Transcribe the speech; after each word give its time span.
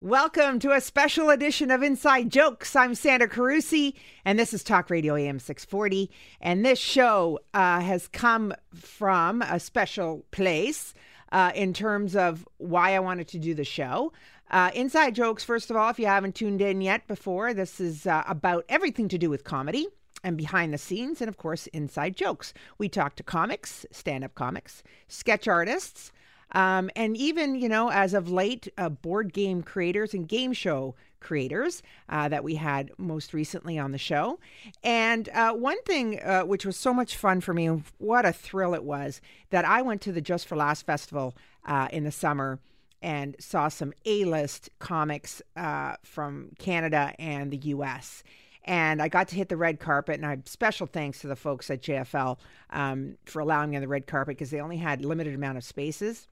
Welcome 0.00 0.60
to 0.60 0.70
a 0.70 0.80
special 0.80 1.28
edition 1.28 1.72
of 1.72 1.82
Inside 1.82 2.30
Jokes. 2.30 2.76
I'm 2.76 2.94
Sandra 2.94 3.28
Carusi, 3.28 3.94
and 4.24 4.38
this 4.38 4.54
is 4.54 4.62
Talk 4.62 4.90
Radio 4.90 5.16
AM 5.16 5.40
640. 5.40 6.08
And 6.40 6.64
this 6.64 6.78
show 6.78 7.40
uh, 7.52 7.80
has 7.80 8.06
come 8.06 8.54
from 8.72 9.42
a 9.42 9.58
special 9.58 10.24
place 10.30 10.94
uh, 11.32 11.50
in 11.52 11.72
terms 11.72 12.14
of 12.14 12.46
why 12.58 12.94
I 12.94 13.00
wanted 13.00 13.26
to 13.26 13.40
do 13.40 13.54
the 13.54 13.64
show. 13.64 14.12
Uh, 14.52 14.70
Inside 14.72 15.16
Jokes, 15.16 15.42
first 15.42 15.68
of 15.68 15.76
all, 15.76 15.90
if 15.90 15.98
you 15.98 16.06
haven't 16.06 16.36
tuned 16.36 16.62
in 16.62 16.80
yet 16.80 17.08
before, 17.08 17.52
this 17.52 17.80
is 17.80 18.06
uh, 18.06 18.22
about 18.28 18.64
everything 18.68 19.08
to 19.08 19.18
do 19.18 19.28
with 19.28 19.42
comedy 19.42 19.88
and 20.22 20.36
behind 20.36 20.72
the 20.72 20.78
scenes, 20.78 21.20
and 21.20 21.28
of 21.28 21.38
course, 21.38 21.66
inside 21.68 22.16
jokes. 22.16 22.54
We 22.78 22.88
talk 22.88 23.16
to 23.16 23.24
comics, 23.24 23.84
stand 23.90 24.22
up 24.22 24.36
comics, 24.36 24.84
sketch 25.08 25.48
artists, 25.48 26.12
um, 26.52 26.90
and 26.96 27.16
even, 27.16 27.54
you 27.54 27.68
know, 27.68 27.90
as 27.90 28.14
of 28.14 28.30
late, 28.30 28.68
uh, 28.78 28.88
board 28.88 29.32
game 29.32 29.62
creators 29.62 30.14
and 30.14 30.28
game 30.28 30.52
show 30.52 30.94
creators 31.20 31.82
uh, 32.08 32.28
that 32.28 32.44
we 32.44 32.54
had 32.54 32.90
most 32.96 33.34
recently 33.34 33.78
on 33.78 33.92
the 33.92 33.98
show. 33.98 34.38
And 34.82 35.28
uh, 35.30 35.52
one 35.52 35.82
thing 35.82 36.20
uh, 36.22 36.42
which 36.42 36.64
was 36.64 36.76
so 36.76 36.94
much 36.94 37.16
fun 37.16 37.40
for 37.40 37.52
me, 37.52 37.82
what 37.98 38.24
a 38.24 38.32
thrill 38.32 38.74
it 38.74 38.84
was, 38.84 39.20
that 39.50 39.64
I 39.64 39.82
went 39.82 40.00
to 40.02 40.12
the 40.12 40.20
Just 40.20 40.46
for 40.46 40.56
Laughs 40.56 40.82
Festival 40.82 41.34
uh, 41.64 41.88
in 41.92 42.04
the 42.04 42.12
summer 42.12 42.60
and 43.02 43.36
saw 43.38 43.68
some 43.68 43.92
A 44.06 44.24
list 44.24 44.70
comics 44.78 45.42
uh, 45.56 45.96
from 46.02 46.50
Canada 46.58 47.14
and 47.18 47.52
the 47.52 47.58
US 47.58 48.22
and 48.68 49.00
I 49.00 49.08
got 49.08 49.28
to 49.28 49.34
hit 49.34 49.48
the 49.48 49.56
red 49.56 49.80
carpet. 49.80 50.16
And 50.16 50.26
I 50.26 50.36
special 50.44 50.86
thanks 50.86 51.20
to 51.20 51.26
the 51.26 51.34
folks 51.34 51.70
at 51.70 51.80
JFL 51.80 52.36
um, 52.68 53.16
for 53.24 53.40
allowing 53.40 53.70
me 53.70 53.76
on 53.76 53.82
the 53.82 53.88
red 53.88 54.06
carpet 54.06 54.36
because 54.36 54.50
they 54.50 54.60
only 54.60 54.76
had 54.76 55.02
limited 55.02 55.34
amount 55.34 55.56
of 55.56 55.64
spaces. 55.64 56.28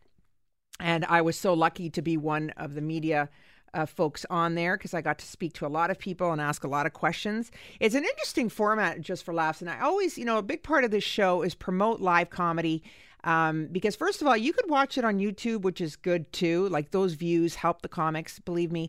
And 0.80 1.05
I 1.07 1.23
was 1.23 1.37
so 1.37 1.55
lucky 1.55 1.91
to 1.91 2.03
be 2.03 2.16
one 2.16 2.51
of 2.57 2.75
the 2.75 2.80
media 2.80 3.29
uh, 3.75 3.87
folks 3.87 4.25
on 4.30 4.55
there 4.55 4.77
because 4.77 4.95
I 4.95 5.02
got 5.02 5.19
to 5.19 5.27
speak 5.27 5.52
to 5.55 5.66
a 5.66 5.69
lot 5.69 5.91
of 5.91 5.99
people 5.99 6.33
and 6.33 6.41
ask 6.41 6.65
a 6.65 6.69
lot 6.69 6.87
of 6.87 6.93
questions. 6.93 7.51
It's 7.79 7.95
an 7.95 8.05
interesting 8.05 8.49
format 8.49 9.01
just 9.01 9.24
for 9.24 9.35
laughs. 9.35 9.60
And 9.60 9.68
I 9.68 9.80
always, 9.80 10.16
you 10.16 10.24
know, 10.24 10.38
a 10.38 10.43
big 10.43 10.63
part 10.63 10.85
of 10.85 10.91
this 10.91 11.05
show 11.05 11.43
is 11.43 11.55
promote 11.55 12.01
live 12.01 12.30
comedy. 12.30 12.83
Um, 13.24 13.66
because 13.73 13.96
first 13.96 14.21
of 14.21 14.29
all, 14.29 14.37
you 14.37 14.52
could 14.52 14.71
watch 14.71 14.96
it 14.96 15.05
on 15.05 15.18
YouTube, 15.18 15.63
which 15.63 15.80
is 15.80 15.96
good 15.96 16.33
too. 16.33 16.68
Like 16.68 16.93
those 16.93 17.15
views 17.15 17.57
help 17.57 17.83
the 17.83 17.88
comics, 17.88 18.38
believe 18.38 18.71
me. 18.71 18.88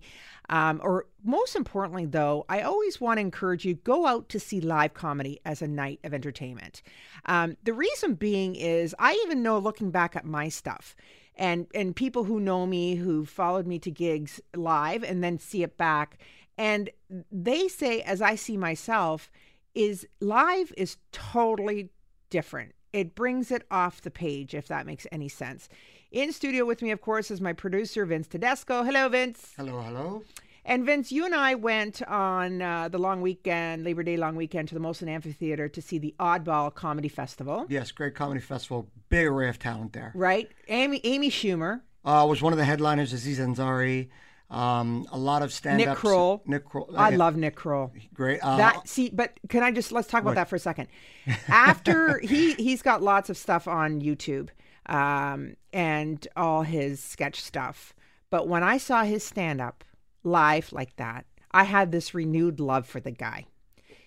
Um, 0.50 0.80
or 0.84 1.08
most 1.24 1.56
importantly, 1.56 2.06
though, 2.06 2.46
I 2.48 2.62
always 2.62 3.02
want 3.02 3.18
to 3.18 3.22
encourage 3.22 3.66
you 3.66 3.74
go 3.74 4.06
out 4.06 4.30
to 4.30 4.40
see 4.40 4.62
live 4.62 4.94
comedy 4.94 5.40
as 5.44 5.62
a 5.62 5.68
night 5.68 6.00
of 6.04 6.14
entertainment. 6.14 6.84
Um, 7.26 7.58
the 7.64 7.74
reason 7.74 8.14
being 8.14 8.56
is 8.56 8.96
I 9.00 9.20
even 9.26 9.42
know 9.42 9.58
looking 9.58 9.90
back 9.90 10.16
at 10.16 10.24
my 10.24 10.50
stuff 10.50 10.96
and 11.38 11.68
and 11.74 11.96
people 11.96 12.26
who 12.26 12.40
know 12.40 12.66
me 12.66 12.96
who 12.96 13.26
followed 13.26 13.68
me 13.68 13.80
to 13.80 13.92
gigs 13.92 14.42
live 14.56 15.04
and 15.04 15.24
then 15.24 15.40
see 15.40 15.64
it 15.64 15.78
back. 15.78 16.18
And 16.58 16.90
they 17.32 17.68
say 17.68 18.02
as 18.02 18.22
i 18.22 18.36
see 18.36 18.58
myself 18.58 19.32
is 19.76 20.08
live 20.20 20.74
is 20.76 20.98
totally 21.12 21.90
different. 22.30 22.74
It 22.94 23.16
brings 23.16 23.52
it 23.52 23.64
off 23.70 24.02
the 24.02 24.12
page 24.12 24.54
if 24.54 24.68
that 24.68 24.86
makes 24.86 25.06
any 25.12 25.30
sense. 25.30 25.70
In 26.12 26.32
studio 26.34 26.66
with 26.66 26.82
me 26.82 26.92
of 26.92 27.02
course 27.02 27.30
is 27.30 27.40
my 27.40 27.54
producer 27.54 28.06
vince 28.06 28.28
tedesco. 28.28 28.84
Hello 28.84 29.08
vince. 29.10 29.54
Hello 29.56 29.82
hello 29.82 30.24
and 30.68 30.86
Vince, 30.86 31.12
you 31.12 31.26
and 31.26 31.34
I 31.34 31.56
went 31.56 32.02
on 32.04 32.62
uh, 32.62 32.90
the 32.90 32.98
long 32.98 33.22
weekend, 33.22 33.86
Labor 33.86 34.04
Day 34.04 34.18
long 34.18 34.36
weekend, 34.36 34.68
to 34.68 34.76
the 34.76 34.82
Molson 34.82 35.08
Amphitheater 35.08 35.70
to 35.70 35.82
see 35.82 35.98
the 35.98 36.14
Oddball 36.20 36.76
Comedy 36.76 37.08
Festival. 37.08 37.66
Yes, 37.70 37.92
great 37.92 38.14
comedy 38.14 38.42
festival. 38.42 38.88
Big 39.10 39.26
array 39.26 39.48
of 39.48 39.58
talent 39.58 39.94
there. 39.94 40.12
Right. 40.14 40.52
Amy 40.68 41.02
Amy 41.06 41.32
Schumer 41.32 41.82
uh, 42.04 42.26
was 42.30 42.42
one 42.42 42.52
of 42.54 42.60
the 42.60 42.66
headliners. 42.66 43.14
Aziz 43.14 43.40
Ansari. 43.40 44.10
Um, 44.50 45.06
a 45.12 45.18
lot 45.18 45.42
of 45.42 45.52
stand 45.52 45.78
Nick 45.78 45.96
Kroll. 45.96 46.42
Nick 46.46 46.66
Kroll. 46.66 46.90
I 46.96 47.10
love 47.10 47.36
Nick 47.36 47.56
Kroll. 47.56 47.92
Great. 48.14 48.40
Uh, 48.42 48.58
that 48.58 48.88
see, 48.88 49.10
but 49.10 49.40
can 49.50 49.64
I 49.64 49.72
just 49.72 49.92
let's 49.92 50.08
talk 50.08 50.22
about 50.22 50.36
that 50.36 50.50
for 50.50 50.56
a 50.56 50.60
second? 50.60 50.88
After 51.48 52.20
he 52.20 52.54
he's 52.54 52.82
got 52.82 53.02
lots 53.02 53.30
of 53.30 53.38
stuff 53.38 53.68
on 53.68 54.02
YouTube, 54.02 54.50
um, 54.86 55.56
and 55.74 56.26
all 56.36 56.64
his 56.64 57.02
sketch 57.02 57.42
stuff. 57.42 57.94
But 58.30 58.48
when 58.48 58.64
I 58.64 58.78
saw 58.78 59.04
his 59.04 59.24
stand 59.24 59.62
up, 59.62 59.84
live 60.28 60.72
like 60.72 60.96
that, 60.98 61.26
I 61.52 61.64
had 61.64 61.92
this 61.92 62.14
renewed 62.14 62.60
love 62.60 62.86
for 62.86 63.00
the 63.00 63.12
guy. 63.12 63.46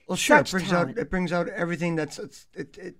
Well, 0.06 0.16
sure, 0.16 0.38
Such 0.38 0.48
it 0.48 0.52
brings 0.52 0.68
talent. 0.70 0.90
out 0.90 0.98
it 0.98 1.10
brings 1.10 1.32
out 1.32 1.48
everything 1.48 1.96
that's 1.96 2.18
it's, 2.18 2.46
it, 2.54 2.78
it 2.78 2.96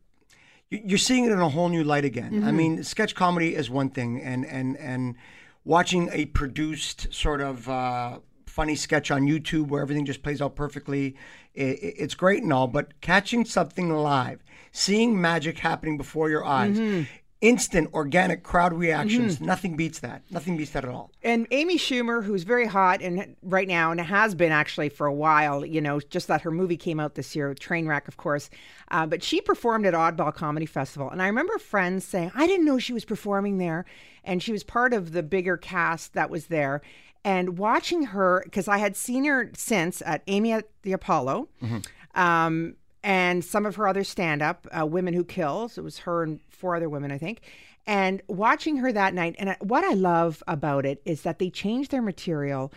you're 0.71 0.99
seeing 0.99 1.25
it 1.25 1.33
in 1.33 1.41
a 1.41 1.49
whole 1.49 1.69
new 1.69 1.83
light 1.83 2.05
again. 2.05 2.33
Mm-hmm. 2.33 2.47
I 2.49 2.53
mean, 2.53 2.85
sketch 2.85 3.15
comedy 3.15 3.57
is 3.57 3.69
one 3.69 3.91
thing, 3.91 4.21
and 4.23 4.47
and 4.47 4.77
and 4.77 5.17
watching 5.65 6.09
a 6.13 6.27
produced 6.27 7.13
sort 7.13 7.41
of 7.41 7.69
uh, 7.69 8.21
funny 8.47 8.77
sketch 8.77 9.11
on 9.11 9.23
YouTube 9.23 9.69
where 9.69 9.83
everything 9.83 10.05
just 10.05 10.23
plays 10.23 10.41
out 10.41 10.55
perfectly, 10.55 11.17
it, 11.55 11.79
it's 11.81 12.15
great 12.15 12.43
and 12.45 12.53
all. 12.53 12.69
But 12.69 13.01
catching 13.01 13.45
something 13.45 13.91
live, 13.91 14.45
seeing 14.71 15.21
magic 15.21 15.59
happening 15.59 15.97
before 15.97 16.31
your 16.31 16.45
eyes, 16.45 16.79
mm-hmm 16.79 17.03
instant 17.41 17.89
organic 17.95 18.43
crowd 18.43 18.73
reactions. 18.75 19.37
Mm-hmm. 19.37 19.47
Nothing 19.47 19.77
beats 19.77 20.01
that. 20.01 20.23
Nothing 20.31 20.57
beats 20.57 20.73
that 20.73 20.85
at 20.85 20.91
all. 20.91 21.11
And 21.23 21.47
Amy 21.51 21.79
Schumer, 21.79 22.23
who's 22.23 22.43
very 22.43 22.67
hot 22.67 23.01
and 23.01 23.35
right 23.43 23.67
now 23.67 23.91
and 23.91 24.01
has 24.01 24.35
been 24.35 24.53
actually 24.53 24.91
for 24.91 25.07
a 25.07 25.13
while, 25.13 25.65
you 25.65 25.81
know, 25.81 26.01
just 26.01 26.29
that 26.29 26.43
her 26.43 26.51
movie 26.51 26.77
came 26.77 27.01
out 27.01 27.15
this 27.15 27.35
year, 27.35 27.55
Trainwreck, 27.55 28.09
of 28.09 28.19
course. 28.19 28.51
Uh, 28.91 29.07
but 29.07 29.23
she 29.23 29.41
performed 29.41 29.87
at 29.87 29.95
Oddball 29.95 30.35
Comedy 30.35 30.67
Festival, 30.67 31.09
and 31.09 31.23
I 31.23 31.27
remember 31.27 31.57
friends 31.59 32.05
saying, 32.05 32.33
"I 32.35 32.47
didn't 32.47 32.67
know 32.67 32.79
she 32.79 32.93
was 32.93 33.05
performing 33.05 33.59
there," 33.59 33.87
and 34.25 34.43
she 34.43 34.53
was 34.53 34.63
part 34.63 34.93
of 34.93 35.13
the 35.13 35.23
bigger 35.23 35.57
cast 35.57 36.13
that 36.15 36.29
was 36.29 36.47
there. 36.47 36.83
And 37.25 37.59
watching 37.59 38.05
her, 38.05 38.43
because 38.45 38.67
I 38.67 38.79
had 38.79 38.97
seen 38.97 39.25
her 39.25 39.51
since 39.55 40.03
at 40.05 40.23
Amy 40.27 40.53
at 40.53 40.69
the 40.83 40.93
Apollo. 40.93 41.49
Mm-hmm. 41.63 42.21
Um, 42.21 42.77
and 43.03 43.45
some 43.45 43.65
of 43.65 43.77
her 43.77 43.89
other 43.89 44.05
stand 44.05 44.43
up, 44.43 44.67
uh, 44.79 44.85
Women 44.85 45.15
Who 45.15 45.25
Kills. 45.25 45.79
It 45.79 45.85
was 45.85 46.01
her 46.01 46.23
and 46.23 46.41
four 46.61 46.77
other 46.77 46.89
women, 46.89 47.11
I 47.11 47.19
think. 47.19 47.41
And 47.87 48.23
watching 48.29 48.77
her 48.77 48.93
that 48.93 49.15
night, 49.15 49.35
and 49.39 49.57
what 49.61 49.85
I 49.85 49.95
love 49.95 50.43
about 50.47 50.87
it 50.87 51.03
is 51.05 51.23
that 51.23 51.39
they 51.39 51.51
change 51.51 51.89
their 51.89 52.03
material 52.03 52.73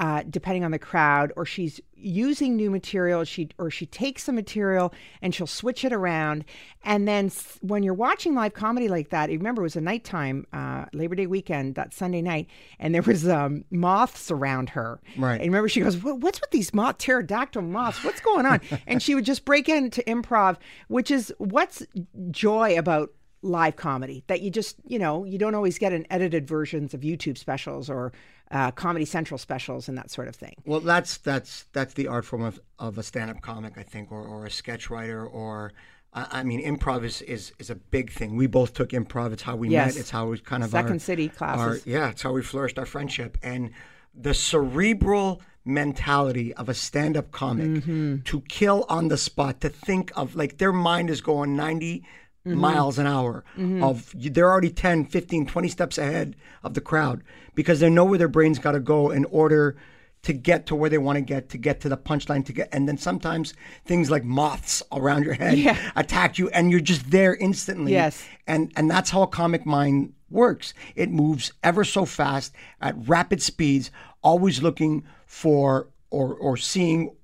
uh, 0.00 0.22
depending 0.30 0.64
on 0.64 0.70
the 0.70 0.78
crowd, 0.78 1.30
or 1.36 1.44
she's 1.44 1.78
using 1.94 2.56
new 2.56 2.70
material. 2.70 3.22
She 3.24 3.50
or 3.58 3.70
she 3.70 3.84
takes 3.84 4.24
some 4.24 4.34
material 4.34 4.94
and 5.20 5.34
she'll 5.34 5.46
switch 5.46 5.84
it 5.84 5.92
around. 5.92 6.46
And 6.82 7.06
then 7.06 7.30
when 7.60 7.82
you're 7.82 7.92
watching 7.92 8.34
live 8.34 8.54
comedy 8.54 8.88
like 8.88 9.10
that, 9.10 9.30
you 9.30 9.36
remember 9.36 9.60
it 9.60 9.64
was 9.64 9.76
a 9.76 9.80
nighttime 9.82 10.46
uh, 10.54 10.86
Labor 10.94 11.16
Day 11.16 11.26
weekend 11.26 11.74
that 11.74 11.92
Sunday 11.92 12.22
night, 12.22 12.48
and 12.78 12.94
there 12.94 13.02
was 13.02 13.28
um, 13.28 13.66
moths 13.70 14.30
around 14.30 14.70
her. 14.70 15.02
Right. 15.18 15.34
And 15.34 15.44
remember, 15.44 15.68
she 15.68 15.82
goes, 15.82 15.98
"What's 15.98 16.40
with 16.40 16.50
these 16.50 16.72
moth 16.72 16.96
pterodactyl 16.96 17.60
moths? 17.60 18.02
What's 18.02 18.22
going 18.22 18.46
on?" 18.46 18.62
and 18.86 19.02
she 19.02 19.14
would 19.14 19.26
just 19.26 19.44
break 19.44 19.68
into 19.68 20.00
improv, 20.04 20.56
which 20.88 21.10
is 21.10 21.30
what's 21.36 21.84
joy 22.30 22.78
about 22.78 23.12
live 23.42 23.76
comedy 23.76 24.22
that 24.26 24.42
you 24.42 24.50
just 24.50 24.76
you 24.86 24.98
know 24.98 25.24
you 25.24 25.38
don't 25.38 25.54
always 25.54 25.78
get 25.78 25.92
in 25.92 26.06
edited 26.10 26.46
versions 26.46 26.92
of 26.94 27.00
YouTube 27.00 27.38
specials 27.38 27.88
or 27.88 28.12
uh, 28.50 28.70
Comedy 28.72 29.04
Central 29.04 29.38
specials 29.38 29.88
and 29.88 29.96
that 29.96 30.10
sort 30.10 30.28
of 30.28 30.34
thing. 30.34 30.54
Well, 30.64 30.80
that's 30.80 31.18
that's 31.18 31.64
that's 31.72 31.94
the 31.94 32.08
art 32.08 32.24
form 32.24 32.42
of, 32.42 32.60
of 32.78 32.98
a 32.98 33.02
stand-up 33.02 33.40
comic, 33.42 33.78
I 33.78 33.82
think, 33.82 34.10
or, 34.10 34.22
or 34.22 34.44
a 34.44 34.50
sketch 34.50 34.90
writer, 34.90 35.24
or 35.24 35.72
I 36.12 36.42
mean, 36.42 36.64
improv 36.64 37.04
is, 37.04 37.22
is 37.22 37.52
is 37.60 37.70
a 37.70 37.76
big 37.76 38.10
thing. 38.10 38.34
We 38.34 38.48
both 38.48 38.74
took 38.74 38.90
improv. 38.90 39.32
It's 39.32 39.42
how 39.42 39.54
we 39.54 39.68
yes. 39.68 39.94
met. 39.94 40.00
It's 40.00 40.10
how 40.10 40.26
we 40.26 40.38
kind 40.38 40.64
of 40.64 40.70
second 40.70 40.94
our, 40.94 40.98
city 40.98 41.28
classes. 41.28 41.82
Our, 41.86 41.90
yeah, 41.90 42.10
it's 42.10 42.22
how 42.22 42.32
we 42.32 42.42
flourished 42.42 42.78
our 42.78 42.86
friendship 42.86 43.38
and 43.42 43.70
the 44.12 44.34
cerebral 44.34 45.40
mentality 45.64 46.52
of 46.54 46.68
a 46.68 46.74
stand-up 46.74 47.30
comic 47.30 47.66
mm-hmm. 47.66 48.16
to 48.22 48.40
kill 48.42 48.84
on 48.88 49.08
the 49.08 49.16
spot 49.16 49.60
to 49.60 49.68
think 49.68 50.10
of 50.16 50.34
like 50.34 50.58
their 50.58 50.72
mind 50.72 51.10
is 51.10 51.20
going 51.20 51.54
90 51.54 52.02
mm-hmm. 52.46 52.58
miles 52.58 52.98
an 52.98 53.06
hour 53.06 53.44
mm-hmm. 53.56 53.82
of 53.82 54.12
they're 54.16 54.50
already 54.50 54.70
10 54.70 55.06
15 55.06 55.46
20 55.46 55.68
steps 55.68 55.98
ahead 55.98 56.36
of 56.62 56.74
the 56.74 56.80
crowd 56.80 57.22
because 57.54 57.80
they 57.80 57.90
know 57.90 58.04
where 58.04 58.18
their 58.18 58.28
brains 58.28 58.58
got 58.58 58.72
to 58.72 58.80
go 58.80 59.10
in 59.10 59.24
order 59.26 59.76
to 60.22 60.32
get 60.34 60.66
to 60.66 60.74
where 60.74 60.90
they 60.90 60.98
want 60.98 61.16
to 61.16 61.22
get 61.22 61.48
to 61.48 61.58
get 61.58 61.80
to 61.80 61.88
the 61.88 61.96
punchline 61.96 62.44
to 62.44 62.52
get 62.52 62.68
and 62.72 62.88
then 62.88 62.98
sometimes 62.98 63.54
things 63.84 64.10
like 64.10 64.24
moths 64.24 64.82
around 64.92 65.24
your 65.24 65.34
head 65.34 65.58
yeah. 65.58 65.76
attack 65.96 66.38
you 66.38 66.48
and 66.50 66.70
you're 66.70 66.80
just 66.80 67.10
there 67.10 67.34
instantly 67.36 67.92
yes 67.92 68.26
and 68.46 68.72
and 68.76 68.90
that's 68.90 69.10
how 69.10 69.22
a 69.22 69.26
comic 69.26 69.64
mind 69.64 70.12
works 70.30 70.74
it 70.94 71.10
moves 71.10 71.52
ever 71.62 71.84
so 71.84 72.04
fast 72.04 72.54
at 72.80 72.94
rapid 73.08 73.42
speeds 73.42 73.90
always 74.22 74.62
looking 74.62 75.02
for 75.26 75.88
or 76.10 76.34
or 76.34 76.56
seeing 76.56 77.14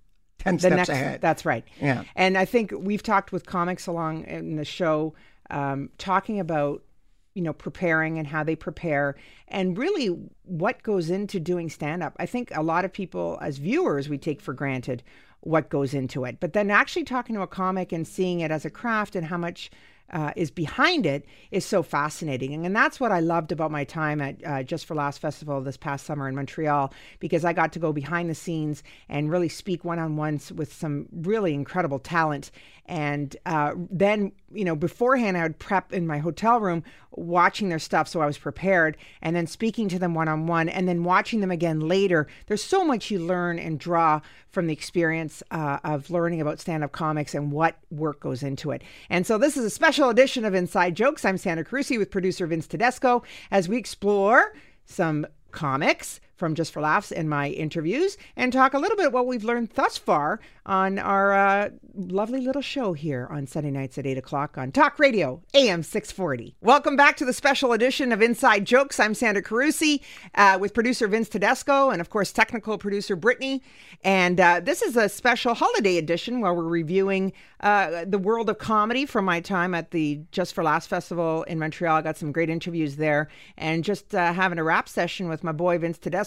10 0.46 0.58
steps 0.58 0.76
next, 0.76 0.88
ahead. 0.88 1.20
That's 1.20 1.44
right. 1.44 1.64
Yeah. 1.80 2.04
And 2.14 2.38
I 2.38 2.44
think 2.44 2.72
we've 2.76 3.02
talked 3.02 3.32
with 3.32 3.46
comics 3.46 3.86
along 3.86 4.24
in 4.24 4.56
the 4.56 4.64
show, 4.64 5.14
um, 5.50 5.90
talking 5.98 6.40
about, 6.40 6.82
you 7.34 7.42
know, 7.42 7.52
preparing 7.52 8.18
and 8.18 8.26
how 8.26 8.42
they 8.42 8.56
prepare 8.56 9.16
and 9.48 9.76
really 9.76 10.06
what 10.44 10.82
goes 10.82 11.10
into 11.10 11.38
doing 11.38 11.68
stand 11.68 12.02
up. 12.02 12.16
I 12.18 12.26
think 12.26 12.50
a 12.54 12.62
lot 12.62 12.84
of 12.84 12.92
people, 12.92 13.38
as 13.42 13.58
viewers, 13.58 14.08
we 14.08 14.18
take 14.18 14.40
for 14.40 14.54
granted 14.54 15.02
what 15.40 15.68
goes 15.68 15.94
into 15.94 16.24
it. 16.24 16.38
But 16.40 16.54
then 16.54 16.70
actually 16.70 17.04
talking 17.04 17.36
to 17.36 17.42
a 17.42 17.46
comic 17.46 17.92
and 17.92 18.06
seeing 18.06 18.40
it 18.40 18.50
as 18.50 18.64
a 18.64 18.70
craft 18.70 19.14
and 19.14 19.26
how 19.26 19.36
much 19.36 19.70
uh, 20.12 20.32
is 20.36 20.50
behind 20.50 21.06
it 21.06 21.24
is 21.50 21.64
so 21.64 21.82
fascinating. 21.82 22.54
And 22.54 22.66
and, 22.66 22.76
that's 22.76 23.00
what 23.00 23.10
I 23.10 23.20
loved 23.20 23.52
about 23.52 23.70
my 23.70 23.84
time 23.84 24.20
at 24.20 24.36
uh, 24.44 24.62
Just 24.62 24.84
for 24.84 24.94
Laughs 24.94 25.16
Festival 25.16 25.62
this 25.62 25.78
past 25.78 26.04
summer 26.04 26.28
in 26.28 26.34
Montreal, 26.34 26.92
because 27.20 27.42
I 27.44 27.54
got 27.54 27.72
to 27.72 27.78
go 27.78 27.90
behind 27.90 28.28
the 28.28 28.34
scenes 28.34 28.82
and 29.08 29.30
really 29.30 29.48
speak 29.48 29.82
one 29.82 29.98
on 29.98 30.16
ones 30.16 30.52
with 30.52 30.72
some 30.74 31.06
really 31.10 31.54
incredible 31.54 31.98
talent. 31.98 32.50
And 32.88 33.34
uh, 33.46 33.72
then, 33.90 34.32
you 34.52 34.64
know, 34.64 34.76
beforehand, 34.76 35.36
I 35.36 35.42
would 35.42 35.58
prep 35.58 35.92
in 35.92 36.06
my 36.06 36.18
hotel 36.18 36.60
room, 36.60 36.84
watching 37.12 37.68
their 37.68 37.78
stuff 37.78 38.06
so 38.06 38.20
I 38.20 38.26
was 38.26 38.38
prepared, 38.38 38.96
and 39.22 39.34
then 39.34 39.46
speaking 39.46 39.88
to 39.88 39.98
them 39.98 40.14
one 40.14 40.28
on 40.28 40.46
one, 40.46 40.68
and 40.68 40.86
then 40.86 41.02
watching 41.02 41.40
them 41.40 41.50
again 41.50 41.80
later. 41.80 42.28
There's 42.46 42.62
so 42.62 42.84
much 42.84 43.10
you 43.10 43.18
learn 43.18 43.58
and 43.58 43.80
draw 43.80 44.20
from 44.50 44.66
the 44.66 44.72
experience 44.72 45.42
uh, 45.50 45.78
of 45.82 46.10
learning 46.10 46.40
about 46.40 46.60
stand 46.60 46.84
up 46.84 46.92
comics 46.92 47.34
and 47.34 47.50
what 47.50 47.76
work 47.90 48.20
goes 48.20 48.42
into 48.42 48.70
it. 48.70 48.82
And 49.10 49.26
so, 49.26 49.38
this 49.38 49.56
is 49.56 49.64
a 49.64 49.70
special 49.70 49.95
edition 50.04 50.44
of 50.44 50.54
Inside 50.54 50.94
Jokes. 50.94 51.24
I'm 51.24 51.38
Sandra 51.38 51.64
Carusi 51.64 51.98
with 51.98 52.10
producer 52.10 52.46
Vince 52.46 52.66
Tedesco 52.66 53.22
as 53.50 53.66
we 53.66 53.78
explore 53.78 54.52
some 54.84 55.26
comics 55.52 56.20
from 56.36 56.54
Just 56.54 56.72
for 56.72 56.80
Laughs 56.80 57.10
in 57.10 57.28
my 57.28 57.48
interviews 57.48 58.16
and 58.36 58.52
talk 58.52 58.74
a 58.74 58.78
little 58.78 58.96
bit 58.96 59.12
what 59.12 59.26
we've 59.26 59.44
learned 59.44 59.70
thus 59.74 59.96
far 59.96 60.38
on 60.66 60.98
our 60.98 61.32
uh, 61.32 61.70
lovely 61.94 62.40
little 62.40 62.60
show 62.60 62.92
here 62.92 63.26
on 63.30 63.46
Sunday 63.46 63.70
nights 63.70 63.96
at 63.98 64.06
8 64.06 64.18
o'clock 64.18 64.58
on 64.58 64.72
Talk 64.72 64.98
Radio 64.98 65.40
AM 65.54 65.82
640. 65.82 66.56
Welcome 66.60 66.96
back 66.96 67.16
to 67.18 67.24
the 67.24 67.32
special 67.32 67.72
edition 67.72 68.12
of 68.12 68.20
Inside 68.20 68.64
Jokes. 68.64 69.00
I'm 69.00 69.14
Sandra 69.14 69.42
Carusi 69.42 70.02
uh, 70.34 70.58
with 70.60 70.74
producer 70.74 71.08
Vince 71.08 71.28
Tedesco 71.28 71.90
and, 71.90 72.00
of 72.00 72.10
course, 72.10 72.32
technical 72.32 72.76
producer 72.78 73.16
Brittany. 73.16 73.62
And 74.04 74.38
uh, 74.40 74.60
this 74.60 74.82
is 74.82 74.96
a 74.96 75.08
special 75.08 75.54
holiday 75.54 75.96
edition 75.96 76.40
where 76.40 76.52
we're 76.52 76.64
reviewing 76.64 77.32
uh, 77.60 78.04
the 78.06 78.18
world 78.18 78.50
of 78.50 78.58
comedy 78.58 79.06
from 79.06 79.24
my 79.24 79.40
time 79.40 79.74
at 79.74 79.92
the 79.92 80.20
Just 80.32 80.54
for 80.54 80.62
Laughs 80.62 80.86
Festival 80.86 81.44
in 81.44 81.58
Montreal. 81.58 81.96
I 81.96 82.02
got 82.02 82.16
some 82.16 82.32
great 82.32 82.50
interviews 82.50 82.96
there 82.96 83.28
and 83.56 83.84
just 83.84 84.14
uh, 84.14 84.32
having 84.32 84.58
a 84.58 84.64
rap 84.64 84.88
session 84.88 85.28
with 85.28 85.42
my 85.42 85.52
boy 85.52 85.78
Vince 85.78 85.98
Tedesco 85.98 86.25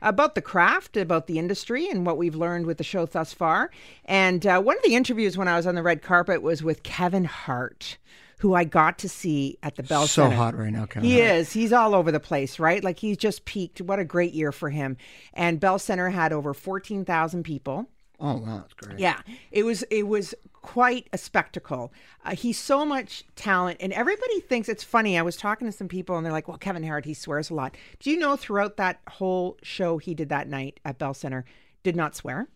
about 0.00 0.34
the 0.34 0.42
craft, 0.42 0.96
about 0.96 1.26
the 1.26 1.38
industry, 1.38 1.88
and 1.88 2.04
what 2.06 2.18
we've 2.18 2.34
learned 2.34 2.66
with 2.66 2.78
the 2.78 2.84
show 2.84 3.06
thus 3.06 3.32
far. 3.32 3.70
And 4.04 4.46
uh, 4.46 4.60
one 4.60 4.76
of 4.76 4.82
the 4.84 4.94
interviews 4.94 5.36
when 5.36 5.48
I 5.48 5.56
was 5.56 5.66
on 5.66 5.74
the 5.74 5.82
red 5.82 6.02
carpet 6.02 6.42
was 6.42 6.62
with 6.62 6.82
Kevin 6.82 7.24
Hart 7.24 7.98
who 8.42 8.54
I 8.54 8.64
got 8.64 8.98
to 8.98 9.08
see 9.08 9.56
at 9.62 9.76
the 9.76 9.84
Bell 9.84 10.08
so 10.08 10.24
Center. 10.24 10.34
hot 10.34 10.58
right 10.58 10.72
now, 10.72 10.84
Kevin. 10.84 11.08
He 11.08 11.20
Hart. 11.20 11.32
is. 11.36 11.52
He's 11.52 11.72
all 11.72 11.94
over 11.94 12.10
the 12.10 12.18
place, 12.18 12.58
right? 12.58 12.82
Like 12.82 12.98
he's 12.98 13.16
just 13.16 13.44
peaked. 13.44 13.80
What 13.80 14.00
a 14.00 14.04
great 14.04 14.32
year 14.32 14.50
for 14.50 14.68
him. 14.68 14.96
And 15.32 15.60
Bell 15.60 15.78
Center 15.78 16.10
had 16.10 16.32
over 16.32 16.52
14,000 16.52 17.44
people. 17.44 17.88
Oh 18.22 18.36
wow, 18.38 18.58
that's 18.58 18.72
great. 18.74 19.00
Yeah, 19.00 19.20
it 19.50 19.64
was 19.64 19.82
it 19.90 20.06
was 20.06 20.32
quite 20.52 21.08
a 21.12 21.18
spectacle. 21.18 21.92
Uh, 22.24 22.36
he's 22.36 22.56
so 22.56 22.86
much 22.86 23.24
talent, 23.34 23.78
and 23.80 23.92
everybody 23.92 24.38
thinks 24.40 24.68
it's 24.68 24.84
funny. 24.84 25.18
I 25.18 25.22
was 25.22 25.36
talking 25.36 25.66
to 25.66 25.72
some 25.72 25.88
people, 25.88 26.16
and 26.16 26.24
they're 26.24 26.32
like, 26.32 26.46
"Well, 26.46 26.56
Kevin 26.56 26.84
Hart, 26.84 27.04
he 27.04 27.14
swears 27.14 27.50
a 27.50 27.54
lot." 27.54 27.76
Do 27.98 28.10
you 28.12 28.18
know 28.18 28.36
throughout 28.36 28.76
that 28.76 29.00
whole 29.08 29.58
show 29.64 29.98
he 29.98 30.14
did 30.14 30.28
that 30.28 30.48
night 30.48 30.78
at 30.84 30.98
Bell 30.98 31.14
Center, 31.14 31.44
did 31.82 31.96
not 31.96 32.14
swear? 32.14 32.48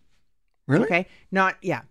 Really? 0.67 0.85
Okay, 0.85 1.07
not 1.31 1.57
yeah. 1.61 1.81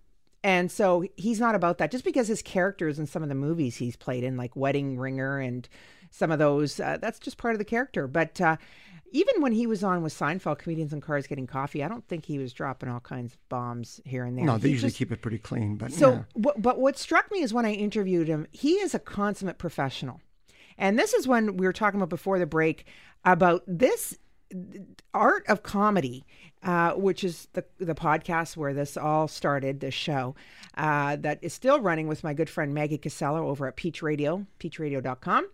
And 0.42 0.70
so 0.70 1.04
he's 1.16 1.40
not 1.40 1.54
about 1.54 1.76
that. 1.78 1.90
Just 1.90 2.04
because 2.04 2.28
his 2.28 2.40
characters 2.40 2.98
in 2.98 3.06
some 3.06 3.22
of 3.22 3.28
the 3.28 3.34
movies 3.34 3.76
he's 3.76 3.96
played 3.96 4.24
in, 4.24 4.38
like 4.38 4.56
Wedding 4.56 4.96
Ringer 4.96 5.38
and 5.38 5.68
some 6.10 6.30
of 6.30 6.38
those, 6.38 6.80
uh, 6.80 6.96
that's 7.00 7.18
just 7.18 7.36
part 7.36 7.54
of 7.54 7.58
the 7.58 7.64
character. 7.64 8.06
But 8.06 8.40
uh, 8.40 8.56
even 9.12 9.40
when 9.42 9.52
he 9.52 9.66
was 9.66 9.82
on 9.84 10.02
with 10.02 10.12
Seinfeld, 10.18 10.58
comedians 10.58 10.92
in 10.92 11.00
cars 11.00 11.26
getting 11.26 11.46
coffee, 11.46 11.82
I 11.84 11.88
don't 11.88 12.06
think 12.06 12.24
he 12.26 12.38
was 12.38 12.52
dropping 12.52 12.88
all 12.88 13.00
kinds 13.00 13.34
of 13.34 13.48
bombs 13.48 14.00
here 14.04 14.24
and 14.24 14.36
there. 14.36 14.44
No, 14.44 14.58
they 14.58 14.68
He 14.68 14.72
usually 14.72 14.88
just- 14.90 14.98
keep 14.98 15.12
it 15.12 15.22
pretty 15.22 15.38
clean, 15.38 15.76
but 15.76 15.92
so, 15.92 16.12
yeah. 16.12 16.22
wh- 16.50 16.60
but 16.60 16.78
what 16.80 16.98
struck 16.98 17.30
me 17.30 17.40
is 17.42 17.52
when 17.54 17.64
I 17.66 17.72
interviewed 17.72 18.28
him, 18.28 18.46
he 18.52 18.74
is 18.74 18.94
a 18.94 18.98
consummate 18.98 19.58
professional. 19.58 20.20
And 20.78 20.98
this 20.98 21.14
is 21.14 21.26
when 21.26 21.56
we 21.56 21.66
were 21.66 21.72
talking 21.72 21.98
about 22.00 22.10
before 22.10 22.38
the 22.38 22.46
break 22.46 22.84
about 23.24 23.62
this 23.66 24.16
art 25.14 25.44
of 25.48 25.62
comedy, 25.62 26.24
uh, 26.62 26.92
which 26.92 27.24
is 27.24 27.48
the 27.54 27.64
the 27.78 27.94
podcast 27.94 28.56
where 28.56 28.74
this 28.74 28.96
all 28.96 29.26
started, 29.28 29.80
this 29.80 29.94
show 29.94 30.34
uh, 30.76 31.16
that 31.16 31.38
is 31.42 31.52
still 31.52 31.80
running 31.80 32.06
with 32.08 32.22
my 32.22 32.34
good 32.34 32.48
friend 32.50 32.74
Maggie 32.74 32.98
Casello 32.98 33.40
over 33.48 33.66
at 33.66 33.76
Peach 33.76 34.02
Radio, 34.02 34.46
peachradio.com. 34.60 35.48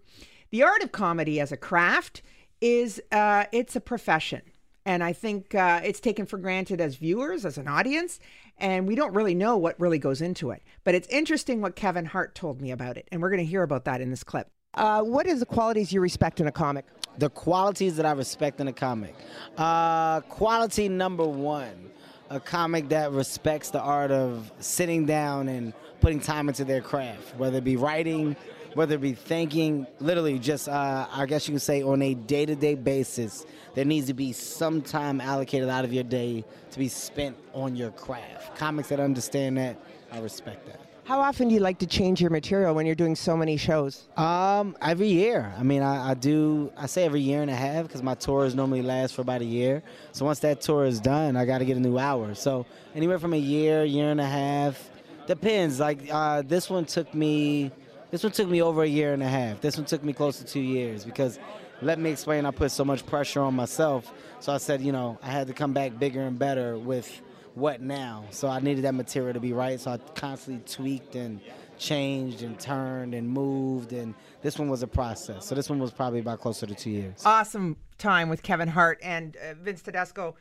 The 0.50 0.62
art 0.62 0.82
of 0.82 0.92
comedy 0.92 1.40
as 1.40 1.52
a 1.52 1.56
craft 1.56 2.20
is 2.62 3.02
uh, 3.12 3.44
it's 3.52 3.76
a 3.76 3.80
profession. 3.80 4.40
And 4.86 5.04
I 5.04 5.12
think 5.12 5.54
uh, 5.54 5.80
it's 5.84 6.00
taken 6.00 6.26
for 6.26 6.38
granted 6.38 6.80
as 6.80 6.96
viewers, 6.96 7.44
as 7.44 7.58
an 7.58 7.68
audience, 7.68 8.18
and 8.58 8.88
we 8.88 8.94
don't 8.94 9.14
really 9.14 9.34
know 9.34 9.56
what 9.56 9.78
really 9.78 9.98
goes 9.98 10.20
into 10.20 10.50
it. 10.50 10.62
But 10.82 10.94
it's 10.94 11.06
interesting 11.08 11.60
what 11.60 11.76
Kevin 11.76 12.06
Hart 12.06 12.34
told 12.34 12.60
me 12.60 12.72
about 12.72 12.96
it, 12.96 13.06
and 13.12 13.22
we're 13.22 13.30
going 13.30 13.38
to 13.38 13.44
hear 13.44 13.62
about 13.62 13.84
that 13.84 14.00
in 14.00 14.10
this 14.10 14.24
clip. 14.24 14.48
Uh, 14.74 15.02
what 15.02 15.26
is 15.26 15.38
the 15.40 15.46
qualities 15.46 15.92
you 15.92 16.00
respect 16.00 16.40
in 16.40 16.46
a 16.46 16.52
comic? 16.52 16.86
the 17.18 17.30
qualities 17.30 17.96
that 17.96 18.06
I 18.06 18.12
respect 18.12 18.60
in 18.60 18.68
a 18.68 18.72
comic. 18.72 19.14
Uh, 19.56 20.20
quality 20.22 20.88
number 20.88 21.26
one, 21.26 21.90
a 22.30 22.40
comic 22.40 22.88
that 22.88 23.12
respects 23.12 23.70
the 23.70 23.80
art 23.80 24.10
of 24.10 24.50
sitting 24.60 25.04
down 25.06 25.48
and 25.48 25.72
putting 26.00 26.20
time 26.20 26.48
into 26.48 26.64
their 26.64 26.80
craft, 26.80 27.36
whether 27.36 27.58
it 27.58 27.64
be 27.64 27.76
writing, 27.76 28.36
whether 28.74 28.94
it 28.94 29.00
be 29.00 29.12
thanking, 29.12 29.86
literally 30.00 30.38
just, 30.38 30.68
uh, 30.68 31.06
I 31.10 31.26
guess 31.26 31.46
you 31.48 31.52
can 31.52 31.60
say, 31.60 31.82
on 31.82 32.02
a 32.02 32.14
day 32.14 32.46
to 32.46 32.54
day 32.54 32.74
basis, 32.74 33.44
there 33.74 33.84
needs 33.84 34.06
to 34.06 34.14
be 34.14 34.32
some 34.32 34.82
time 34.82 35.20
allocated 35.20 35.68
out 35.68 35.84
of 35.84 35.92
your 35.92 36.04
day 36.04 36.44
to 36.70 36.78
be 36.78 36.88
spent 36.88 37.36
on 37.52 37.76
your 37.76 37.90
craft. 37.90 38.56
Comics 38.56 38.88
that 38.88 39.00
understand 39.00 39.58
that, 39.58 39.76
I 40.10 40.20
respect 40.20 40.66
that. 40.66 40.80
How 41.04 41.20
often 41.20 41.48
do 41.48 41.54
you 41.54 41.60
like 41.60 41.78
to 41.80 41.86
change 41.86 42.20
your 42.20 42.30
material 42.30 42.74
when 42.74 42.86
you're 42.86 42.94
doing 42.94 43.16
so 43.16 43.36
many 43.36 43.56
shows? 43.56 44.06
Um, 44.16 44.76
every 44.80 45.08
year. 45.08 45.52
I 45.58 45.64
mean, 45.64 45.82
I, 45.82 46.10
I 46.10 46.14
do. 46.14 46.72
I 46.76 46.86
say 46.86 47.04
every 47.04 47.20
year 47.20 47.42
and 47.42 47.50
a 47.50 47.56
half 47.56 47.88
because 47.88 48.04
my 48.04 48.14
tours 48.14 48.54
normally 48.54 48.82
last 48.82 49.14
for 49.14 49.22
about 49.22 49.40
a 49.40 49.44
year. 49.44 49.82
So 50.12 50.24
once 50.24 50.38
that 50.40 50.60
tour 50.60 50.84
is 50.84 51.00
done, 51.00 51.36
I 51.36 51.44
got 51.44 51.58
to 51.58 51.64
get 51.64 51.76
a 51.76 51.80
new 51.80 51.98
hour. 51.98 52.34
So 52.36 52.66
anywhere 52.94 53.18
from 53.18 53.32
a 53.32 53.38
year, 53.38 53.84
year 53.84 54.12
and 54.12 54.20
a 54.20 54.26
half, 54.26 54.90
depends. 55.26 55.80
Like 55.80 56.08
uh, 56.08 56.42
this 56.42 56.70
one 56.70 56.84
took 56.84 57.12
me. 57.12 57.72
This 58.12 58.22
one 58.22 58.30
took 58.30 58.46
me 58.46 58.60
over 58.60 58.82
a 58.82 58.86
year 58.86 59.14
and 59.14 59.22
a 59.22 59.28
half. 59.28 59.62
This 59.62 59.78
one 59.78 59.86
took 59.86 60.04
me 60.04 60.12
close 60.12 60.36
to 60.36 60.44
two 60.44 60.60
years 60.60 61.02
because, 61.02 61.38
let 61.80 61.98
me 61.98 62.10
explain. 62.10 62.44
I 62.44 62.50
put 62.50 62.70
so 62.70 62.84
much 62.84 63.06
pressure 63.06 63.40
on 63.40 63.56
myself. 63.56 64.12
So 64.38 64.52
I 64.52 64.58
said, 64.58 64.82
you 64.82 64.92
know, 64.92 65.18
I 65.22 65.30
had 65.30 65.46
to 65.46 65.54
come 65.54 65.72
back 65.72 65.98
bigger 65.98 66.20
and 66.20 66.38
better 66.38 66.76
with 66.76 67.22
what 67.54 67.80
now. 67.80 68.26
So 68.28 68.48
I 68.48 68.60
needed 68.60 68.84
that 68.84 68.92
material 68.92 69.32
to 69.32 69.40
be 69.40 69.54
right. 69.54 69.80
So 69.80 69.92
I 69.92 69.96
constantly 69.96 70.62
tweaked 70.70 71.14
and 71.14 71.40
changed 71.78 72.42
and 72.42 72.60
turned 72.60 73.14
and 73.14 73.26
moved. 73.26 73.94
And 73.94 74.14
this 74.42 74.58
one 74.58 74.68
was 74.68 74.82
a 74.82 74.86
process. 74.86 75.46
So 75.46 75.54
this 75.54 75.70
one 75.70 75.78
was 75.78 75.90
probably 75.90 76.20
about 76.20 76.38
closer 76.38 76.66
to 76.66 76.74
two 76.74 76.90
years. 76.90 77.22
Awesome 77.24 77.78
time 77.96 78.28
with 78.28 78.42
Kevin 78.42 78.68
Hart 78.68 78.98
and 79.02 79.38
uh, 79.38 79.54
Vince 79.54 79.80
Tedesco, 79.80 80.34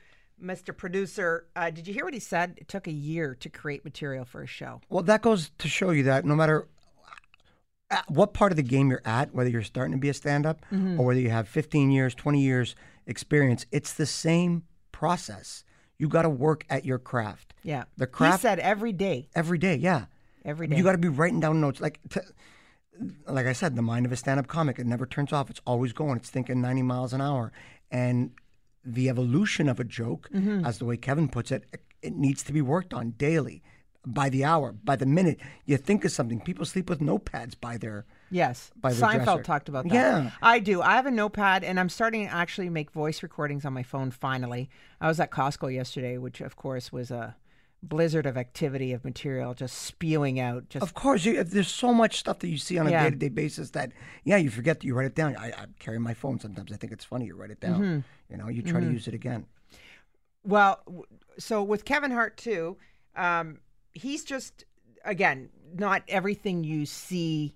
Mr. 0.44 0.76
Producer. 0.76 1.46
Uh, 1.56 1.70
did 1.70 1.88
you 1.88 1.94
hear 1.94 2.04
what 2.04 2.14
he 2.14 2.20
said? 2.20 2.56
It 2.58 2.68
took 2.68 2.88
a 2.88 2.92
year 2.92 3.34
to 3.36 3.48
create 3.48 3.86
material 3.86 4.26
for 4.26 4.42
a 4.42 4.48
show. 4.48 4.82
Well, 4.90 5.04
that 5.04 5.22
goes 5.22 5.52
to 5.60 5.70
show 5.70 5.92
you 5.92 6.04
that 6.04 6.26
no 6.26 6.36
matter 6.36 6.60
at 6.64 6.68
what 8.08 8.34
part 8.34 8.52
of 8.52 8.56
the 8.56 8.64
game 8.64 8.90
you're 8.90 9.02
at, 9.06 9.34
whether 9.34 9.50
you're 9.50 9.62
starting 9.64 9.92
to 9.94 9.98
be 10.00 10.10
a 10.10 10.14
stand 10.14 10.46
up 10.46 10.62
Mm-hmm. 10.72 11.00
or 11.00 11.06
whether 11.08 11.20
you 11.20 11.30
have 11.30 11.48
15 11.48 11.92
years, 11.92 12.14
20 12.16 12.42
years 12.42 12.76
experience, 13.08 13.66
it's 13.72 13.94
the 13.94 14.06
same 14.06 14.64
process. 14.92 15.64
You 15.98 16.08
got 16.08 16.22
to 16.24 16.30
work 16.30 16.66
at 16.70 16.86
your 16.86 16.98
craft. 17.00 17.54
Yeah. 17.64 17.84
The 17.98 18.08
craft 18.08 18.40
He 18.40 18.42
said 18.42 18.60
every 18.60 18.92
day. 18.94 19.28
every 19.36 19.58
day, 19.58 19.76
yeah. 19.76 20.06
Every 20.46 20.68
day. 20.68 20.78
You 20.78 20.84
got 20.84 20.94
to 20.94 20.98
be 20.98 21.08
writing 21.10 21.40
down 21.40 21.62
notes. 21.62 21.80
Like, 21.82 22.00
t- 22.10 22.20
like 23.28 23.46
I 23.46 23.54
said, 23.54 23.76
the 23.76 23.82
mind 23.82 24.06
of 24.06 24.12
a 24.12 24.16
stand-up 24.16 24.48
comic 24.48 24.80
it 24.80 24.86
never 24.86 25.06
turns 25.06 25.32
off. 25.34 25.50
It's 25.50 25.62
always 25.66 25.94
going. 25.94 26.18
It's 26.18 26.30
thinking 26.30 26.62
90 26.62 26.82
miles 26.84 27.14
an 27.14 27.22
hour, 27.22 27.52
and 27.92 28.32
the 28.84 29.10
evolution 29.10 29.70
of 29.70 29.80
a 29.80 29.84
joke, 29.84 30.30
Mm-hmm. 30.34 30.66
as 30.66 30.78
the 30.80 30.86
way 30.86 30.98
Kevin 30.98 31.28
puts 31.30 31.52
it, 31.52 31.66
it 32.02 32.14
needs 32.16 32.42
to 32.44 32.52
be 32.54 32.62
worked 32.62 32.94
on 32.94 33.12
daily, 33.12 33.62
by 34.06 34.30
the 34.30 34.44
hour, 34.44 34.72
by 34.72 34.96
the 34.96 35.06
minute. 35.06 35.40
You 35.66 35.78
think 35.78 36.04
of 36.06 36.12
something. 36.12 36.40
People 36.42 36.66
sleep 36.66 36.90
with 36.90 37.00
notepads 37.00 37.54
by 37.60 37.78
their. 37.78 38.06
Yes. 38.32 38.72
by 38.80 38.94
the 38.94 39.02
Seinfeld 39.02 39.24
dresser. 39.26 39.44
talked 39.44 39.70
about 39.70 39.84
that. 39.86 39.94
Yeah. 39.94 40.32
I 40.42 40.60
do. 40.60 40.82
I 40.82 40.94
have 40.96 41.06
a 41.06 41.12
notepad 41.12 41.64
and 41.64 41.80
I'm 41.80 41.90
starting 41.90 42.26
to 42.26 42.34
actually 42.34 42.70
make 42.70 42.92
voice 42.92 43.22
recordings 43.22 43.66
on 43.66 43.74
my 43.74 43.84
phone 43.84 44.10
finally. 44.10 44.70
I 45.02 45.08
was 45.08 45.20
at 45.20 45.32
Costco 45.32 45.74
yesterday, 45.74 46.18
which 46.18 46.40
of 46.42 46.56
course 46.56 46.92
was 46.92 47.12
a 47.12 47.36
blizzard 47.84 48.26
of 48.26 48.38
activity 48.38 48.94
of 48.94 49.04
material 49.04 49.54
just 49.54 49.76
spewing 49.78 50.40
out 50.40 50.70
just 50.70 50.82
Of 50.84 50.94
course, 50.94 51.26
you, 51.26 51.44
there's 51.44 51.68
so 51.68 51.94
much 51.94 52.18
stuff 52.20 52.40
that 52.40 52.48
you 52.48 52.58
see 52.58 52.78
on 52.78 52.88
a 52.88 52.92
Yeah. 52.92 53.04
day-to-day 53.04 53.30
basis 53.30 53.72
that, 53.72 53.92
yeah, 54.24 54.38
you 54.38 54.50
forget 54.50 54.80
that 54.80 54.86
you 54.86 54.94
write 54.96 55.08
it 55.08 55.16
down. 55.16 55.36
I, 55.36 55.48
I 55.48 55.66
carry 55.80 56.00
my 56.00 56.14
phone 56.14 56.40
sometimes. 56.40 56.72
I 56.72 56.78
think 56.78 56.94
it's 56.94 57.04
funny. 57.06 57.26
You 57.26 57.36
write 57.36 57.52
it 57.52 57.60
down. 57.60 57.82
Mm-hmm. 57.82 58.00
You 58.32 58.38
know, 58.38 58.48
you 58.48 58.62
try 58.62 58.80
to 58.80 58.86
use 58.90 59.08
it 59.08 59.14
again. 59.14 59.46
Well, 60.44 60.80
so 61.38 61.62
with 61.64 61.84
Kevin 61.86 62.12
Hart 62.12 62.38
too, 62.38 62.78
um, 63.16 63.60
he's 63.94 64.24
just 64.24 64.66
again 65.06 65.50
not 65.74 66.04
everything 66.08 66.64
you 66.64 66.86
see. 66.86 67.54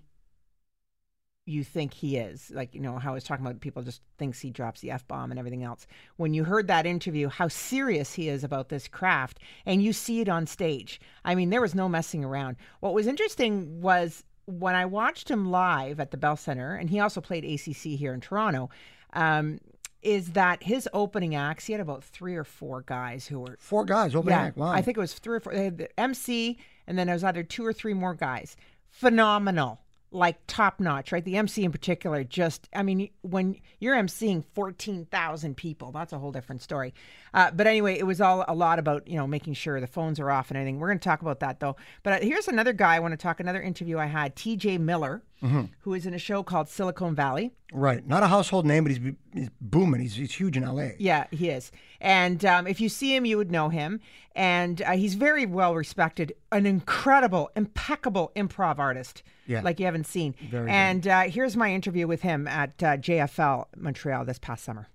You 1.48 1.62
think 1.62 1.94
he 1.94 2.16
is 2.16 2.50
like 2.52 2.74
you 2.74 2.80
know 2.80 2.98
how 2.98 3.12
I 3.12 3.14
was 3.14 3.24
talking 3.24 3.46
about 3.46 3.60
people 3.60 3.82
just 3.82 4.02
thinks 4.18 4.40
he 4.40 4.50
drops 4.50 4.80
the 4.80 4.90
f 4.90 5.06
bomb 5.06 5.30
and 5.30 5.38
everything 5.38 5.62
else. 5.62 5.86
When 6.16 6.34
you 6.34 6.42
heard 6.44 6.66
that 6.66 6.86
interview, 6.86 7.28
how 7.28 7.48
serious 7.48 8.14
he 8.14 8.28
is 8.28 8.42
about 8.42 8.68
this 8.68 8.88
craft, 8.88 9.38
and 9.64 9.82
you 9.82 9.92
see 9.92 10.20
it 10.20 10.28
on 10.28 10.46
stage. 10.46 11.00
I 11.24 11.36
mean, 11.36 11.50
there 11.50 11.60
was 11.60 11.74
no 11.74 11.88
messing 11.88 12.24
around. 12.24 12.56
What 12.80 12.94
was 12.94 13.06
interesting 13.06 13.80
was 13.80 14.24
when 14.46 14.74
I 14.74 14.86
watched 14.86 15.30
him 15.30 15.50
live 15.50 16.00
at 16.00 16.10
the 16.10 16.16
Bell 16.16 16.36
Center, 16.36 16.74
and 16.74 16.88
he 16.90 16.98
also 16.98 17.20
played 17.20 17.44
ACC 17.44 17.98
here 17.98 18.14
in 18.14 18.20
Toronto, 18.20 18.70
um, 19.12 19.60
is 20.06 20.32
that 20.32 20.62
his 20.62 20.88
opening 20.92 21.34
acts, 21.34 21.66
he 21.66 21.72
had 21.72 21.80
about 21.80 22.04
three 22.04 22.36
or 22.36 22.44
four 22.44 22.82
guys 22.82 23.26
who 23.26 23.40
were. 23.40 23.56
Four 23.58 23.84
guys, 23.84 24.14
open 24.14 24.30
Yeah, 24.30 24.42
act. 24.42 24.56
Wow. 24.56 24.68
I 24.70 24.80
think 24.80 24.96
it 24.96 25.00
was 25.00 25.14
three 25.14 25.36
or 25.36 25.40
four. 25.40 25.52
They 25.52 25.64
had 25.64 25.78
the 25.78 26.00
MC, 26.00 26.58
and 26.86 26.96
then 26.96 27.08
there 27.08 27.14
was 27.16 27.24
either 27.24 27.42
two 27.42 27.66
or 27.66 27.72
three 27.72 27.92
more 27.92 28.14
guys. 28.14 28.56
Phenomenal. 28.88 29.80
Like 30.12 30.38
top 30.46 30.78
notch, 30.78 31.10
right? 31.10 31.24
The 31.24 31.36
MC 31.36 31.64
in 31.64 31.72
particular, 31.72 32.22
just, 32.22 32.68
I 32.72 32.84
mean, 32.84 33.10
when 33.22 33.56
you're 33.80 33.96
emceeing 33.96 34.44
14,000 34.54 35.56
people, 35.56 35.90
that's 35.90 36.12
a 36.12 36.18
whole 36.18 36.30
different 36.30 36.62
story. 36.62 36.94
Uh, 37.34 37.50
but 37.50 37.66
anyway, 37.66 37.98
it 37.98 38.06
was 38.06 38.20
all 38.20 38.44
a 38.46 38.54
lot 38.54 38.78
about, 38.78 39.08
you 39.08 39.16
know, 39.16 39.26
making 39.26 39.54
sure 39.54 39.80
the 39.80 39.88
phones 39.88 40.20
are 40.20 40.30
off 40.30 40.50
and 40.50 40.56
everything. 40.56 40.78
We're 40.78 40.86
going 40.86 41.00
to 41.00 41.04
talk 41.04 41.20
about 41.20 41.40
that 41.40 41.58
though. 41.58 41.76
But 42.04 42.22
uh, 42.22 42.24
here's 42.24 42.46
another 42.46 42.72
guy 42.72 42.94
I 42.94 43.00
want 43.00 43.12
to 43.12 43.18
talk, 43.18 43.40
another 43.40 43.60
interview 43.60 43.98
I 43.98 44.06
had, 44.06 44.36
TJ 44.36 44.78
Miller, 44.78 45.22
who 45.80 45.94
is 45.94 46.06
in 46.06 46.14
a 46.14 46.18
show 46.18 46.42
called 46.42 46.68
Silicon 46.68 47.14
Valley. 47.14 47.52
right. 47.72 48.06
Not 48.06 48.22
a 48.22 48.26
household 48.26 48.66
name, 48.66 48.84
but 48.84 48.92
he's, 48.92 49.00
he's 49.32 49.50
booming. 49.60 50.00
He's, 50.00 50.14
he's 50.16 50.32
huge 50.34 50.56
in 50.56 50.64
LA. 50.64 50.88
Yeah, 50.98 51.26
he 51.30 51.50
is. 51.50 51.70
And 52.00 52.44
um, 52.44 52.66
if 52.66 52.80
you 52.80 52.88
see 52.88 53.14
him, 53.14 53.24
you 53.24 53.36
would 53.36 53.50
know 53.50 53.68
him. 53.68 54.00
And 54.34 54.82
uh, 54.82 54.92
he's 54.92 55.14
very 55.14 55.46
well 55.46 55.74
respected, 55.74 56.32
an 56.52 56.66
incredible, 56.66 57.50
impeccable 57.56 58.32
improv 58.36 58.78
artist, 58.78 59.22
Yeah. 59.46 59.60
like 59.62 59.78
you 59.78 59.86
haven't 59.86 60.06
seen. 60.06 60.34
Very 60.50 60.70
and 60.70 61.06
uh, 61.06 61.22
here's 61.22 61.56
my 61.56 61.72
interview 61.72 62.06
with 62.06 62.22
him 62.22 62.46
at 62.48 62.82
uh, 62.82 62.96
JFL 62.96 63.66
Montreal 63.76 64.24
this 64.24 64.38
past 64.38 64.64
summer. 64.64 64.88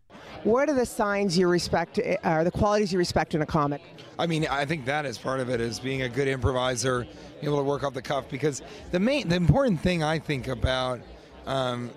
What 0.43 0.69
are 0.69 0.73
the 0.73 0.85
signs 0.85 1.38
you 1.38 1.47
respect, 1.47 2.00
uh, 2.00 2.17
or 2.23 2.43
the 2.43 2.51
qualities 2.51 2.91
you 2.91 3.00
respect 3.00 3.35
in 3.35 3.41
a 3.41 3.45
comic? 3.45 3.81
I 4.17 4.27
mean, 4.27 4.47
I 4.50 4.65
think 4.65 4.85
that 4.85 5.05
is 5.05 5.17
part 5.17 5.39
of 5.39 5.50
it 5.50 5.61
is 5.61 5.79
being 5.79 6.01
a 6.01 6.09
good 6.09 6.27
improviser, 6.27 7.07
able 7.41 7.57
to 7.57 7.63
work 7.63 7.83
off 7.83 7.93
the 7.93 8.01
cuff. 8.01 8.29
Because 8.29 8.61
the 8.91 9.00
main, 9.00 9.27
the 9.27 9.35
important 9.35 9.79
thing 9.81 10.03
I 10.03 10.19
think 10.19 10.47
about, 10.47 11.00
um, 11.45 11.91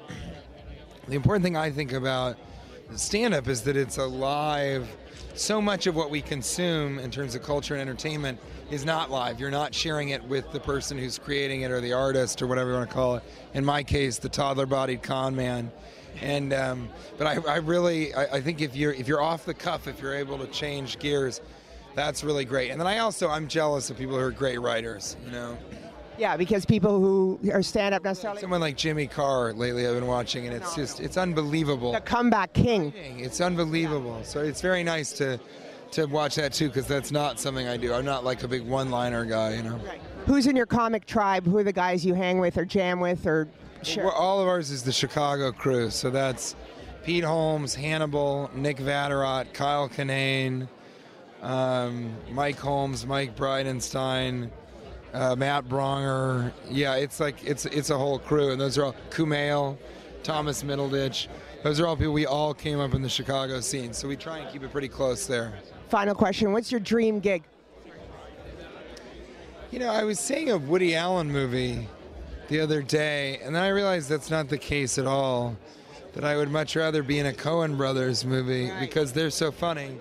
the 1.09 1.15
important 1.15 1.45
thing 1.45 1.57
I 1.57 1.71
think 1.71 1.93
about 1.93 2.37
stand-up 2.97 3.49
is 3.49 3.63
that 3.63 3.77
it's 3.77 3.99
alive. 3.99 4.89
So 5.35 5.61
much 5.61 5.87
of 5.87 5.97
what 5.97 6.11
we 6.11 6.23
consume 6.23 6.99
in 6.99 7.11
terms 7.11 7.35
of 7.35 7.43
culture 7.43 7.75
and 7.75 7.81
entertainment 7.81 8.39
is 8.71 8.85
not 8.85 9.11
live. 9.11 9.41
You're 9.41 9.51
not 9.51 9.75
sharing 9.75 10.11
it 10.11 10.23
with 10.25 10.51
the 10.53 10.61
person 10.61 10.97
who's 10.97 11.19
creating 11.19 11.63
it 11.63 11.71
or 11.71 11.81
the 11.81 11.93
artist 11.93 12.41
or 12.41 12.47
whatever 12.47 12.71
you 12.71 12.77
want 12.77 12.89
to 12.89 12.95
call 12.95 13.17
it. 13.17 13.23
In 13.55 13.65
my 13.65 13.83
case, 13.83 14.19
the 14.19 14.29
toddler-bodied 14.29 15.03
con 15.03 15.35
man. 15.35 15.73
And 16.21 16.53
um, 16.53 16.89
but 17.19 17.27
I, 17.27 17.53
I 17.53 17.57
really 17.57 18.15
I, 18.15 18.37
I 18.37 18.41
think 18.41 18.61
if 18.61 18.77
you're 18.77 18.93
if 18.93 19.09
you're 19.09 19.23
off 19.23 19.45
the 19.45 19.55
cuff, 19.55 19.89
if 19.89 20.01
you're 20.01 20.15
able 20.15 20.39
to 20.39 20.47
change 20.49 20.99
gears, 20.99 21.41
that's 21.95 22.25
really 22.25 22.45
great. 22.45 22.71
And 22.71 22.81
then 22.81 22.87
I 22.87 22.99
also 22.99 23.29
I'm 23.29 23.49
jealous 23.49 23.91
of 23.91 23.99
people 23.99 24.15
who 24.15 24.21
are 24.25 24.31
great 24.31 24.61
writers. 24.61 25.17
You 25.25 25.33
know, 25.33 25.59
Yeah, 26.19 26.37
because 26.37 26.65
people 26.65 27.01
who 27.01 27.39
are 27.53 27.63
stand 27.63 27.95
up 27.95 28.05
necessarily. 28.05 28.41
someone 28.41 28.61
like 28.61 28.77
Jimmy 28.77 29.07
Carr 29.07 29.53
lately 29.53 29.87
I've 29.87 29.95
been 29.95 30.07
watching, 30.07 30.47
and 30.47 30.55
it's 30.55 30.75
just 30.75 31.01
it's 31.01 31.17
unbelievable. 31.17 31.93
the 31.93 32.01
comeback 32.01 32.53
king. 32.53 32.93
It's 32.97 33.41
unbelievable. 33.41 34.23
So 34.25 34.41
it's 34.41 34.61
very 34.61 34.85
nice 34.85 35.13
to 35.15 35.39
to 35.93 36.07
watch 36.07 36.35
that 36.37 36.53
too, 36.53 36.69
because 36.69 36.87
that's 36.87 37.13
not 37.13 37.39
something 37.39 37.69
I 37.69 37.77
do. 37.77 37.93
I'm 37.95 38.05
not 38.05 38.25
like 38.25 38.43
a 38.43 38.49
big 38.49 38.67
one-liner 38.67 39.25
guy. 39.25 39.55
You 39.55 39.63
know, 39.63 39.81
Who's 40.27 40.47
in 40.49 40.57
your 40.57 40.67
comic 40.67 41.07
tribe? 41.07 41.45
Who 41.47 41.57
are 41.59 41.63
the 41.63 41.73
guys 41.73 42.05
you 42.05 42.15
hang 42.15 42.39
with 42.41 42.57
or 42.59 42.65
jam 42.65 42.99
with 42.99 43.27
or 43.27 43.47
Well, 43.97 44.11
all 44.11 44.41
of 44.41 44.49
ours 44.49 44.71
is 44.71 44.83
the 44.83 44.93
Chicago 44.93 45.53
crew. 45.53 45.91
So 45.91 46.11
that's 46.11 46.57
Pete 47.05 47.25
Holmes, 47.25 47.75
Hannibal, 47.75 48.51
Nick 48.55 48.79
Vatterott, 48.79 49.53
Kyle 49.53 49.89
Kinane, 49.89 50.69
um, 51.43 52.17
Mike 52.31 52.59
Holmes, 52.59 53.07
Mike 53.07 53.37
Bridenstine, 53.37 54.51
uh, 55.13 55.37
Matt 55.37 55.69
Braunger. 55.69 56.53
Yeah, 56.71 56.95
it's 56.95 57.21
like 57.21 57.45
it's 57.45 57.67
it's 57.67 57.91
a 57.91 57.99
whole 57.99 58.19
crew, 58.19 58.53
and 58.53 58.61
those 58.61 58.79
are 58.79 58.85
all 58.85 58.97
Kumail, 59.11 59.77
Thomas 60.23 60.63
Middleditch. 60.63 61.29
Those 61.63 61.81
are 61.81 61.87
all 61.87 61.97
people 61.97 62.13
we 62.13 62.27
all 62.27 62.55
came 62.55 62.81
up 62.81 62.95
in 62.95 63.03
the 63.03 63.09
Chicago 63.09 63.61
scene. 63.61 63.93
So 63.93 64.09
we 64.09 64.17
try 64.17 64.39
and 64.39 64.53
keep 64.53 64.63
it 64.63 64.73
pretty 64.73 64.89
close 64.89 65.27
there. 65.27 65.53
Final 65.91 66.15
question: 66.15 66.53
What's 66.53 66.73
your 66.73 66.81
dream 66.81 67.21
gig? 67.21 67.45
You 69.71 69.81
know, 69.81 69.91
I 69.91 70.05
was 70.05 70.21
seeing 70.21 70.51
a 70.51 70.57
Woody 70.57 70.95
Allen 70.95 71.33
movie 71.33 71.89
the 72.49 72.61
other 72.61 72.83
day, 72.83 73.39
and 73.43 73.55
then 73.55 73.63
I 73.63 73.69
realized 73.69 74.09
that's 74.09 74.31
not 74.31 74.49
the 74.49 74.59
case 74.59 74.99
at 74.99 75.07
all. 75.07 75.57
That 76.13 76.25
I 76.25 76.37
would 76.37 76.51
much 76.51 76.77
rather 76.77 77.03
be 77.03 77.19
in 77.19 77.27
a 77.27 77.33
Coen 77.33 77.77
Brothers 77.77 78.25
movie 78.25 78.71
because 78.79 79.13
they're 79.13 79.31
so 79.31 79.51
funny, 79.51 79.99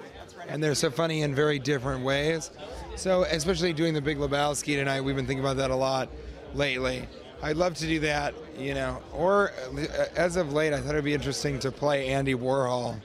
and 0.48 0.62
they're 0.62 0.76
so 0.76 0.92
funny 0.92 1.24
in 1.24 1.34
very 1.34 1.58
different 1.58 2.04
ways. 2.04 2.52
So, 2.96 3.24
especially 3.24 3.74
doing 3.74 3.96
the 3.96 4.02
Big 4.02 4.20
Lebowski 4.20 4.76
tonight, 4.76 5.02
we've 5.02 5.16
been 5.16 5.26
thinking 5.26 5.44
about 5.44 5.58
that 5.58 5.72
a 5.72 5.76
lot 5.76 6.10
lately. 6.54 7.08
I'd 7.42 7.58
love 7.58 7.74
to 7.76 7.88
do 7.88 8.00
that, 8.02 8.36
you 8.60 8.76
know. 8.76 9.02
Or, 9.12 9.54
uh, 9.76 10.06
as 10.16 10.36
of 10.36 10.54
late, 10.54 10.72
I 10.72 10.80
thought 10.80 10.92
it'd 10.92 11.04
be 11.04 11.16
interesting 11.16 11.58
to 11.60 11.72
play 11.72 12.10
Andy 12.10 12.36
Warhol 12.36 13.00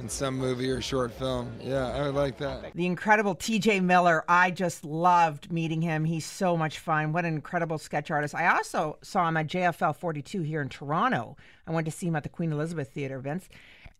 in 0.00 0.08
some 0.08 0.36
movie 0.38 0.70
or 0.70 0.80
short 0.80 1.12
film. 1.12 1.52
Yeah, 1.62 1.88
I 1.88 2.02
would 2.02 2.14
like 2.14 2.38
that. 2.38 2.72
The 2.74 2.86
incredible 2.86 3.34
TJ 3.34 3.82
Miller. 3.82 4.24
I 4.28 4.50
just 4.50 4.84
loved 4.84 5.52
meeting 5.52 5.82
him. 5.82 6.04
He's 6.04 6.24
so 6.24 6.56
much 6.56 6.78
fun. 6.78 7.12
What 7.12 7.24
an 7.24 7.34
incredible 7.34 7.78
sketch 7.78 8.10
artist. 8.10 8.34
I 8.34 8.54
also 8.56 8.98
saw 9.02 9.28
him 9.28 9.36
at 9.36 9.48
JFL 9.48 9.96
42 9.96 10.42
here 10.42 10.62
in 10.62 10.68
Toronto. 10.68 11.36
I 11.66 11.72
went 11.72 11.84
to 11.86 11.90
see 11.90 12.06
him 12.06 12.16
at 12.16 12.22
the 12.22 12.28
Queen 12.28 12.52
Elizabeth 12.52 12.90
Theatre, 12.90 13.18
Vince. 13.18 13.48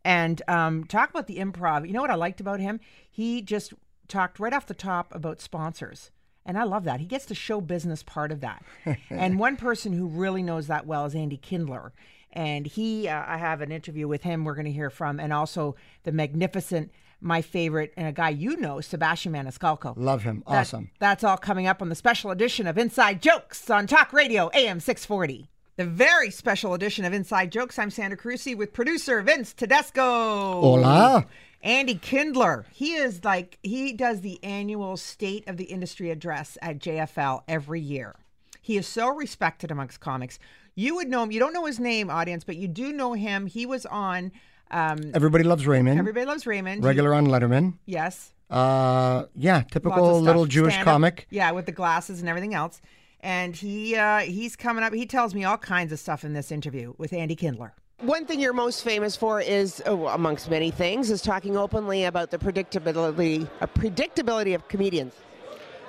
And 0.05 0.41
um, 0.49 0.85
talk 0.85 1.11
about 1.11 1.27
the 1.27 1.39
improv. 1.39 1.87
You 1.87 1.93
know 1.93 2.01
what 2.01 2.11
I 2.11 2.15
liked 2.15 2.41
about 2.41 2.61
him? 2.61 2.81
He 3.11 3.43
just 3.43 3.75
talked 4.07 4.39
right 4.39 4.53
off 4.53 4.67
the 4.67 4.75
top 4.75 5.15
about 5.15 5.41
sponsors. 5.41 6.11
And 6.47 6.57
I 6.57 6.65
love 6.65 6.85
that. 6.85 7.01
He 7.01 7.07
gets 7.07 7.27
the 7.27 7.35
show 7.35 7.61
business 7.61 8.03
part 8.03 8.33
of 8.33 8.41
that. 8.41 8.65
and 9.11 9.39
one 9.39 9.57
person 9.57 9.93
who 9.93 10.07
really 10.07 10.43
knows 10.43 10.67
that 10.69 10.87
well 10.87 11.05
is 11.05 11.15
Andy 11.15 11.37
Kindler. 11.37 11.93
And 12.33 12.67
he, 12.67 13.09
uh, 13.09 13.25
I 13.27 13.39
have 13.39 13.61
an 13.61 13.73
interview 13.73 14.07
with 14.07 14.23
him 14.23 14.45
we're 14.45 14.55
going 14.55 14.67
to 14.67 14.73
hear 14.73 14.91
from, 14.91 15.19
and 15.19 15.33
also 15.33 15.77
the 16.05 16.13
magnificent, 16.13 16.91
my 17.21 17.41
favorite, 17.43 17.93
and 17.97 18.07
a 18.07 18.13
guy 18.13 18.29
you 18.29 18.57
know, 18.59 18.81
Sebastian 18.81 19.33
Maniscalco. 19.33 19.95
Love 19.97 20.23
him. 20.23 20.43
That- 20.47 20.59
Awesome. 20.61 20.91
that's 20.99 21.25
all 21.25 21.37
coming 21.39 21.67
up 21.67 21.81
on 21.83 21.89
the 21.89 21.95
special 21.95 22.31
edition 22.31 22.67
of 22.67 22.77
Inside 22.79 23.23
Jokes 23.23 23.69
on 23.71 23.87
Talk 23.87 24.13
Radio 24.13 24.51
AM 24.55 24.79
640. 24.81 25.49
The 25.77 25.85
very 25.85 26.31
special 26.31 26.75
edition 26.75 27.05
of 27.05 27.13
Inside 27.13 27.53
Jokes. 27.53 27.79
I'm 27.79 27.91
Sandra 27.91 28.19
Carusi 28.19 28.57
with 28.57 28.73
producer 28.73 29.23
Vince 29.23 29.53
Tedesco. 29.55 30.61
Hola. 30.61 31.25
Andy 31.63 31.95
Kindler. 31.95 32.67
He 32.73 32.95
is 32.95 33.25
like, 33.25 33.59
he 33.63 33.93
does 33.93 34.21
the 34.21 34.43
annual 34.45 34.97
State 34.97 35.47
of 35.49 35.57
the 35.57 35.65
Industry 35.65 36.11
address 36.11 36.59
at 36.63 36.79
JFL 36.79 37.43
every 37.49 37.81
year. 37.81 38.17
He 38.61 38.77
is 38.77 38.87
so 38.87 39.09
respected 39.15 39.71
amongst 39.71 39.99
comics. 40.01 40.39
You 40.79 40.95
would 40.95 41.09
know 41.09 41.25
him. 41.25 41.33
You 41.33 41.41
don't 41.41 41.53
know 41.53 41.65
his 41.65 41.81
name, 41.81 42.09
audience, 42.09 42.45
but 42.45 42.55
you 42.55 42.69
do 42.69 42.93
know 42.93 43.13
him. 43.13 43.47
He 43.47 43.67
was 43.67 43.85
on 43.85 44.31
um, 44.71 45.11
Everybody 45.13 45.43
loves 45.43 45.67
Raymond. 45.67 45.99
Everybody 45.99 46.25
Loves 46.25 46.47
Raymond. 46.47 46.85
Regular 46.85 47.15
on 47.15 47.27
Letterman. 47.27 47.75
Yes. 47.85 48.33
Uh, 48.49 49.25
yeah, 49.35 49.63
typical 49.63 50.21
little 50.21 50.47
Jewish 50.47 50.75
Stand-up. 50.75 50.93
comic. 50.93 51.27
Yeah, 51.31 51.51
with 51.51 51.67
the 51.67 51.73
glasses 51.73 52.21
and 52.21 52.29
everything 52.29 52.55
else. 52.55 52.81
And 53.23 53.57
he 53.57 53.97
uh, 53.97 54.21
he's 54.21 54.55
coming 54.55 54.85
up. 54.85 54.95
He 54.95 55.05
tells 55.05 55.35
me 55.35 55.43
all 55.43 55.59
kinds 55.59 55.91
of 55.91 55.99
stuff 55.99 56.23
in 56.23 56.33
this 56.33 56.53
interview 56.53 56.95
with 56.97 57.13
Andy 57.13 57.35
Kindler. 57.35 57.73
One 57.99 58.25
thing 58.25 58.39
you're 58.39 58.53
most 58.53 58.85
famous 58.85 59.17
for 59.17 59.41
is, 59.41 59.83
oh, 59.85 60.07
amongst 60.07 60.49
many 60.49 60.71
things, 60.71 61.11
is 61.11 61.23
talking 61.23 61.57
openly 61.57 62.05
about 62.05 62.31
the 62.31 62.39
predictability, 62.39 63.51
uh, 63.61 63.67
predictability 63.67 64.55
of 64.55 64.69
comedians. 64.69 65.15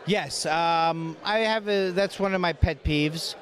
Yes, 0.08 0.48
um, 0.48 1.16
I 1.24 1.40
have. 1.40 1.70
A, 1.70 1.92
that's 1.92 2.20
one 2.20 2.34
of 2.34 2.42
my 2.42 2.54
pet 2.54 2.84
peeves. 2.84 3.36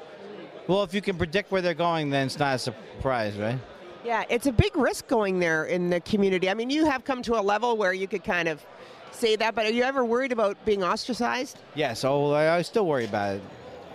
Well, 0.67 0.83
if 0.83 0.93
you 0.93 1.01
can 1.01 1.17
predict 1.17 1.51
where 1.51 1.62
they're 1.62 1.74
going, 1.74 2.09
then 2.09 2.25
it's 2.25 2.38
not 2.38 2.55
a 2.55 2.59
surprise, 2.59 3.38
right? 3.38 3.57
Yeah, 4.03 4.25
it's 4.29 4.47
a 4.47 4.51
big 4.51 4.75
risk 4.75 5.07
going 5.07 5.39
there 5.39 5.65
in 5.65 5.89
the 5.89 6.01
community. 6.01 6.50
I 6.50 6.53
mean, 6.53 6.69
you 6.69 6.86
have 6.86 7.05
come 7.05 7.21
to 7.24 7.39
a 7.39 7.41
level 7.41 7.77
where 7.77 7.93
you 7.93 8.07
could 8.07 8.24
kind 8.24 8.47
of 8.47 8.63
say 9.12 9.36
that, 9.38 9.55
but 9.55 9.65
are 9.65 9.71
you 9.71 9.83
ever 9.83 10.03
worried 10.03 10.31
about 10.31 10.63
being 10.65 10.83
ostracized? 10.83 11.59
Yes. 11.74 12.03
Oh, 12.03 12.31
I, 12.31 12.57
I 12.57 12.62
still 12.62 12.86
worry 12.86 13.05
about 13.05 13.38
it, 13.38 13.41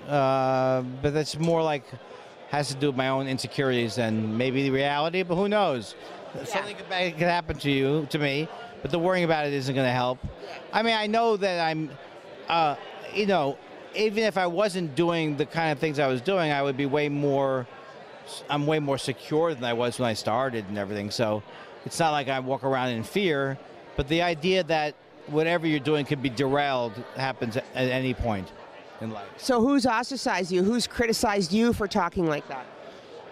uh, 0.08 0.82
but 1.02 1.12
that's 1.12 1.38
more 1.38 1.62
like 1.62 1.84
has 2.48 2.68
to 2.68 2.74
do 2.74 2.88
with 2.88 2.96
my 2.96 3.08
own 3.08 3.26
insecurities 3.28 3.94
than 3.94 4.36
maybe 4.36 4.62
the 4.62 4.70
reality. 4.70 5.22
But 5.22 5.36
who 5.36 5.48
knows? 5.48 5.94
Something 6.44 6.76
could, 6.76 6.88
could 6.88 7.28
happen 7.28 7.58
to 7.58 7.70
you, 7.70 8.06
to 8.10 8.18
me, 8.18 8.48
but 8.80 8.90
the 8.90 8.98
worrying 8.98 9.24
about 9.24 9.46
it 9.46 9.52
isn't 9.52 9.74
going 9.74 9.86
to 9.86 9.92
help. 9.92 10.18
I 10.72 10.82
mean, 10.82 10.94
I 10.94 11.06
know 11.06 11.36
that 11.36 11.66
I'm, 11.66 11.90
uh, 12.48 12.76
you 13.14 13.26
know, 13.26 13.58
even 13.94 14.24
if 14.24 14.36
I 14.38 14.46
wasn't 14.46 14.94
doing 14.94 15.36
the 15.36 15.46
kind 15.46 15.72
of 15.72 15.78
things 15.78 15.98
I 15.98 16.06
was 16.06 16.20
doing, 16.20 16.52
I 16.52 16.62
would 16.62 16.76
be 16.76 16.86
way 16.86 17.08
more. 17.08 17.66
I'm 18.48 18.66
way 18.66 18.78
more 18.78 18.98
secure 18.98 19.52
than 19.52 19.64
I 19.64 19.72
was 19.72 19.98
when 19.98 20.08
I 20.08 20.14
started 20.14 20.64
and 20.68 20.78
everything. 20.78 21.10
So 21.10 21.42
it's 21.84 21.98
not 21.98 22.12
like 22.12 22.28
I 22.28 22.38
walk 22.38 22.64
around 22.64 22.90
in 22.90 23.02
fear, 23.02 23.58
but 23.96 24.08
the 24.08 24.22
idea 24.22 24.62
that 24.64 24.94
whatever 25.26 25.66
you're 25.66 25.80
doing 25.80 26.04
could 26.06 26.22
be 26.22 26.30
derailed 26.30 26.92
happens 27.16 27.56
at 27.56 27.66
any 27.74 28.14
point 28.14 28.48
in 29.00 29.10
life. 29.10 29.26
So 29.36 29.60
who's 29.60 29.86
ostracized 29.86 30.52
you? 30.52 30.62
Who's 30.62 30.86
criticized 30.86 31.52
you 31.52 31.72
for 31.72 31.88
talking 31.88 32.26
like 32.26 32.46
that? 32.48 32.64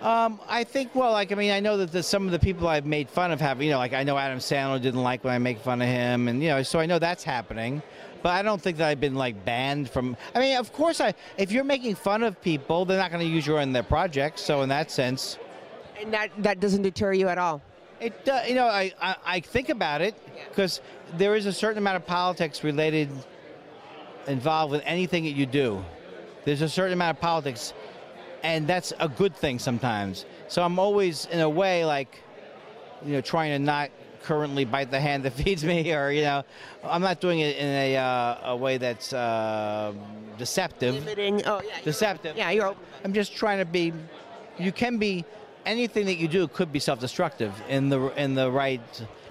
Um, 0.03 0.41
I 0.49 0.65
think, 0.65 0.95
well, 0.95 1.13
like, 1.13 1.31
I 1.31 1.35
mean, 1.35 1.53
I 1.53 1.61
know 1.61 1.77
that 1.77 1.93
the, 1.93 2.03
some 2.03 2.25
of 2.25 2.33
the 2.33 2.39
people 2.39 2.67
I've 2.67 2.87
made 2.87 3.11
fun 3.11 3.33
of 3.33 3.41
have, 3.41 3.63
you 3.63 3.71
know, 3.71 3.79
like, 3.79 3.93
I 3.93 4.03
know 4.03 4.17
Adam 4.17 4.39
Sandler 4.39 4.81
didn't 4.81 5.03
like 5.03 5.25
when 5.25 5.35
I 5.35 5.39
make 5.39 5.59
fun 5.61 5.83
of 5.83 5.89
him, 5.89 6.27
and, 6.29 6.43
you 6.43 6.49
know, 6.49 6.63
so 6.63 6.79
I 6.79 6.87
know 6.87 6.99
that's 6.99 7.23
happening. 7.23 7.83
But 8.23 8.31
I 8.31 8.43
don't 8.43 8.61
think 8.61 8.77
that 8.79 8.89
I've 8.89 9.01
been, 9.01 9.15
like, 9.15 9.45
banned 9.45 9.89
from. 9.89 10.17
I 10.35 10.41
mean, 10.41 10.57
of 10.59 10.73
course, 10.73 11.01
I 11.01 11.15
if 11.39 11.51
you're 11.51 11.65
making 11.65 11.95
fun 11.95 12.23
of 12.23 12.41
people, 12.43 12.85
they're 12.85 12.99
not 12.99 13.11
going 13.11 13.27
to 13.27 13.33
use 13.33 13.47
you 13.47 13.57
in 13.59 13.73
their 13.73 13.83
projects. 13.83 14.43
So, 14.43 14.63
in 14.63 14.69
that 14.69 14.91
sense, 14.91 15.39
And 16.01 16.13
that, 16.13 16.31
that 16.39 16.61
doesn't 16.61 16.83
deter 16.83 17.13
you 17.13 17.29
at 17.29 17.39
all. 17.39 17.63
it, 18.01 18.29
uh, 18.29 18.43
you 18.47 18.55
know, 18.55 18.67
I, 18.67 18.93
I, 19.01 19.17
I 19.25 19.41
think 19.41 19.69
about 19.69 20.01
it 20.01 20.15
because 20.49 20.81
there 21.17 21.35
is 21.37 21.47
a 21.47 21.53
certain 21.53 21.79
amount 21.79 21.97
of 21.97 22.07
politics 22.07 22.63
related, 22.65 23.09
involved 24.27 24.73
with 24.73 24.83
anything 24.85 25.25
that 25.25 25.33
you 25.33 25.47
do. 25.47 25.85
There's 26.45 26.63
a 26.63 26.69
certain 26.69 26.93
amount 26.95 27.17
of 27.17 27.21
politics, 27.21 27.73
and 28.43 28.67
that's 28.67 28.93
a 28.99 29.09
good 29.09 29.35
thing 29.37 29.59
sometimes. 29.59 30.25
So 30.49 30.63
I'm 30.63 30.79
always, 30.79 31.27
in 31.27 31.41
a 31.41 31.49
way, 31.49 31.85
like, 31.85 32.23
you 33.05 33.13
know, 33.13 33.21
trying 33.21 33.51
to 33.53 33.59
not 33.59 33.91
currently 34.23 34.65
bite 34.65 34.91
the 34.91 35.01
hand 35.01 35.25
that 35.25 35.33
feeds 35.45 35.65
me, 35.65 35.93
or 35.93 36.11
you 36.11 36.23
know, 36.23 36.45
I'm 36.85 37.03
not 37.03 37.21
doing 37.21 37.41
it 37.41 37.57
in 37.57 37.67
a, 37.67 37.97
uh, 37.97 38.53
a 38.53 38.57
way 38.57 38.79
that's 38.79 39.13
uh, 39.13 39.93
deceptive. 40.39 40.95
Limiting. 40.95 41.43
Oh, 41.47 41.63
yeah. 41.67 41.81
Deceptive. 41.83 42.37
Yeah, 42.37 42.51
you're. 42.51 42.75
I'm 43.05 43.13
just 43.13 43.35
trying 43.35 43.59
to 43.59 43.65
be. 43.65 43.93
You 44.59 44.73
can 44.73 44.99
be. 44.99 45.25
Anything 45.67 46.07
that 46.07 46.17
you 46.17 46.27
do 46.27 46.49
could 46.49 46.73
be 46.73 46.79
self-destructive 46.79 47.53
in 47.69 47.91
the 47.91 48.01
in 48.21 48.35
the 48.35 48.51
right, 48.51 48.81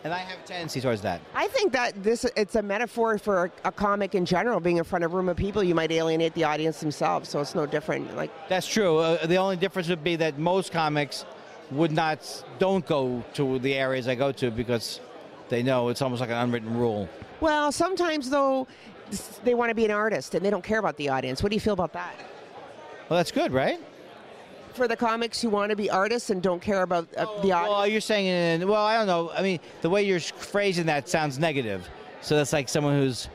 and 0.03 0.13
I 0.13 0.19
have 0.19 0.38
a 0.39 0.43
tendency 0.43 0.79
towards 0.79 1.01
that. 1.01 1.22
I 1.34 1.48
think 1.48 1.74
that 1.74 2.03
this 2.03 2.24
it's 2.38 2.53
a 2.53 2.62
metaphor 2.62 3.17
for 3.17 3.46
a, 3.46 3.51
a 3.65 3.72
comic 3.72 4.13
in 4.13 4.25
general. 4.25 4.60
Being 4.60 4.77
in 4.77 4.84
front 4.84 5.03
of 5.03 5.12
a 5.12 5.15
room 5.15 5.27
of 5.27 5.38
people, 5.38 5.63
you 5.63 5.74
might 5.74 5.91
alienate 5.91 6.36
the 6.36 6.43
audience 6.43 6.79
themselves, 6.79 7.29
so 7.29 7.41
it's 7.41 7.55
no 7.55 7.65
different. 7.65 8.15
Like, 8.15 8.29
That's 8.48 8.67
true. 8.67 9.00
Uh, 9.00 9.25
the 9.25 9.38
only 9.38 9.55
difference 9.55 9.89
would 9.89 10.03
be 10.03 10.17
that 10.17 10.38
most 10.38 10.72
comics 10.72 11.25
would 11.71 11.91
not 11.91 12.43
don't 12.57 12.85
go 12.85 13.23
to 13.33 13.59
the 13.59 13.73
areas 13.73 14.07
I 14.07 14.15
go 14.15 14.31
to 14.33 14.51
because 14.51 14.99
they 15.49 15.63
know 15.63 15.89
it's 15.89 16.01
almost 16.01 16.19
like 16.21 16.29
an 16.29 16.38
unwritten 16.38 16.77
rule. 16.77 17.07
well, 17.39 17.71
sometimes 17.71 18.29
though, 18.29 18.67
they 19.43 19.53
want 19.53 19.69
to 19.69 19.75
be 19.75 19.85
an 19.85 19.91
artist 19.91 20.35
and 20.35 20.45
they 20.45 20.49
don't 20.49 20.63
care 20.63 20.79
about 20.79 20.97
the 20.97 21.09
audience. 21.09 21.41
What 21.41 21.49
do 21.49 21.55
you 21.55 21.59
feel 21.61 21.73
about 21.73 21.93
that? 21.93 22.15
Well, 23.09 23.17
that's 23.17 23.31
good, 23.31 23.51
right? 23.51 23.79
For 24.73 24.88
the 24.88 24.95
comics 24.95 25.41
who 25.41 25.49
want 25.49 25.71
to 25.71 25.75
be 25.75 25.89
artists 25.89 26.29
and 26.29 26.43
don't 26.43 26.61
care 26.61 26.83
about 26.83 27.07
uh, 27.17 27.25
the 27.41 27.51
audience. 27.51 27.69
Well, 27.71 27.88
you're 27.88 28.01
saying, 28.01 28.63
uh, 28.63 28.67
well, 28.67 28.85
I 28.85 28.97
don't 28.97 29.07
know. 29.07 29.31
I 29.31 29.41
mean, 29.41 29.59
the 29.81 29.89
way 29.89 30.03
you're 30.03 30.19
phrasing 30.19 30.85
that 30.85 31.09
sounds 31.09 31.39
negative. 31.39 31.89
So 32.21 32.35
that's 32.35 32.53
like 32.53 32.69
someone 32.69 32.93
who's 32.95 33.29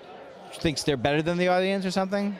thinks 0.55 0.85
they're 0.85 0.97
better 0.97 1.23
than 1.23 1.37
the 1.37 1.49
audience 1.49 1.85
or 1.85 1.91
something. 1.91 2.37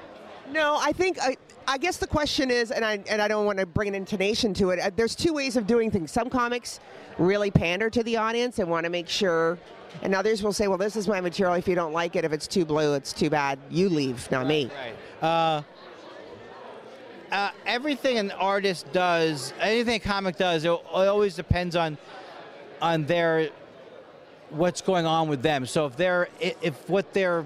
No, 0.53 0.79
I 0.81 0.93
think 0.93 1.19
I, 1.21 1.37
I 1.67 1.79
guess 1.79 1.97
the 1.97 2.07
question 2.07 2.51
is, 2.51 2.71
and 2.71 2.85
I 2.85 3.01
and 3.09 3.21
I 3.23 3.29
don't 3.29 3.47
want 3.47 3.59
to 3.59 3.67
bring 3.67 3.89
an 3.89 3.95
intonation 3.95 4.53
to 4.55 4.71
it. 4.71 4.79
uh, 4.79 4.91
There's 4.95 5.15
two 5.15 5.33
ways 5.33 5.57
of 5.57 5.67
doing 5.67 5.91
things. 5.91 6.11
Some 6.11 6.29
comics 6.29 6.81
really 7.19 7.51
pander 7.51 7.91
to 7.91 8.03
the 8.03 8.17
audience 8.17 8.59
and 8.59 8.69
want 8.69 8.85
to 8.85 8.91
make 8.91 9.09
sure, 9.09 9.59
and 10.03 10.15
others 10.15 10.43
will 10.43 10.53
say, 10.53 10.69
"Well, 10.69 10.79
this 10.79 10.97
is 10.97 11.09
my 11.09 11.21
material. 11.21 11.55
If 11.55 11.67
you 11.67 11.75
don't 11.75 11.93
like 11.93 12.17
it, 12.17 12.25
if 12.25 12.33
it's 12.33 12.47
too 12.47 12.65
blue, 12.65 12.95
it's 12.95 13.13
too 13.13 13.31
bad. 13.31 13.59
You 13.71 13.89
leave, 13.89 14.31
not 14.31 14.47
me." 14.47 14.71
Right. 15.23 15.27
Uh, 15.29 15.63
uh, 17.33 17.51
everything 17.67 18.19
an 18.19 18.31
artist 18.33 18.93
does, 18.93 19.53
anything 19.61 19.95
a 19.97 19.99
comic 20.01 20.37
does, 20.37 20.65
it, 20.65 20.71
it 20.71 20.81
always 20.95 21.35
depends 21.35 21.77
on 21.77 21.97
on 22.83 23.07
their 23.07 23.49
what's 24.51 24.83
going 24.83 25.07
on 25.07 25.29
with 25.29 25.43
them. 25.43 25.67
So 25.67 25.87
if 25.87 25.97
they're 25.97 26.29
if 26.41 26.89
what 26.89 27.13
they're 27.15 27.45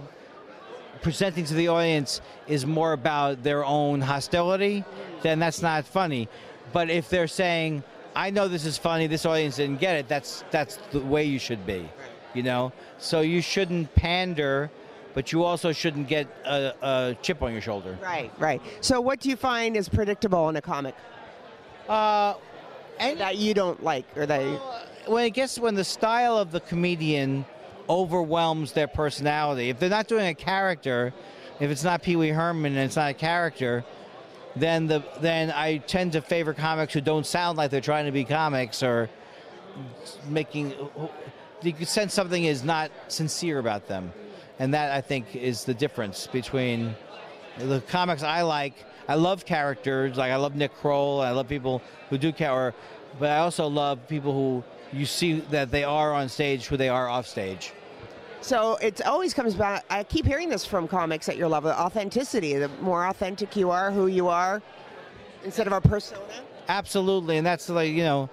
presenting 1.02 1.45
to 1.45 1.55
the 1.55 1.69
audience 1.69 2.21
is 2.47 2.67
more 2.67 2.93
about 2.93 3.43
their 3.43 3.64
own 3.64 4.00
hostility, 4.00 4.85
then 5.23 5.38
that's 5.38 5.62
not 5.62 5.85
funny. 5.85 6.28
But 6.73 6.90
if 6.90 7.09
they're 7.09 7.28
saying, 7.28 7.83
"I 8.14 8.31
know 8.31 8.49
this 8.49 8.64
is 8.67 8.76
funny, 8.78 9.07
this 9.07 9.25
audience 9.25 9.57
didn't 9.57 9.81
get 9.81 9.97
it," 9.97 10.09
that's 10.09 10.45
that's 10.50 10.78
the 10.93 11.00
way 11.00 11.25
you 11.25 11.38
should 11.38 11.64
be, 11.67 11.88
you 12.35 12.43
know. 12.43 12.73
So 12.99 13.21
you 13.21 13.40
shouldn't 13.40 13.95
pander, 13.95 14.71
but 15.14 15.33
you 15.33 15.45
also 15.45 15.73
shouldn't 15.73 16.09
get 16.09 16.26
a, 16.45 16.75
a 16.83 17.17
chip 17.23 17.43
on 17.43 17.52
your 17.52 17.62
shoulder. 17.62 17.99
Right, 18.02 18.31
right. 18.38 18.61
So, 18.81 19.00
what 19.00 19.21
do 19.21 19.28
you 19.28 19.37
find 19.37 19.76
is 19.76 19.88
predictable 19.88 20.49
in 20.49 20.57
a 20.57 20.61
comic 20.62 20.95
Uh, 21.88 22.35
and 23.00 23.19
that 23.21 23.37
you 23.37 23.55
don't 23.55 23.83
like, 23.83 24.05
or 24.17 24.26
that? 24.26 24.43
You, 24.43 24.61
when 25.07 25.25
I 25.25 25.31
guess 25.31 25.59
when 25.59 25.75
the 25.75 25.85
style 25.85 26.37
of 26.37 26.52
the 26.52 26.61
comedian 26.61 27.47
overwhelms 27.88 28.73
their 28.73 28.88
personality. 28.88 29.71
If 29.71 29.78
they're 29.78 29.88
not 29.88 30.09
doing 30.09 30.26
a 30.26 30.35
character, 30.35 31.12
if 31.61 31.71
it's 31.71 31.85
not 31.85 32.02
Pee 32.02 32.16
Wee 32.16 32.28
Herman 32.28 32.72
and 32.72 32.85
it's 32.85 32.96
not 32.96 33.11
a 33.11 33.14
character, 33.14 33.85
then 34.57 34.87
the 34.87 35.03
then 35.20 35.51
I 35.51 35.79
tend 35.79 36.12
to 36.12 36.22
favor 36.22 36.55
comics 36.55 36.92
who 36.92 37.01
don't 37.01 37.27
sound 37.27 37.59
like 37.59 37.70
they're 37.70 37.81
trying 37.81 38.07
to 38.07 38.12
be 38.12 38.24
comics 38.24 38.83
or 38.83 39.09
making. 40.29 40.74
You 41.62 41.72
can 41.72 41.87
sense 41.87 42.14
something 42.14 42.44
is 42.44 42.62
not 42.62 42.90
sincere 43.09 43.59
about 43.59 43.88
them, 43.88 44.12
and 44.59 44.74
that 44.74 44.92
I 44.92 45.01
think 45.01 45.35
is 45.35 45.64
the 45.64 45.74
difference 45.74 46.27
between 46.27 46.94
the 47.59 47.81
comics 47.81 48.22
I 48.22 48.42
like. 48.42 48.74
I 49.09 49.14
love 49.14 49.44
characters, 49.44 50.16
like 50.16 50.31
I 50.31 50.37
love 50.37 50.55
Nick 50.55 50.74
Kroll. 50.74 51.20
I 51.20 51.31
love 51.31 51.48
people 51.48 51.83
who 52.11 52.18
do 52.18 52.33
character, 52.33 52.79
but 53.18 53.31
I 53.31 53.38
also 53.38 53.66
love 53.66 54.07
people 54.09 54.33
who 54.33 54.64
you 54.96 55.07
see 55.07 55.40
that 55.51 55.70
they 55.70 55.85
are 55.85 56.12
on 56.12 56.29
stage 56.29 56.66
who 56.66 56.77
they 56.77 56.88
are 56.88 57.09
off 57.09 57.27
stage. 57.27 57.72
So 58.40 58.77
it 58.77 59.05
always 59.05 59.35
comes 59.35 59.55
back. 59.55 59.85
I 59.90 60.05
keep 60.05 60.24
hearing 60.24 60.48
this 60.48 60.64
from 60.64 60.87
comics 60.88 61.29
at 61.29 61.37
your 61.37 61.48
level: 61.48 61.70
authenticity. 61.70 62.55
The 62.55 62.68
more 62.81 63.07
authentic 63.07 63.57
you 63.57 63.70
are, 63.70 63.90
who 63.90 64.07
you 64.07 64.29
are, 64.29 64.62
instead 65.44 65.66
of 65.66 65.72
a 65.72 65.81
persona. 65.81 66.22
Absolutely, 66.68 67.38
and 67.38 67.46
that's 67.46 67.68
like 67.68 67.90
you 67.90 68.05
know, 68.05 68.31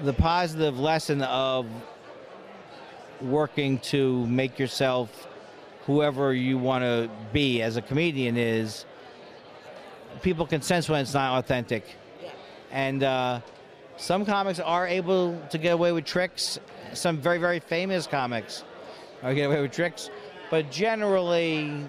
the 0.00 0.12
positive 0.12 0.78
lesson 0.78 1.22
of 1.22 1.66
working 3.20 3.78
to 3.80 4.26
make 4.26 4.58
yourself 4.58 5.26
whoever 5.86 6.32
you 6.32 6.56
want 6.56 6.84
to 6.84 7.10
be 7.32 7.62
as 7.62 7.76
a 7.76 7.82
comedian 7.82 8.36
is 8.36 8.84
people 10.22 10.46
can 10.46 10.62
sense 10.62 10.88
when 10.88 11.00
it's 11.00 11.14
not 11.14 11.38
authentic, 11.38 11.84
and 12.70 13.02
uh, 13.02 13.40
some 13.96 14.24
comics 14.24 14.60
are 14.60 14.86
able 14.86 15.40
to 15.50 15.58
get 15.58 15.70
away 15.70 15.90
with 15.90 16.04
tricks. 16.04 16.60
Some 16.92 17.18
very 17.18 17.38
very 17.38 17.58
famous 17.60 18.06
comics 18.06 18.64
are 19.22 19.34
get 19.34 19.44
away 19.44 19.60
with 19.60 19.72
tricks, 19.72 20.10
but 20.50 20.70
generally 20.70 21.84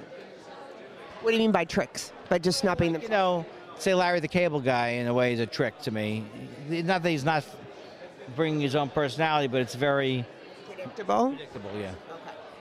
What 1.21 1.31
do 1.31 1.35
you 1.35 1.41
mean 1.41 1.51
by 1.51 1.65
tricks? 1.65 2.11
By 2.29 2.39
just 2.39 2.63
not 2.63 2.77
being 2.77 2.93
the. 2.93 2.99
you 3.01 3.09
know, 3.09 3.45
say 3.77 3.93
Larry 3.93 4.19
the 4.19 4.27
Cable 4.27 4.59
Guy 4.61 4.89
in 4.89 5.07
a 5.07 5.13
way 5.13 5.33
is 5.33 5.39
a 5.39 5.45
trick 5.45 5.79
to 5.81 5.91
me. 5.91 6.25
Not 6.69 7.03
that 7.03 7.09
he's 7.09 7.25
not 7.25 7.43
bringing 8.35 8.61
his 8.61 8.75
own 8.75 8.89
personality, 8.89 9.47
but 9.47 9.61
it's 9.61 9.75
very 9.75 10.25
predictable. 10.67 11.29
predictable. 11.29 11.71
Yeah. 11.79 11.91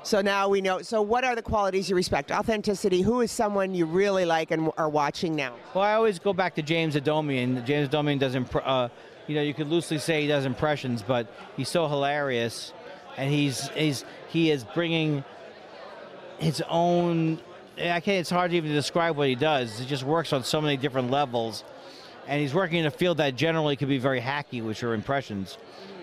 So 0.03 0.23
now 0.23 0.49
we 0.49 0.61
know. 0.63 0.81
So 0.81 1.03
what 1.03 1.25
are 1.25 1.35
the 1.35 1.43
qualities 1.43 1.91
you 1.91 1.97
respect? 1.97 2.31
Authenticity. 2.31 3.03
Who 3.03 3.21
is 3.21 3.31
someone 3.31 3.75
you 3.75 3.85
really 3.85 4.25
like 4.25 4.51
and 4.51 4.71
are 4.79 4.89
watching 4.89 5.37
now? 5.37 5.55
Well, 5.75 5.85
I 5.85 5.95
always 5.95 6.19
go 6.19 6.33
back 6.33 6.55
to 6.55 6.63
James 6.63 6.95
Adomian. 6.95 7.65
James 7.67 7.89
Adomian 7.89 8.19
does, 8.19 8.35
imp- 8.35 8.57
uh, 8.67 8.89
you 9.27 9.35
know, 9.35 9.43
you 9.43 9.53
could 9.53 9.69
loosely 9.69 9.99
say 9.99 10.23
he 10.23 10.29
does 10.29 10.47
impressions, 10.47 11.03
but 11.03 11.27
he's 11.59 11.69
so 11.69 11.87
hilarious, 11.89 12.73
and 13.19 13.31
he's 13.31 13.69
he's 13.71 14.05
he 14.29 14.51
is 14.51 14.65
bringing 14.65 15.25
his 16.39 16.63
own. 16.69 17.41
I 17.77 18.01
can't. 18.01 18.21
It's 18.21 18.31
hard 18.31 18.53
to 18.53 18.57
even 18.57 18.73
describe 18.73 19.17
what 19.17 19.29
he 19.29 19.35
does. 19.35 19.81
It 19.81 19.87
just 19.87 20.05
works 20.05 20.33
on 20.33 20.45
so 20.45 20.61
many 20.61 20.77
different 20.77 21.11
levels, 21.11 21.65
and 22.27 22.41
he's 22.41 22.55
working 22.55 22.79
in 22.79 22.87
a 22.87 22.91
field 22.91 23.19
that 23.19 23.37
generally 23.37 23.77
could 23.77 23.89
be 23.89 23.99
very 23.99 24.21
hacky, 24.21 24.65
which 24.65 24.83
are 24.83 24.95
impressions. 24.95 25.59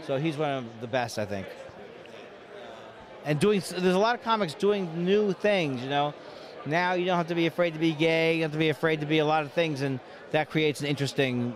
So 0.06 0.18
he's 0.18 0.38
one 0.38 0.52
of 0.52 0.66
the 0.82 0.88
best, 0.88 1.18
I 1.18 1.26
think. 1.26 1.48
And 3.24 3.40
doing, 3.40 3.64
there's 3.72 3.96
a 3.96 4.00
lot 4.00 4.14
of 4.14 4.22
comics 4.22 4.54
doing 4.54 5.04
new 5.04 5.34
things. 5.34 5.82
You 5.82 5.90
know, 5.90 6.14
now 6.66 6.94
you 6.94 7.06
don't 7.06 7.18
have 7.18 7.28
to 7.30 7.36
be 7.36 7.48
afraid 7.48 7.74
to 7.74 7.80
be 7.80 7.94
gay. 7.94 8.36
You 8.36 8.42
don't 8.42 8.52
have 8.52 8.52
to 8.52 8.60
be 8.60 8.70
afraid 8.70 9.00
to 9.00 9.08
be 9.08 9.20
a 9.20 9.26
lot 9.26 9.44
of 9.44 9.52
things, 9.54 9.82
and 9.82 10.00
that 10.32 10.50
creates 10.50 10.82
an 10.82 10.88
interesting. 10.88 11.56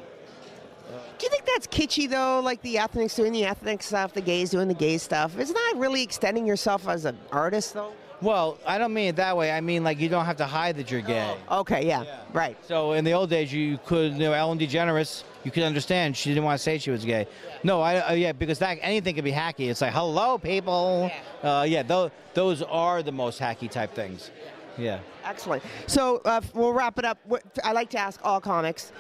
That's 1.60 1.76
kitschy 1.76 2.10
though? 2.10 2.39
Like 2.39 2.62
the 2.62 2.78
ethnics 2.78 3.15
doing 3.15 3.34
the 3.34 3.45
ethnic 3.45 3.84
stuff, 3.84 4.13
the 4.13 4.22
gays 4.22 4.50
doing 4.50 4.67
the 4.67 4.74
gay 4.74 4.98
stuff. 4.98 5.38
Isn't 5.38 5.54
that 5.54 5.74
really 5.78 6.02
extending 6.02 6.48
yourself 6.48 6.88
as 6.88 7.06
an 7.06 7.17
artist 7.32 7.74
though? 7.74 7.91
Well, 8.22 8.58
I 8.65 8.78
don't 8.78 8.93
mean 8.93 9.10
it 9.10 9.15
that 9.17 9.36
way. 9.36 9.52
I 9.52 9.62
mean 9.62 9.84
like 9.84 10.00
you 10.00 10.10
don't 10.10 10.26
have 10.26 10.38
to 10.38 10.45
hide 10.45 10.78
that 10.78 10.91
you're 10.91 11.02
gay. 11.02 11.36
Okay, 11.52 11.86
yeah, 11.86 12.04
right. 12.34 12.58
So 12.65 12.93
in 12.93 13.04
the 13.04 13.13
old 13.13 13.30
days, 13.30 13.52
you 13.52 13.78
could, 13.86 14.13
you 14.13 14.19
know, 14.19 14.34
Ellen 14.34 14.60
DeGeneres, 14.60 15.24
you 15.43 15.52
could 15.52 15.63
understand 15.63 16.15
she 16.15 16.30
didn't 16.30 16.43
want 16.43 16.58
to 16.58 16.63
say 16.63 16.78
she 16.78 16.91
was 16.91 17.06
gay. 17.06 17.28
No, 17.63 17.82
I, 17.82 17.98
uh, 17.98 18.13
yeah, 18.13 18.34
because 18.34 18.60
that 18.60 18.78
anything 18.82 19.15
could 19.15 19.24
be 19.24 19.32
hacky. 19.32 19.69
It's 19.69 19.82
like, 19.82 19.93
hello, 19.93 20.38
people. 20.38 21.12
Uh, 21.41 21.65
yeah, 21.67 21.84
those, 21.84 22.12
those 22.34 22.62
are 22.62 23.04
the 23.04 23.12
most 23.12 23.39
hacky 23.39 23.69
type 23.72 23.93
things. 23.93 24.32
Yeah. 24.78 25.00
Excellent. 25.26 25.63
So 25.88 26.22
uh, 26.26 26.41
we'll 26.54 26.74
wrap 26.74 26.98
it 27.00 27.06
up. 27.06 27.17
I 27.63 27.74
like 27.74 27.89
to 27.91 28.00
ask 28.00 28.19
all 28.24 28.39
comics 28.39 28.91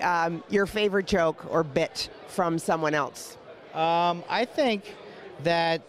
um, 0.00 0.42
your 0.48 0.66
favorite 0.66 1.06
joke 1.06 1.44
or 1.50 1.62
bit 1.64 2.08
from 2.28 2.58
someone 2.58 2.94
else. 2.94 3.36
Um, 3.74 4.24
I 4.28 4.44
think 4.44 4.94
that 5.42 5.82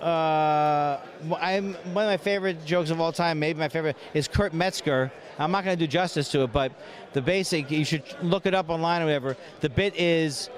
uh, 0.00 1.00
I'm 1.40 1.74
one 1.94 2.04
of 2.04 2.10
my 2.10 2.16
favorite 2.16 2.64
jokes 2.66 2.90
of 2.90 3.00
all 3.00 3.12
time. 3.12 3.38
Maybe 3.38 3.58
my 3.58 3.68
favorite 3.68 3.96
is 4.12 4.28
Kurt 4.28 4.52
Metzger. 4.52 5.10
I'm 5.38 5.50
not 5.50 5.64
going 5.64 5.78
to 5.78 5.86
do 5.86 5.90
justice 5.90 6.30
to 6.32 6.42
it, 6.42 6.52
but 6.52 6.72
the 7.12 7.22
basic 7.22 7.70
you 7.70 7.84
should 7.84 8.02
look 8.22 8.46
it 8.46 8.54
up 8.54 8.68
online 8.68 9.02
or 9.02 9.06
whatever. 9.06 9.36
The 9.60 9.68
bit 9.68 9.96
is 9.96 10.50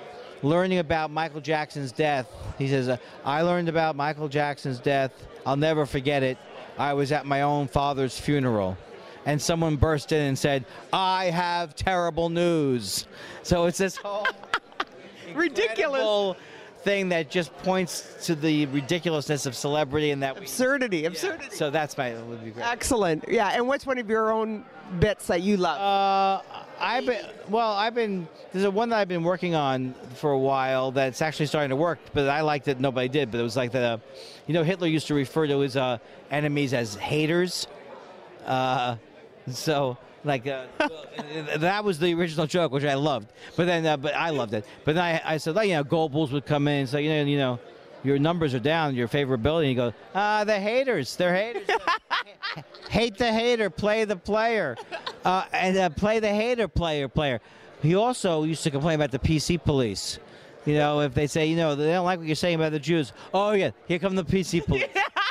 learning 0.43 0.79
about 0.79 1.11
Michael 1.11 1.41
Jackson's 1.41 1.93
death. 1.93 2.27
He 2.59 2.69
says, 2.69 2.89
uh, 2.89 2.97
"I 3.25 3.43
learned 3.43 3.69
about 3.69 3.97
Michael 3.97 4.29
Jackson's 4.29 4.79
death. 4.79 5.12
I'll 5.45 5.57
never 5.57 5.87
forget 5.87 6.23
it. 6.23 6.39
I 6.79 6.93
was 6.95 7.12
at 7.12 7.25
my 7.27 7.43
own 7.43 7.69
father's 7.69 8.19
funeral." 8.19 8.77
And 9.27 9.43
someone 9.43 9.77
burst 9.77 10.12
in 10.12 10.23
and 10.23 10.39
said, 10.39 10.65
"I 10.93 11.27
have 11.27 11.75
terrible 11.75 12.29
news." 12.31 13.07
So 13.43 13.67
it's 13.67 13.79
this 13.79 13.97
whole 13.97 14.27
Ridiculous. 15.35 16.37
thing 16.83 17.09
that 17.09 17.29
just 17.29 17.53
points 17.59 18.25
to 18.27 18.37
the 18.37 18.67
ridiculousness 18.67 19.45
of 19.47 19.55
celebrity 19.57 20.12
and 20.12 20.23
that 20.23 20.37
we. 20.37 20.43
Absurdity, 20.43 21.05
absurdity. 21.05 21.51
So 21.55 21.71
that's 21.71 21.99
my 21.99 22.15
would 22.15 22.45
be 22.45 22.51
great. 22.51 22.65
Excellent. 22.67 23.25
Yeah, 23.29 23.49
and 23.49 23.67
what's 23.67 23.85
one 23.85 23.99
of 23.99 24.09
your 24.09 24.31
own 24.31 24.65
bits 25.01 25.27
that 25.27 25.43
you 25.43 25.57
love? 25.57 25.81
Uh, 25.81 26.43
I've 26.79 27.07
been 27.07 27.27
well. 27.49 27.73
I've 27.73 27.95
been 27.95 28.29
there's 28.53 28.65
a 28.65 28.71
one 28.71 28.91
that 28.91 28.99
I've 28.99 29.09
been 29.09 29.25
working 29.25 29.57
on 29.57 29.95
for 30.15 30.31
a 30.31 30.39
while 30.39 30.93
that's 30.93 31.21
actually 31.21 31.47
starting 31.47 31.71
to 31.71 31.77
work, 31.77 31.99
but 32.15 32.29
I 32.29 32.43
liked 32.43 32.69
it. 32.69 32.79
Nobody 32.79 33.09
did, 33.09 33.33
but 33.33 33.41
it 33.41 33.43
was 33.43 33.57
like 33.57 33.73
the, 33.73 34.01
you 34.47 34.55
know, 34.55 34.62
Hitler 34.62 34.87
used 34.87 35.09
to 35.09 35.15
refer 35.15 35.49
to 35.49 35.59
his 35.59 35.77
uh, 35.77 35.99
enemies 36.31 36.73
as 36.73 36.95
haters. 36.95 37.67
Uh, 38.47 38.97
so 39.51 39.99
like 40.25 40.47
uh, 40.47 40.67
that 41.59 41.85
was 41.85 41.99
the 41.99 42.13
original 42.15 42.47
joke, 42.47 42.73
which 42.73 42.85
I 42.85 42.95
loved. 42.95 43.29
But 43.55 43.67
then, 43.67 43.87
uh, 43.87 43.97
but 43.97 44.15
I 44.15 44.31
loved 44.31 44.55
it. 44.55 44.67
But 44.85 44.97
then 44.97 45.05
I, 45.05 45.35
I 45.35 45.37
said, 45.37 45.55
like, 45.55 45.69
you 45.69 45.75
know, 45.75 45.85
Goebbels 45.85 46.33
would 46.33 46.45
come 46.45 46.67
in 46.69 46.81
and 46.81 46.89
say, 46.89 47.03
you 47.03 47.11
know, 47.11 47.23
you 47.23 47.39
know, 47.39 47.61
your 48.03 48.19
numbers 48.19 48.55
are 48.55 48.61
down, 48.61 48.95
your 48.95 49.09
favorability. 49.09 49.63
And 49.63 49.69
you 49.71 49.75
go, 49.77 49.93
ah, 50.15 50.45
the 50.45 50.59
haters, 50.59 51.17
they're 51.17 51.35
haters. 51.35 51.69
Hate 52.91 53.19
the 53.19 53.33
hater, 53.33 53.71
play 53.71 54.05
the 54.05 54.17
player, 54.17 54.77
uh, 55.25 55.45
and 55.53 55.77
uh, 55.77 55.91
play 55.91 56.21
the 56.21 56.29
hater, 56.29 56.69
player, 56.69 57.09
player. 57.09 57.41
He 57.83 57.95
also 57.95 58.45
used 58.45 58.63
to 58.65 58.71
complain 58.71 58.95
about 58.95 59.11
the 59.11 59.19
PC 59.19 59.63
police. 59.63 60.19
You 60.65 60.75
know, 60.75 61.01
if 61.01 61.15
they 61.15 61.27
say, 61.27 61.47
you 61.47 61.57
know, 61.57 61.75
they 61.75 61.93
don't 61.93 62.05
like 62.05 62.19
what 62.19 62.27
you're 62.27 62.35
saying 62.35 62.57
about 62.57 62.73
the 62.73 62.81
Jews. 62.81 63.13
Oh 63.33 63.53
yeah, 63.53 63.71
here 63.87 63.99
come 63.99 64.17
the 64.17 64.25
PC 64.25 64.65
police. 64.65 64.87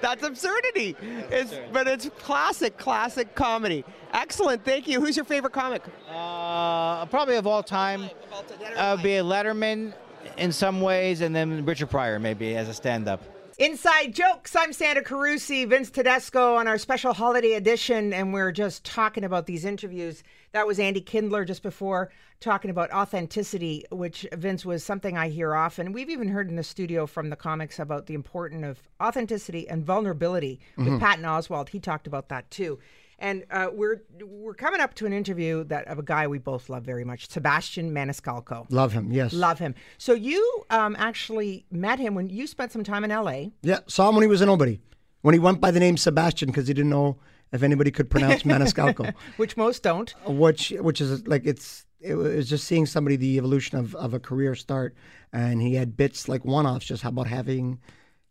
That's 0.00 0.22
absurdity. 0.22 0.96
It's, 1.30 1.54
but 1.72 1.86
it's 1.86 2.08
classic, 2.18 2.78
classic 2.78 3.34
comedy. 3.34 3.84
Excellent. 4.12 4.64
Thank 4.64 4.88
you. 4.88 5.00
Who's 5.00 5.16
your 5.16 5.24
favorite 5.24 5.52
comic? 5.52 5.82
Uh, 6.08 7.06
probably 7.06 7.36
of 7.36 7.46
all 7.46 7.62
time, 7.62 8.10
uh, 8.76 8.94
would 8.96 9.02
be 9.02 9.16
a 9.16 9.22
Letterman 9.22 9.92
in 10.36 10.52
some 10.52 10.80
ways, 10.80 11.20
and 11.20 11.34
then 11.34 11.64
Richard 11.64 11.90
Pryor 11.90 12.18
maybe 12.18 12.56
as 12.56 12.68
a 12.68 12.74
stand-up. 12.74 13.22
Inside 13.58 14.14
Jokes. 14.14 14.56
I'm 14.56 14.72
Sandra 14.72 15.04
Carusi, 15.04 15.68
Vince 15.68 15.90
Tedesco 15.90 16.54
on 16.56 16.66
our 16.66 16.78
special 16.78 17.12
holiday 17.12 17.52
edition, 17.54 18.14
and 18.14 18.32
we're 18.32 18.52
just 18.52 18.84
talking 18.84 19.24
about 19.24 19.44
these 19.44 19.66
interviews. 19.66 20.22
That 20.52 20.66
was 20.66 20.80
Andy 20.80 21.00
Kindler 21.00 21.44
just 21.44 21.62
before 21.62 22.10
talking 22.40 22.70
about 22.70 22.90
authenticity, 22.92 23.84
which 23.92 24.26
Vince 24.32 24.64
was 24.64 24.82
something 24.82 25.16
I 25.16 25.28
hear 25.28 25.54
often. 25.54 25.92
We've 25.92 26.10
even 26.10 26.28
heard 26.28 26.48
in 26.48 26.56
the 26.56 26.64
studio 26.64 27.06
from 27.06 27.30
the 27.30 27.36
comics 27.36 27.78
about 27.78 28.06
the 28.06 28.14
importance 28.14 28.64
of 28.64 28.82
authenticity 29.00 29.68
and 29.68 29.84
vulnerability 29.84 30.60
with 30.76 30.98
Patton 30.98 31.24
Oswalt. 31.24 31.68
He 31.68 31.78
talked 31.78 32.08
about 32.08 32.28
that 32.30 32.50
too. 32.50 32.80
And 33.20 33.44
uh, 33.50 33.68
we're 33.70 34.02
we're 34.24 34.54
coming 34.54 34.80
up 34.80 34.94
to 34.94 35.06
an 35.06 35.12
interview 35.12 35.62
that 35.64 35.86
of 35.88 35.98
a 35.98 36.02
guy 36.02 36.26
we 36.26 36.38
both 36.38 36.70
love 36.70 36.84
very 36.84 37.04
much, 37.04 37.28
Sebastian 37.28 37.92
Maniscalco. 37.92 38.66
Love 38.70 38.92
him. 38.92 39.12
Yes. 39.12 39.34
Love 39.34 39.58
him. 39.58 39.74
So 39.98 40.14
you 40.14 40.64
um, 40.70 40.96
actually 40.98 41.66
met 41.70 41.98
him 41.98 42.14
when 42.14 42.30
you 42.30 42.46
spent 42.46 42.72
some 42.72 42.82
time 42.82 43.04
in 43.04 43.10
L.A. 43.10 43.52
Yeah. 43.62 43.80
Saw 43.86 44.08
him 44.08 44.14
when 44.14 44.22
he 44.22 44.28
was 44.28 44.40
a 44.40 44.46
nobody. 44.46 44.80
When 45.20 45.34
he 45.34 45.38
went 45.38 45.60
by 45.60 45.70
the 45.70 45.80
name 45.80 45.98
Sebastian 45.98 46.48
because 46.48 46.66
he 46.66 46.72
didn't 46.72 46.90
know 46.90 47.18
if 47.52 47.62
anybody 47.62 47.90
could 47.90 48.10
pronounce 48.10 48.42
Maniscalco. 48.42 49.12
which 49.36 49.56
most 49.56 49.82
don't. 49.82 50.14
which 50.26 50.70
which 50.80 51.00
is 51.00 51.26
like 51.26 51.46
it's 51.46 51.86
it 52.00 52.14
was 52.14 52.48
just 52.48 52.64
seeing 52.66 52.86
somebody 52.86 53.16
the 53.16 53.36
evolution 53.36 53.78
of, 53.78 53.94
of 53.96 54.14
a 54.14 54.20
career 54.20 54.54
start 54.54 54.94
and 55.32 55.60
he 55.60 55.74
had 55.74 55.96
bits 55.96 56.28
like 56.28 56.44
one-offs 56.44 56.86
just 56.86 57.02
how 57.02 57.10
about 57.10 57.26
having 57.26 57.78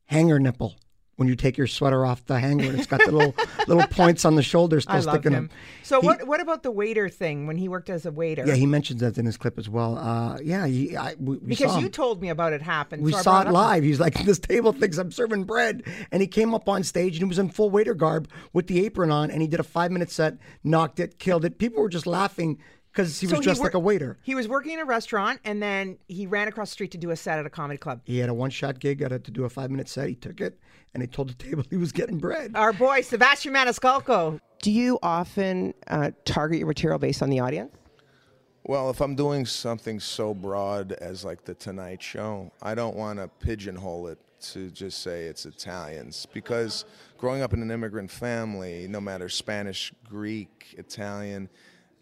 hanger 0.05 0.39
nipple 0.39 0.75
when 1.19 1.27
you 1.27 1.36
take 1.36 1.58
your 1.58 1.67
sweater 1.67 2.05
off 2.05 2.25
the 2.25 2.39
hanger 2.39 2.69
and 2.69 2.77
it's 2.77 2.88
got 2.88 2.99
the 3.05 3.12
little 3.12 3.36
little 3.67 3.86
points 3.88 4.23
on 4.25 4.36
the 4.36 4.41
shoulder 4.41 4.79
still 4.82 4.95
I 4.95 4.99
love 4.99 5.15
sticking 5.15 5.34
him. 5.34 5.45
up. 5.45 5.51
So 5.84 5.99
He- 6.01 6.08
what 6.08 6.25
what 6.25 6.39
about 6.41 6.63
the 6.63 6.71
waiter 6.71 7.10
thing 7.10 7.45
when 7.45 7.58
he 7.58 7.67
worked 7.67 7.89
as 7.89 8.05
a 8.05 8.12
waiter? 8.12 8.43
yeah 8.47 8.53
he 8.55 8.65
mentions 8.65 9.01
that 9.01 9.17
in 9.17 9.25
his 9.25 9.38
clip 9.38 9.60
as 9.60 9.67
well 9.69 9.97
uh 9.97 10.38
yeah 10.41 10.65
he, 10.65 10.95
I, 10.95 11.15
we, 11.19 11.38
we 11.38 11.47
because 11.47 11.77
you 11.82 11.89
told 11.89 12.21
me 12.21 12.29
about 12.29 12.53
it 12.53 12.62
happened. 12.62 13.03
we 13.03 13.12
so 13.12 13.21
saw 13.21 13.41
it 13.41 13.47
up- 13.47 13.53
live. 13.53 13.84
He's 13.84 13.99
like, 13.99 14.23
this 14.25 14.39
table 14.39 14.71
thinks 14.71 14.97
I'm 14.97 15.12
serving 15.12 15.43
bread. 15.43 15.84
And 16.12 16.21
he 16.21 16.27
came 16.27 16.53
up 16.55 16.69
on 16.69 16.84
stage 16.84 17.13
and 17.15 17.23
he 17.23 17.25
was 17.29 17.39
in 17.39 17.49
full 17.49 17.69
waiter 17.69 17.93
garb 17.93 18.29
with 18.53 18.67
the 18.67 18.86
apron 18.86 19.12
on 19.12 19.29
and 19.29 19.41
he 19.41 19.47
did 19.47 19.60
a 19.60 19.63
five 19.63 19.91
minute 19.91 20.10
set, 20.10 20.38
knocked 20.63 20.99
it, 20.99 21.19
killed 21.19 21.43
it. 21.45 21.58
People 21.58 21.82
were 21.84 21.89
just 21.89 22.08
laughing 22.08 22.58
because 22.91 23.19
he 23.19 23.28
was 23.28 23.38
So 23.38 23.41
dressed 23.41 23.60
wor- 23.60 23.67
like 23.67 23.73
a 23.73 23.80
waiter. 23.80 24.17
He 24.23 24.36
was 24.36 24.47
working 24.47 24.73
in 24.73 24.80
a 24.80 24.86
restaurant 24.86 25.39
and 25.43 25.62
then 25.62 25.97
he 26.08 26.28
ran 26.28 26.47
across 26.47 26.69
the 26.69 26.73
street 26.73 26.91
to 26.91 26.97
do 26.97 27.12
a 27.12 27.15
set 27.15 27.39
at 27.39 27.45
a 27.45 27.49
comedy 27.49 27.78
club. 27.78 28.02
He 28.06 28.17
had 28.19 28.30
a 28.30 28.34
one 28.34 28.49
shot 28.49 28.80
gig, 28.80 28.99
got 28.99 29.10
to 29.10 29.19
do 29.19 29.45
a 29.45 29.49
five 29.49 29.69
minute 29.71 29.88
set. 29.89 30.10
He 30.10 30.15
took 30.15 30.41
it 30.41 30.60
and 30.93 31.04
he 31.04 31.08
told 31.08 31.30
the 31.30 31.34
table 31.43 31.63
he 31.69 31.78
was 31.78 31.91
getting 31.91 32.17
bread. 32.17 32.52
Our 32.56 32.73
boy 32.73 33.02
Sebastian 33.02 33.54
Maniscalco. 33.54 34.39
Do 34.62 34.71
you 34.71 34.99
often 35.02 35.73
uh, 35.88 36.12
target 36.25 36.60
your 36.60 36.67
material 36.67 36.99
based 36.99 37.21
on 37.21 37.30
the 37.30 37.39
audience? 37.39 37.73
Well, 38.63 38.89
if 38.89 39.02
I'm 39.02 39.15
doing 39.15 39.45
something 39.45 39.99
so 39.99 40.34
broad 40.34 40.91
as 40.91 41.23
like 41.23 41.43
the 41.45 41.56
Tonight 41.56 42.04
Show, 42.04 42.52
I 42.62 42.75
don't 42.75 42.95
want 42.95 43.17
to 43.19 43.28
pigeonhole 43.28 44.08
it 44.08 44.19
to 44.41 44.69
just 44.69 45.02
say 45.02 45.23
it's 45.23 45.45
Italians 45.45 46.28
because 46.34 46.86
growing 47.17 47.41
up 47.41 47.54
in 47.54 47.62
an 47.62 47.71
immigrant 47.71 48.12
family, 48.12 48.86
no 48.88 49.02
matter 49.02 49.28
Spanish, 49.28 49.91
Greek, 50.08 50.75
Italian, 50.78 51.49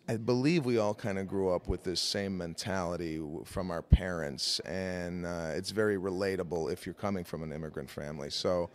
I 0.10 0.16
believe 0.16 0.64
we 0.64 0.78
all 0.78 0.94
kind 0.94 1.20
of 1.20 1.28
grew 1.28 1.50
up 1.50 1.68
with 1.68 1.84
this 1.84 2.00
same 2.00 2.38
mentality 2.38 3.22
from 3.44 3.72
our 3.72 3.82
parents, 3.82 4.62
and 4.62 5.26
uh, 5.26 5.52
it's 5.54 5.72
very 5.72 5.98
relatable 5.98 6.72
if 6.72 6.86
you're 6.86 6.96
coming 6.96 7.26
from 7.26 7.44
an 7.44 7.52
immigrant 7.52 7.90
family. 7.90 8.30
So 8.30 8.70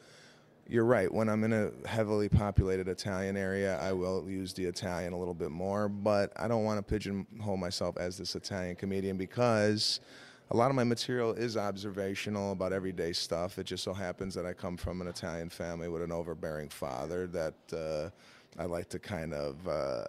you're 0.68 0.84
right. 0.84 1.10
When 1.10 1.30
I'm 1.30 1.42
in 1.44 1.54
a 1.54 1.70
heavily 1.88 2.28
populated 2.28 2.86
Italian 2.86 3.38
area, 3.38 3.78
I 3.80 3.94
will 3.94 4.28
use 4.28 4.52
the 4.52 4.66
Italian 4.66 5.14
a 5.14 5.18
little 5.18 5.32
bit 5.32 5.50
more, 5.50 5.88
but 5.88 6.32
I 6.36 6.48
don't 6.48 6.64
want 6.64 6.78
to 6.78 6.82
pigeonhole 6.82 7.56
myself 7.56 7.96
as 7.96 8.18
this 8.18 8.34
Italian 8.34 8.76
comedian 8.76 9.16
because 9.16 10.00
a 10.50 10.56
lot 10.56 10.68
of 10.68 10.76
my 10.76 10.84
material 10.84 11.32
is 11.32 11.56
observational 11.56 12.52
about 12.52 12.74
everyday 12.74 13.14
stuff. 13.14 13.58
It 13.58 13.64
just 13.64 13.84
so 13.84 13.94
happens 13.94 14.34
that 14.34 14.44
I 14.44 14.52
come 14.52 14.76
from 14.76 15.00
an 15.00 15.08
Italian 15.08 15.48
family 15.48 15.88
with 15.88 16.02
an 16.02 16.12
overbearing 16.12 16.68
father 16.68 17.26
that. 17.28 17.54
Uh, 17.72 18.10
I 18.58 18.64
like 18.66 18.88
to 18.90 18.98
kind 18.98 19.32
of, 19.32 19.66
uh, 19.66 20.04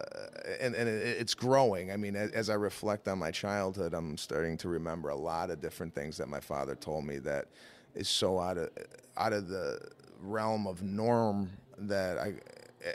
and, 0.60 0.74
and 0.74 0.88
it, 0.88 1.16
it's 1.18 1.34
growing. 1.34 1.90
I 1.90 1.96
mean, 1.96 2.14
as, 2.14 2.30
as 2.32 2.50
I 2.50 2.54
reflect 2.54 3.08
on 3.08 3.18
my 3.18 3.30
childhood, 3.30 3.94
I'm 3.94 4.18
starting 4.18 4.58
to 4.58 4.68
remember 4.68 5.08
a 5.08 5.16
lot 5.16 5.50
of 5.50 5.60
different 5.60 5.94
things 5.94 6.18
that 6.18 6.28
my 6.28 6.40
father 6.40 6.74
told 6.74 7.06
me 7.06 7.18
that 7.20 7.46
is 7.94 8.08
so 8.08 8.38
out 8.38 8.58
of 8.58 8.70
out 9.16 9.32
of 9.32 9.48
the 9.48 9.78
realm 10.20 10.66
of 10.66 10.82
norm 10.82 11.50
that 11.78 12.18
I, 12.18 12.34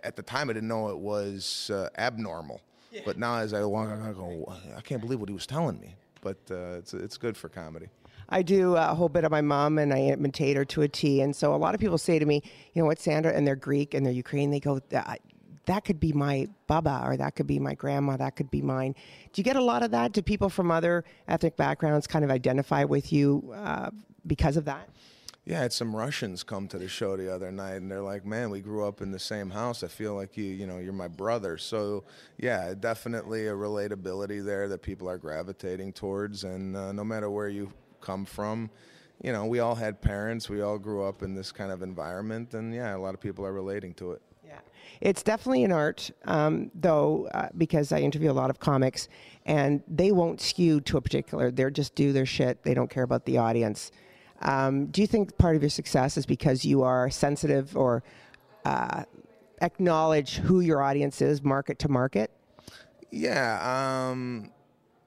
at 0.04 0.16
the 0.16 0.22
time, 0.22 0.50
I 0.50 0.54
didn't 0.54 0.70
know 0.70 0.90
it 0.90 0.98
was 0.98 1.72
uh, 1.74 1.90
abnormal. 1.98 2.62
But 3.06 3.18
now, 3.18 3.38
as 3.38 3.54
I 3.54 3.64
walk, 3.64 3.90
I 3.90 4.12
go, 4.12 4.52
I 4.76 4.82
can't 4.82 5.02
believe 5.02 5.20
what 5.20 5.30
he 5.30 5.34
was 5.34 5.46
telling 5.46 5.80
me. 5.80 5.96
But 6.22 6.38
uh, 6.52 6.78
it's 6.78 6.94
it's 6.94 7.18
good 7.18 7.38
for 7.38 7.50
comedy. 7.50 7.88
I 8.30 8.44
do 8.44 8.76
a 8.76 8.94
whole 8.94 9.10
bit 9.10 9.24
of 9.24 9.32
my 9.32 9.42
mom 9.42 9.80
and 9.80 9.92
I 9.92 10.02
imitate 10.02 10.56
her 10.56 10.66
to 10.66 10.84
a 10.84 10.88
T. 10.88 11.22
And 11.22 11.36
so 11.36 11.56
a 11.56 11.58
lot 11.58 11.74
of 11.74 11.82
people 11.82 11.98
say 11.98 12.20
to 12.20 12.26
me, 12.26 12.44
you 12.74 12.82
know 12.82 12.86
what, 12.86 13.00
Sandra, 13.00 13.32
and 13.32 13.48
they're 13.48 13.56
Greek 13.56 13.96
and 13.96 14.06
they're 14.06 14.14
Ukrainian, 14.14 14.52
they 14.52 14.60
go, 14.60 14.80
that, 15.66 15.86
could 15.86 16.00
be 16.00 16.14
my 16.14 16.48
baba 16.68 17.02
or 17.06 17.18
that 17.18 17.36
could 17.36 17.48
be 17.48 17.60
my 17.60 17.74
grandma, 17.74 18.18
that 18.18 18.36
could 18.36 18.52
be 18.52 18.62
mine. 18.62 18.96
Do 19.34 19.40
you 19.40 19.44
get 19.44 19.56
a 19.56 19.64
lot 19.64 19.84
of 19.84 19.92
that? 19.92 20.12
Do 20.12 20.22
people 20.22 20.50
from 20.50 20.72
other 20.72 21.04
ethnic 21.28 21.56
backgrounds 21.56 22.08
kind 22.08 22.26
of 22.26 22.32
identify 22.32 22.84
with 22.84 23.12
you 23.14 23.54
uh, 23.56 23.90
because 24.26 24.58
of 24.58 24.66
that? 24.66 24.90
Yeah, 25.46 25.58
I 25.58 25.62
had 25.64 25.74
some 25.74 25.96
Russians 25.96 26.44
come 26.44 26.68
to 26.68 26.78
the 26.78 26.88
show 26.88 27.18
the 27.18 27.34
other 27.34 27.52
night, 27.52 27.76
and 27.76 27.90
they're 27.90 28.02
like, 28.02 28.24
"Man, 28.24 28.52
we 28.52 28.60
grew 28.60 28.86
up 28.86 29.02
in 29.02 29.10
the 29.10 29.18
same 29.18 29.50
house. 29.50 29.84
I 29.84 29.88
feel 29.88 30.14
like 30.14 30.38
you, 30.38 30.46
you 30.46 30.68
know, 30.68 30.78
you're 30.78 30.94
my 30.94 31.08
brother." 31.08 31.58
So, 31.58 32.04
yeah, 32.38 32.76
definitely 32.80 33.48
a 33.48 33.54
relatability 33.54 34.46
there 34.46 34.68
that 34.68 34.84
people 34.84 35.10
are 35.10 35.18
gravitating 35.18 35.94
towards, 35.94 36.44
and 36.44 36.78
uh, 36.78 36.92
no 36.92 37.04
matter 37.04 37.32
where 37.32 37.50
you 37.50 37.72
come 38.00 38.26
from, 38.26 38.70
you 39.24 39.32
know, 39.32 39.48
we 39.48 39.60
all 39.60 39.74
had 39.74 40.02
parents, 40.02 40.50
we 40.50 40.62
all 40.62 40.78
grew 40.78 41.04
up 41.04 41.24
in 41.24 41.34
this 41.34 41.52
kind 41.52 41.72
of 41.72 41.82
environment, 41.82 42.54
and 42.54 42.72
yeah, 42.72 42.96
a 42.96 43.00
lot 43.00 43.16
of 43.16 43.20
people 43.20 43.44
are 43.44 43.54
relating 43.54 43.96
to 43.96 44.12
it. 44.12 44.22
Yeah, 44.50 44.60
it's 45.00 45.22
definitely 45.22 45.64
an 45.64 45.72
art, 45.72 46.10
um, 46.26 46.72
though, 46.74 47.28
uh, 47.34 47.50
because 47.56 47.92
I 47.92 48.00
interview 48.00 48.32
a 48.32 48.34
lot 48.34 48.50
of 48.50 48.60
comics, 48.60 49.08
and 49.46 49.84
they 49.88 50.12
won't 50.12 50.42
skew 50.42 50.82
to 50.82 50.98
a 50.98 51.02
particular. 51.02 51.52
They're 51.52 51.70
just 51.70 51.94
do 51.94 52.12
their 52.12 52.26
shit. 52.26 52.64
They 52.64 52.74
don't 52.74 52.90
care 52.90 53.04
about 53.04 53.26
the 53.26 53.38
audience. 53.38 53.92
Um, 54.42 54.88
do 54.88 55.02
you 55.02 55.08
think 55.08 55.38
part 55.38 55.56
of 55.56 55.62
your 55.62 55.70
success 55.70 56.18
is 56.18 56.26
because 56.26 56.66
you 56.66 56.82
are 56.82 57.10
sensitive 57.12 57.78
or 57.78 58.04
uh, 58.66 59.04
acknowledge 59.62 60.38
who 60.38 60.62
your 60.62 60.82
audience 60.82 61.22
is, 61.22 61.44
market 61.44 61.78
to 61.80 61.90
market? 61.90 62.32
Yeah, 63.12 64.10
um, 64.10 64.52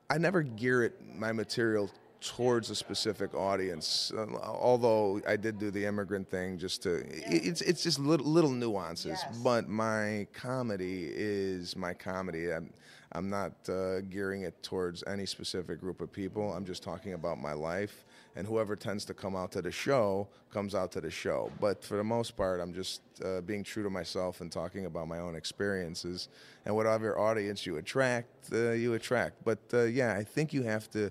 I 0.09 0.19
never 0.19 0.43
gear 0.43 0.85
it 0.85 0.95
my 1.17 1.33
material 1.33 1.91
towards 2.23 2.71
a 2.71 2.75
specific 2.75 3.35
audience. 3.35 4.13
Uh, 4.17 4.27
although 4.43 5.21
I 5.27 5.37
did 5.37 5.59
do 5.59 5.71
the 5.71 5.85
immigrant 5.85 6.31
thing, 6.31 6.59
just 6.59 6.83
to 6.85 7.05
it's 7.09 7.61
it's 7.61 7.83
just 7.83 7.99
little 7.99 8.27
little 8.27 8.51
nuances. 8.51 9.19
But 9.43 9.69
my 9.69 10.27
comedy 10.33 11.11
is 11.13 11.77
my 11.77 11.93
comedy. 11.95 12.53
I'm, 12.53 12.73
I'm 13.15 13.29
not 13.29 13.53
uh, 13.69 14.01
gearing 14.03 14.43
it 14.43 14.63
towards 14.63 15.05
any 15.07 15.27
specific 15.27 15.81
group 15.81 16.01
of 16.01 16.11
people. 16.11 16.53
I'm 16.53 16.65
just 16.65 16.83
talking 16.83 17.13
about 17.13 17.39
my 17.39 17.53
life, 17.53 18.05
and 18.37 18.47
whoever 18.47 18.75
tends 18.75 19.05
to 19.07 19.15
come 19.15 19.37
out 19.37 19.53
to 19.53 19.63
the 19.63 19.71
show 19.71 20.29
comes 20.51 20.75
out 20.75 20.93
to 20.93 21.01
the 21.01 21.11
show. 21.11 21.51
But 21.61 21.85
for 21.85 21.97
the 21.97 22.05
most 22.05 22.37
part, 22.37 22.61
I'm 22.61 22.73
just 22.73 23.03
uh, 23.25 23.41
being 23.43 23.65
true 23.65 23.83
to 23.83 23.91
myself 23.91 24.41
and 24.41 24.51
talking 24.51 24.87
about 24.87 25.09
my 25.09 25.19
own 25.19 25.35
experiences. 25.35 26.29
And 26.65 26.75
whatever 26.77 27.19
audience 27.19 27.67
you 27.67 27.77
attract, 27.79 28.53
uh, 28.53 28.71
you 28.71 28.95
attract. 28.95 29.45
But 29.45 29.59
uh, 29.75 29.83
yeah, 29.85 30.15
I 30.15 30.25
think 30.25 30.53
you 30.53 30.63
have 30.63 30.89
to 30.93 31.11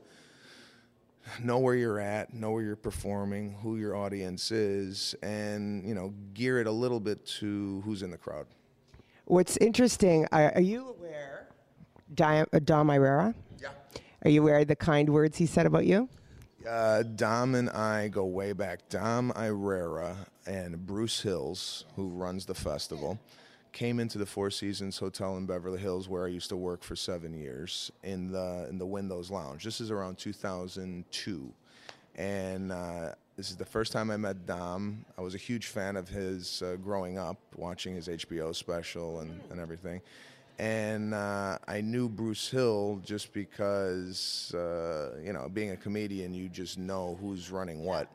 know 1.39 1.59
where 1.59 1.75
you're 1.75 1.99
at, 1.99 2.33
know 2.33 2.51
where 2.51 2.63
you're 2.63 2.75
performing, 2.75 3.55
who 3.61 3.77
your 3.77 3.95
audience 3.95 4.51
is, 4.51 5.15
and 5.21 5.87
you 5.87 5.93
know, 5.93 6.13
gear 6.33 6.59
it 6.59 6.67
a 6.67 6.71
little 6.71 6.99
bit 6.99 7.25
to 7.25 7.81
who's 7.85 8.03
in 8.03 8.11
the 8.11 8.17
crowd. 8.17 8.47
What's 9.25 9.57
interesting, 9.57 10.27
are, 10.31 10.51
are 10.55 10.61
you 10.61 10.89
aware, 10.89 11.47
uh, 12.19 12.59
Dom 12.63 12.89
Irrera? 12.89 13.33
Yeah. 13.61 13.69
Are 14.23 14.29
you 14.29 14.41
aware 14.41 14.59
of 14.59 14.67
the 14.67 14.75
kind 14.75 15.09
words 15.09 15.37
he 15.37 15.45
said 15.45 15.65
about 15.65 15.85
you? 15.85 16.09
Uh, 16.67 17.03
Dom 17.03 17.55
and 17.55 17.69
I 17.69 18.07
go 18.09 18.25
way 18.25 18.53
back. 18.53 18.87
Dom 18.89 19.31
Irrera 19.35 20.15
and 20.45 20.85
Bruce 20.85 21.21
Hills, 21.21 21.85
who 21.95 22.09
runs 22.09 22.45
the 22.45 22.53
festival, 22.53 23.19
came 23.71 23.99
into 23.99 24.17
the 24.17 24.25
Four 24.25 24.51
Seasons 24.51 24.97
Hotel 24.97 25.37
in 25.37 25.45
Beverly 25.45 25.79
Hills, 25.79 26.09
where 26.09 26.25
I 26.25 26.29
used 26.29 26.49
to 26.49 26.57
work 26.57 26.83
for 26.83 26.95
seven 26.95 27.33
years, 27.33 27.91
in 28.03 28.31
the 28.31 28.67
in 28.69 28.77
the 28.77 28.85
Windows 28.85 29.31
Lounge. 29.31 29.63
This 29.63 29.81
is 29.81 29.91
around 29.91 30.17
2002, 30.17 31.53
and 32.15 32.71
uh, 32.71 33.13
this 33.37 33.49
is 33.49 33.55
the 33.55 33.65
first 33.65 33.91
time 33.91 34.11
I 34.11 34.17
met 34.17 34.45
Dom. 34.45 35.05
I 35.17 35.21
was 35.21 35.35
a 35.35 35.39
huge 35.39 35.67
fan 35.67 35.95
of 35.95 36.07
his 36.09 36.61
uh, 36.61 36.75
growing 36.83 37.17
up, 37.17 37.37
watching 37.55 37.95
his 37.95 38.07
HBO 38.07 38.53
special 38.53 39.21
and, 39.21 39.39
and 39.49 39.59
everything. 39.59 40.01
And 40.59 41.15
uh, 41.15 41.57
I 41.67 41.81
knew 41.81 42.07
Bruce 42.07 42.47
Hill 42.49 43.01
just 43.03 43.33
because, 43.33 44.53
uh, 44.53 45.17
you 45.23 45.33
know, 45.33 45.49
being 45.49 45.71
a 45.71 45.77
comedian, 45.77 46.35
you 46.35 46.49
just 46.49 46.77
know 46.77 47.17
who's 47.19 47.49
running 47.49 47.83
what. 47.83 48.07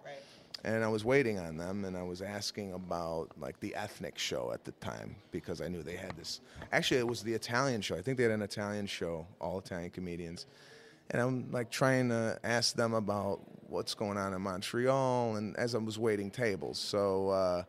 And 0.66 0.82
I 0.82 0.88
was 0.88 1.04
waiting 1.04 1.38
on 1.38 1.56
them, 1.56 1.84
and 1.84 1.96
I 1.96 2.02
was 2.02 2.20
asking 2.20 2.72
about 2.72 3.28
like 3.38 3.60
the 3.60 3.72
ethnic 3.76 4.18
show 4.18 4.50
at 4.52 4.64
the 4.64 4.72
time 4.72 5.14
because 5.30 5.60
I 5.60 5.68
knew 5.68 5.80
they 5.80 5.94
had 5.94 6.16
this. 6.16 6.40
Actually, 6.72 6.98
it 6.98 7.06
was 7.06 7.22
the 7.22 7.32
Italian 7.32 7.80
show. 7.80 7.94
I 7.94 8.02
think 8.02 8.18
they 8.18 8.24
had 8.24 8.32
an 8.32 8.42
Italian 8.42 8.86
show, 8.86 9.28
all 9.40 9.60
Italian 9.60 9.90
comedians. 9.90 10.46
And 11.10 11.22
I'm 11.22 11.52
like 11.52 11.70
trying 11.70 12.08
to 12.08 12.40
ask 12.42 12.74
them 12.74 12.94
about 12.94 13.42
what's 13.68 13.94
going 13.94 14.18
on 14.18 14.34
in 14.34 14.42
Montreal, 14.42 15.36
and 15.36 15.56
as 15.56 15.76
I 15.76 15.78
was 15.78 16.00
waiting 16.00 16.32
tables. 16.32 16.80
So, 16.80 17.28
uh, 17.30 17.62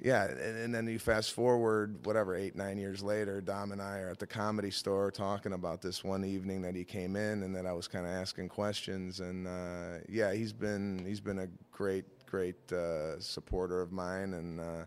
yeah, 0.00 0.24
and, 0.24 0.58
and 0.58 0.74
then 0.74 0.86
you 0.86 0.98
fast 0.98 1.32
forward, 1.32 2.04
whatever, 2.04 2.34
eight, 2.34 2.56
nine 2.56 2.78
years 2.78 3.02
later, 3.02 3.40
Dom 3.40 3.72
and 3.72 3.80
I 3.80 4.00
are 4.00 4.10
at 4.10 4.18
the 4.18 4.26
comedy 4.26 4.70
store 4.70 5.10
talking 5.10 5.52
about 5.52 5.80
this 5.80 6.02
one 6.02 6.24
evening 6.24 6.62
that 6.62 6.74
he 6.74 6.84
came 6.84 7.16
in 7.16 7.42
and 7.42 7.54
that 7.54 7.64
I 7.64 7.72
was 7.72 7.86
kind 7.86 8.04
of 8.04 8.12
asking 8.12 8.48
questions. 8.48 9.20
And 9.20 9.46
uh, 9.46 10.04
yeah, 10.08 10.32
he's 10.32 10.52
been 10.52 11.04
he's 11.06 11.20
been 11.20 11.38
a 11.38 11.48
great, 11.70 12.26
great 12.26 12.72
uh, 12.72 13.18
supporter 13.20 13.80
of 13.80 13.92
mine, 13.92 14.34
and 14.34 14.60
uh, 14.60 14.84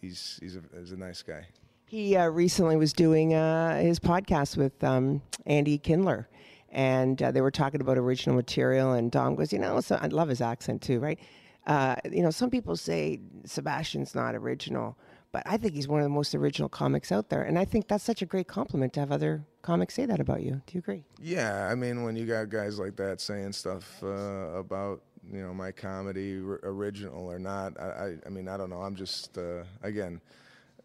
he's 0.00 0.38
he's 0.40 0.56
a, 0.56 0.62
he's 0.78 0.92
a 0.92 0.96
nice 0.96 1.22
guy. 1.22 1.46
He 1.86 2.16
uh, 2.16 2.26
recently 2.26 2.76
was 2.76 2.92
doing 2.92 3.34
uh, 3.34 3.80
his 3.80 3.98
podcast 3.98 4.56
with 4.56 4.82
um, 4.82 5.22
Andy 5.44 5.78
Kindler, 5.78 6.28
and 6.70 7.20
uh, 7.22 7.30
they 7.30 7.40
were 7.40 7.50
talking 7.50 7.80
about 7.80 7.98
original 7.98 8.36
material. 8.36 8.92
And 8.92 9.10
Dom 9.10 9.34
goes, 9.34 9.52
you 9.52 9.58
know, 9.58 9.80
so 9.80 9.98
I 10.00 10.06
love 10.06 10.28
his 10.28 10.40
accent 10.40 10.82
too, 10.82 10.98
right? 10.98 11.18
Uh, 11.66 11.96
you 12.10 12.22
know, 12.22 12.30
some 12.30 12.50
people 12.50 12.76
say 12.76 13.20
Sebastian's 13.44 14.14
not 14.14 14.34
original, 14.34 14.96
but 15.32 15.42
I 15.46 15.56
think 15.56 15.74
he's 15.74 15.88
one 15.88 16.00
of 16.00 16.04
the 16.04 16.10
most 16.10 16.34
original 16.34 16.68
comics 16.68 17.10
out 17.10 17.28
there. 17.28 17.42
And 17.42 17.58
I 17.58 17.64
think 17.64 17.88
that's 17.88 18.04
such 18.04 18.22
a 18.22 18.26
great 18.26 18.46
compliment 18.46 18.92
to 18.94 19.00
have 19.00 19.10
other 19.12 19.44
comics 19.62 19.94
say 19.94 20.06
that 20.06 20.20
about 20.20 20.42
you. 20.42 20.62
Do 20.66 20.74
you 20.74 20.78
agree? 20.78 21.04
Yeah, 21.20 21.68
I 21.70 21.74
mean, 21.74 22.04
when 22.04 22.14
you 22.16 22.24
got 22.26 22.48
guys 22.50 22.78
like 22.78 22.96
that 22.96 23.20
saying 23.20 23.52
stuff 23.52 24.00
uh, 24.02 24.06
about 24.06 25.02
you 25.30 25.42
know 25.42 25.52
my 25.52 25.72
comedy, 25.72 26.40
r- 26.40 26.60
original 26.62 27.26
or 27.26 27.38
not, 27.40 27.78
I, 27.80 27.84
I, 27.84 28.14
I 28.26 28.28
mean, 28.28 28.46
I 28.48 28.56
don't 28.56 28.70
know. 28.70 28.80
I'm 28.82 28.94
just 28.94 29.36
uh, 29.36 29.64
again, 29.82 30.20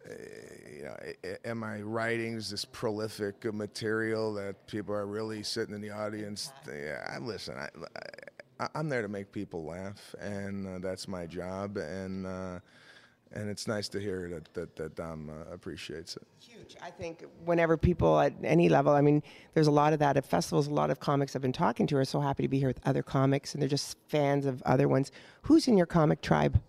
uh, 0.04 0.12
you 0.76 0.82
know, 0.82 0.96
a- 1.00 1.28
a- 1.34 1.48
am 1.48 1.62
I 1.62 1.80
writing 1.80 2.34
this 2.34 2.64
prolific 2.64 3.44
material 3.54 4.34
that 4.34 4.66
people 4.66 4.94
are 4.96 5.06
really 5.06 5.44
sitting 5.44 5.74
in 5.76 5.80
the 5.80 5.90
audience? 5.90 6.52
Yeah, 6.66 7.06
I 7.08 7.18
listen. 7.18 7.54
I, 7.56 7.68
I'm 8.74 8.88
there 8.88 9.02
to 9.02 9.08
make 9.08 9.32
people 9.32 9.64
laugh, 9.64 10.14
and 10.20 10.66
uh, 10.66 10.78
that's 10.78 11.08
my 11.08 11.26
job. 11.26 11.76
And 11.76 12.26
uh, 12.26 12.60
and 13.34 13.48
it's 13.48 13.66
nice 13.66 13.88
to 13.90 14.00
hear 14.00 14.28
that 14.28 14.54
that, 14.54 14.76
that 14.76 14.96
Dom 14.96 15.30
uh, 15.30 15.52
appreciates 15.52 16.16
it. 16.16 16.26
Huge. 16.40 16.76
I 16.82 16.90
think 16.90 17.24
whenever 17.44 17.76
people 17.76 18.18
at 18.18 18.34
any 18.42 18.68
level, 18.68 18.92
I 18.92 19.00
mean, 19.00 19.22
there's 19.54 19.66
a 19.66 19.72
lot 19.72 19.92
of 19.92 19.98
that 20.00 20.16
at 20.16 20.26
festivals. 20.26 20.66
A 20.66 20.74
lot 20.74 20.90
of 20.90 21.00
comics 21.00 21.34
I've 21.34 21.42
been 21.42 21.52
talking 21.52 21.86
to 21.88 21.96
are 21.96 22.04
so 22.04 22.20
happy 22.20 22.42
to 22.42 22.48
be 22.48 22.58
here 22.58 22.68
with 22.68 22.80
other 22.84 23.02
comics, 23.02 23.54
and 23.54 23.62
they're 23.62 23.68
just 23.68 23.96
fans 24.08 24.46
of 24.46 24.62
other 24.62 24.88
ones. 24.88 25.12
Who's 25.42 25.68
in 25.68 25.76
your 25.76 25.86
comic 25.86 26.20
tribe? 26.20 26.60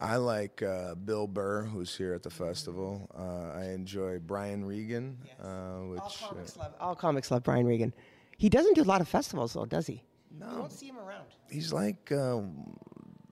I 0.00 0.16
like 0.16 0.62
uh, 0.62 0.94
Bill 0.94 1.26
Burr, 1.26 1.62
who's 1.62 1.96
here 1.96 2.12
at 2.12 2.22
the 2.22 2.30
festival. 2.30 3.08
Uh, 3.16 3.58
I 3.58 3.70
enjoy 3.70 4.18
Brian 4.18 4.64
Regan, 4.64 5.16
uh, 5.42 5.78
which 5.88 6.00
All 6.00 6.12
uh, 6.22 6.28
comics, 6.28 6.56
love, 6.56 6.74
all 6.78 6.94
comics 6.94 7.30
love 7.30 7.42
Brian 7.42 7.66
Regan. 7.66 7.94
He 8.36 8.50
doesn't 8.50 8.74
do 8.74 8.82
a 8.82 8.84
lot 8.84 9.00
of 9.00 9.08
festivals, 9.08 9.54
though, 9.54 9.64
does 9.64 9.86
he? 9.86 10.02
No. 10.38 10.50
You 10.50 10.56
don't 10.58 10.72
see 10.72 10.86
him 10.86 10.98
around. 10.98 11.26
he's 11.50 11.72
like 11.72 12.12
um, 12.12 12.76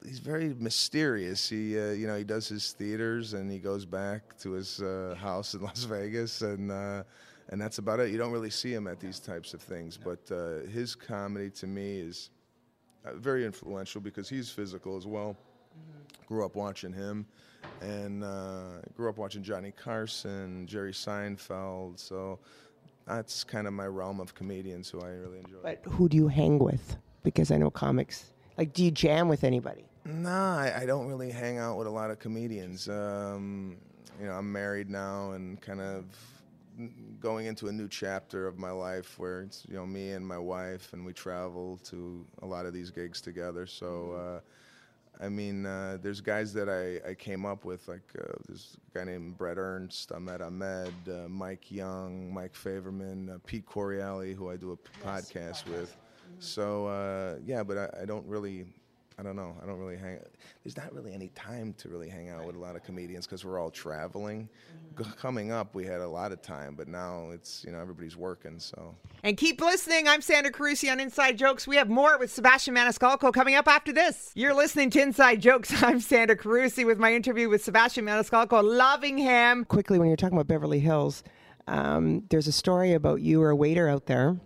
he's 0.04 0.18
very 0.20 0.54
mysterious. 0.58 1.48
He 1.48 1.78
uh, 1.78 1.92
you 1.92 2.06
know 2.06 2.16
he 2.16 2.24
does 2.24 2.48
his 2.48 2.72
theaters 2.72 3.34
and 3.34 3.50
he 3.50 3.58
goes 3.58 3.84
back 3.84 4.38
to 4.40 4.52
his 4.52 4.80
uh, 4.80 5.14
house 5.18 5.54
in 5.54 5.60
Las 5.68 5.84
Vegas 5.84 6.42
and. 6.42 6.70
Uh, 6.70 7.02
and 7.50 7.60
that's 7.60 7.76
about 7.76 8.00
it. 8.00 8.10
You 8.10 8.16
don't 8.16 8.32
really 8.32 8.50
see 8.50 8.72
him 8.72 8.86
at 8.86 9.00
these 9.00 9.20
types 9.20 9.52
of 9.52 9.60
things, 9.60 9.98
but 9.98 10.18
uh, 10.32 10.66
his 10.70 10.94
comedy 10.94 11.50
to 11.50 11.66
me 11.66 11.98
is 11.98 12.30
uh, 13.04 13.14
very 13.14 13.44
influential 13.44 14.00
because 14.00 14.28
he's 14.28 14.50
physical 14.50 14.96
as 14.96 15.06
well. 15.06 15.36
Grew 16.26 16.44
up 16.44 16.56
watching 16.56 16.92
him, 16.92 17.26
and 17.82 18.24
uh, 18.24 18.80
grew 18.96 19.10
up 19.10 19.18
watching 19.18 19.42
Johnny 19.42 19.72
Carson, 19.72 20.66
Jerry 20.66 20.92
Seinfeld. 20.92 21.98
So 21.98 22.38
that's 23.06 23.44
kind 23.44 23.66
of 23.66 23.72
my 23.72 23.86
realm 23.86 24.20
of 24.20 24.34
comedians 24.34 24.88
who 24.88 25.00
I 25.00 25.10
really 25.10 25.38
enjoy. 25.38 25.58
But 25.62 25.82
who 25.84 26.08
do 26.08 26.16
you 26.16 26.28
hang 26.28 26.58
with? 26.58 26.96
Because 27.22 27.50
I 27.50 27.56
know 27.56 27.70
comics. 27.70 28.32
Like, 28.56 28.72
do 28.72 28.84
you 28.84 28.90
jam 28.90 29.28
with 29.28 29.44
anybody? 29.44 29.84
Nah, 30.04 30.58
I, 30.58 30.82
I 30.82 30.86
don't 30.86 31.06
really 31.06 31.30
hang 31.30 31.58
out 31.58 31.78
with 31.78 31.86
a 31.86 31.90
lot 31.90 32.10
of 32.10 32.18
comedians. 32.18 32.88
Um, 32.88 33.76
you 34.20 34.26
know, 34.26 34.32
I'm 34.32 34.52
married 34.52 34.90
now 34.90 35.32
and 35.32 35.60
kind 35.60 35.80
of 35.80 36.04
going 37.20 37.46
into 37.46 37.68
a 37.68 37.72
new 37.72 37.88
chapter 37.88 38.46
of 38.46 38.58
my 38.58 38.70
life 38.70 39.18
where 39.18 39.42
it's 39.42 39.64
you 39.68 39.76
know 39.76 39.86
me 39.86 40.10
and 40.10 40.26
my 40.26 40.38
wife 40.38 40.92
and 40.92 41.06
we 41.06 41.12
travel 41.12 41.78
to 41.84 42.26
a 42.42 42.46
lot 42.46 42.66
of 42.66 42.72
these 42.72 42.90
gigs 42.90 43.20
together. 43.20 43.66
So. 43.66 44.12
Uh, 44.12 44.40
I 45.20 45.28
mean, 45.28 45.64
uh, 45.64 45.98
there's 46.00 46.20
guys 46.20 46.52
that 46.54 46.68
I, 46.68 47.10
I 47.10 47.14
came 47.14 47.44
up 47.46 47.64
with, 47.64 47.86
like 47.88 48.02
uh, 48.18 48.32
this 48.48 48.76
guy 48.92 49.04
named 49.04 49.38
Brett 49.38 49.58
Ernst, 49.58 50.10
Ahmed 50.12 50.42
Ahmed, 50.42 51.08
uh, 51.08 51.28
Mike 51.28 51.70
Young, 51.70 52.32
Mike 52.32 52.54
Favorman, 52.54 53.34
uh, 53.34 53.38
Pete 53.46 53.66
Correale, 53.66 54.34
who 54.34 54.50
I 54.50 54.56
do 54.56 54.72
a 54.72 54.76
p- 54.76 54.90
podcast 54.98 55.66
with. 55.66 55.96
So, 56.38 56.86
uh, 56.86 57.36
yeah, 57.44 57.62
but 57.62 57.78
I, 57.78 58.02
I 58.02 58.04
don't 58.06 58.26
really, 58.26 58.66
I 59.16 59.22
don't 59.22 59.36
know, 59.36 59.54
I 59.62 59.66
don't 59.66 59.78
really 59.78 59.96
hang, 59.96 60.18
there's 60.64 60.76
not 60.76 60.92
really 60.92 61.14
any 61.14 61.28
time 61.28 61.72
to 61.78 61.88
really 61.88 62.08
hang 62.08 62.30
out 62.30 62.46
with 62.46 62.56
a 62.56 62.58
lot 62.58 62.74
of 62.74 62.82
comedians 62.82 63.26
because 63.26 63.44
we're 63.44 63.60
all 63.60 63.70
traveling. 63.70 64.48
G- 64.98 65.04
coming 65.16 65.52
up, 65.52 65.74
we 65.74 65.84
had 65.86 66.00
a 66.00 66.08
lot 66.08 66.32
of 66.32 66.42
time, 66.42 66.74
but 66.74 66.88
now 66.88 67.30
it's, 67.30 67.64
you 67.64 67.70
know, 67.70 67.78
everybody's 67.78 68.16
working, 68.16 68.58
so. 68.58 68.94
And 69.22 69.36
keep 69.36 69.60
listening. 69.60 70.08
I'm 70.08 70.20
Sandra 70.20 70.50
Carusi 70.52 70.90
on 70.90 70.98
Inside 70.98 71.38
Jokes. 71.38 71.66
We 71.66 71.76
have 71.76 71.88
more 71.88 72.18
with 72.18 72.32
Sebastian 72.32 72.74
Maniscalco 72.74 73.32
coming 73.32 73.54
up 73.54 73.68
after 73.68 73.92
this. 73.92 74.32
You're 74.34 74.54
listening 74.54 74.90
to 74.90 75.02
Inside 75.02 75.40
Jokes. 75.40 75.82
I'm 75.82 76.00
Sandra 76.00 76.36
Carusi 76.36 76.84
with 76.84 76.98
my 76.98 77.14
interview 77.14 77.48
with 77.48 77.62
Sebastian 77.62 78.06
Maniscalco. 78.06 78.64
Loving 78.64 79.16
him. 79.16 79.64
Quickly, 79.64 80.00
when 80.00 80.08
you're 80.08 80.16
talking 80.16 80.36
about 80.36 80.48
Beverly 80.48 80.80
Hills, 80.80 81.22
um, 81.68 82.24
there's 82.30 82.48
a 82.48 82.52
story 82.52 82.92
about 82.94 83.20
you 83.20 83.40
were 83.40 83.50
a 83.50 83.56
waiter 83.56 83.88
out 83.88 84.06
there, 84.06 84.36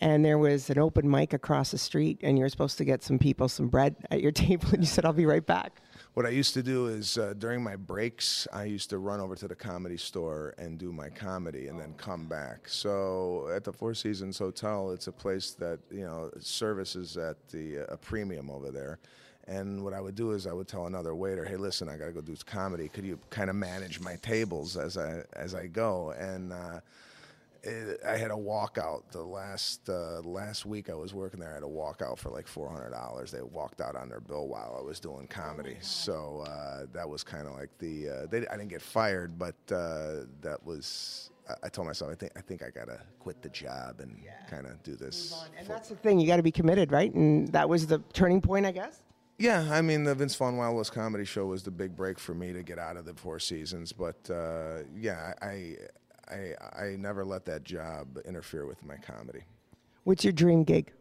and 0.00 0.24
there 0.24 0.38
was 0.38 0.68
an 0.70 0.78
open 0.78 1.10
mic 1.10 1.32
across 1.32 1.70
the 1.70 1.78
street, 1.78 2.18
and 2.22 2.38
you're 2.38 2.48
supposed 2.48 2.78
to 2.78 2.84
get 2.84 3.02
some 3.02 3.18
people 3.18 3.48
some 3.48 3.68
bread 3.68 3.96
at 4.10 4.20
your 4.20 4.32
table, 4.46 4.68
and 4.72 4.82
you 4.82 4.86
said, 4.86 5.04
I'll 5.04 5.12
be 5.12 5.26
right 5.26 5.44
back. 5.44 5.80
What 6.14 6.24
I 6.24 6.30
used 6.30 6.54
to 6.54 6.62
do 6.62 6.86
is 6.86 7.18
uh, 7.18 7.34
during 7.38 7.62
my 7.62 7.76
breaks, 7.76 8.48
I 8.50 8.64
used 8.64 8.88
to 8.88 8.98
run 8.98 9.20
over 9.20 9.34
to 9.36 9.46
the 9.46 9.54
comedy 9.54 9.98
store 9.98 10.54
and 10.56 10.78
do 10.78 10.90
my 10.90 11.10
comedy 11.10 11.68
and 11.68 11.78
then 11.78 11.92
come 11.98 12.26
back. 12.26 12.68
So 12.68 13.50
at 13.54 13.64
the 13.64 13.72
Four 13.72 13.92
Seasons 13.92 14.38
Hotel, 14.38 14.92
it's 14.92 15.08
a 15.08 15.12
place 15.12 15.50
that, 15.58 15.78
you 15.90 16.04
know, 16.04 16.30
services 16.40 17.18
at 17.18 17.36
the 17.48 17.80
uh, 17.80 17.94
a 17.94 17.96
premium 17.98 18.48
over 18.48 18.70
there. 18.70 18.98
And 19.46 19.84
what 19.84 19.92
I 19.92 20.00
would 20.00 20.14
do 20.14 20.32
is 20.32 20.46
I 20.46 20.54
would 20.54 20.66
tell 20.66 20.86
another 20.86 21.14
waiter, 21.14 21.44
"Hey, 21.44 21.56
listen, 21.56 21.88
I 21.88 21.96
got 21.96 22.06
to 22.06 22.12
go 22.12 22.20
do 22.20 22.34
comedy. 22.46 22.88
Could 22.88 23.04
you 23.04 23.18
kind 23.30 23.48
of 23.48 23.54
manage 23.56 24.00
my 24.00 24.16
tables 24.16 24.76
as 24.76 24.96
I 24.96 25.22
as 25.34 25.54
I 25.54 25.66
go?" 25.66 26.14
And 26.18 26.52
uh, 26.52 26.80
it, 27.66 28.00
I 28.06 28.16
had 28.16 28.30
a 28.30 28.34
walkout 28.34 29.02
the 29.10 29.22
last 29.22 29.88
uh, 29.88 30.20
last 30.20 30.64
week 30.66 30.88
I 30.90 30.94
was 30.94 31.12
working 31.12 31.40
there. 31.40 31.50
I 31.50 31.54
had 31.54 31.62
a 31.62 31.66
walkout 31.66 32.18
for 32.18 32.30
like 32.30 32.46
four 32.46 32.70
hundred 32.70 32.90
dollars. 32.90 33.30
They 33.30 33.42
walked 33.42 33.80
out 33.80 33.96
on 33.96 34.08
their 34.08 34.20
bill 34.20 34.48
while 34.48 34.76
I 34.78 34.82
was 34.82 35.00
doing 35.00 35.26
comedy. 35.26 35.76
so 35.80 36.44
uh, 36.48 36.86
that 36.92 37.08
was 37.08 37.22
kind 37.24 37.46
of 37.46 37.54
like 37.54 37.70
the 37.78 38.08
uh, 38.08 38.26
they, 38.30 38.46
I 38.48 38.56
didn't 38.56 38.68
get 38.68 38.82
fired, 38.82 39.38
but 39.38 39.56
uh, 39.72 40.24
that 40.42 40.58
was. 40.64 41.30
I- 41.62 41.68
told 41.68 41.86
myself 41.86 42.10
I 42.10 42.16
think 42.16 42.32
I 42.36 42.40
think 42.40 42.62
I 42.64 42.70
gotta 42.70 42.98
quit 43.20 43.40
the 43.40 43.48
job 43.50 44.00
and 44.00 44.20
kind 44.50 44.66
of 44.66 44.82
do 44.82 44.96
this. 44.96 45.44
And 45.56 45.64
that's 45.68 45.88
the 45.88 45.94
thing, 45.94 46.18
you 46.18 46.26
got 46.26 46.38
to 46.38 46.42
be 46.42 46.50
committed, 46.50 46.90
right? 46.90 47.14
And 47.14 47.46
that 47.52 47.68
was 47.68 47.86
the 47.86 48.00
turning 48.12 48.40
point, 48.40 48.66
I 48.66 48.72
guess. 48.72 49.00
Yeah, 49.38 49.68
I 49.70 49.80
mean 49.80 50.02
the 50.02 50.14
Vince 50.16 50.34
Vaughn 50.34 50.56
Wild 50.56 50.76
West 50.76 50.92
comedy 50.92 51.24
show 51.24 51.46
was 51.46 51.62
the 51.62 51.70
big 51.70 51.94
break 51.94 52.18
for 52.18 52.34
me 52.34 52.52
to 52.52 52.64
get 52.64 52.80
out 52.80 52.96
of 52.96 53.04
the 53.04 53.14
Four 53.14 53.38
Seasons. 53.38 53.92
But 53.92 54.28
uh, 54.28 54.78
yeah, 54.96 55.34
I, 55.40 55.76
I 56.28 56.54
I 56.84 56.96
never 56.96 57.24
let 57.24 57.44
that 57.46 57.64
job 57.64 58.18
interfere 58.24 58.66
with 58.66 58.84
my 58.84 58.96
comedy. 58.96 59.42
What's 60.04 60.24
your 60.24 60.32
dream 60.32 60.64
gig? 60.64 60.92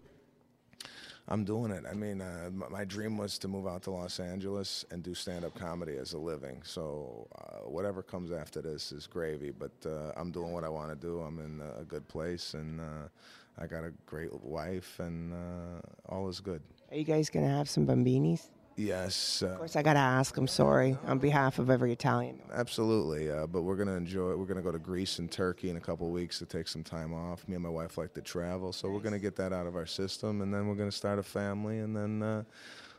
I'm 1.27 1.43
doing 1.43 1.71
it. 1.71 1.83
I 1.89 1.95
mean, 1.95 2.21
uh, 2.21 2.43
m- 2.45 2.63
my 2.69 2.85
dream 2.85 3.17
was 3.17 3.39
to 3.39 3.47
move 3.47 3.65
out 3.65 3.81
to 3.83 3.91
Los 3.91 4.19
Angeles 4.19 4.85
and 4.91 5.01
do 5.01 5.15
stand-up 5.15 5.55
comedy 5.55 5.97
as 5.97 6.13
a 6.13 6.19
living. 6.19 6.61
So 6.63 7.27
uh, 7.35 7.67
whatever 7.67 8.03
comes 8.03 8.31
after 8.31 8.61
this 8.61 8.91
is 8.91 9.07
gravy. 9.07 9.49
But 9.49 9.71
uh, 9.87 10.11
I'm 10.15 10.29
doing 10.29 10.51
what 10.51 10.63
I 10.63 10.69
want 10.69 10.89
to 10.91 10.95
do. 10.95 11.21
I'm 11.21 11.39
in 11.39 11.61
a 11.79 11.83
good 11.83 12.07
place, 12.07 12.53
and 12.53 12.79
uh, 12.79 13.07
I 13.57 13.65
got 13.65 13.83
a 13.83 13.91
great 14.05 14.31
wife, 14.43 14.99
and 14.99 15.33
uh, 15.33 15.81
all 16.09 16.29
is 16.29 16.39
good. 16.39 16.61
Are 16.91 16.97
you 16.97 17.03
guys 17.03 17.31
going 17.31 17.45
to 17.45 17.51
have 17.51 17.67
some 17.67 17.87
bambinis? 17.87 18.49
Yes. 18.77 19.41
Uh, 19.41 19.47
Of 19.51 19.57
course, 19.59 19.75
I 19.77 19.83
got 19.83 19.93
to 19.93 19.99
ask. 19.99 20.35
I'm 20.35 20.47
sorry 20.47 20.97
on 21.05 21.17
behalf 21.19 21.59
of 21.59 21.69
every 21.69 21.93
Italian. 21.93 22.41
Absolutely, 22.53 23.31
uh, 23.31 23.47
but 23.47 23.61
we're 23.61 23.77
gonna 23.77 23.95
enjoy. 23.95 24.35
We're 24.35 24.45
gonna 24.45 24.61
go 24.61 24.71
to 24.71 24.79
Greece 24.79 25.19
and 25.19 25.31
Turkey 25.31 25.69
in 25.69 25.77
a 25.77 25.81
couple 25.81 26.07
of 26.07 26.13
weeks 26.13 26.39
to 26.39 26.45
take 26.45 26.67
some 26.67 26.83
time 26.83 27.13
off. 27.13 27.47
Me 27.47 27.55
and 27.55 27.63
my 27.63 27.69
wife 27.69 27.97
like 27.97 28.13
to 28.15 28.21
travel, 28.21 28.73
so 28.73 28.89
we're 28.89 28.99
gonna 28.99 29.19
get 29.19 29.37
that 29.37 29.53
out 29.53 29.65
of 29.65 29.75
our 29.77 29.85
system, 29.85 30.41
and 30.41 30.53
then 30.53 30.67
we're 30.67 30.75
gonna 30.75 30.91
start 30.91 31.19
a 31.19 31.23
family, 31.23 31.79
and 31.79 31.95
then 31.95 32.21
uh, 32.21 32.43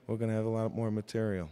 we're 0.07 0.17
gonna 0.17 0.33
have 0.33 0.47
a 0.47 0.49
lot 0.51 0.75
more 0.75 0.91
material. 0.91 1.51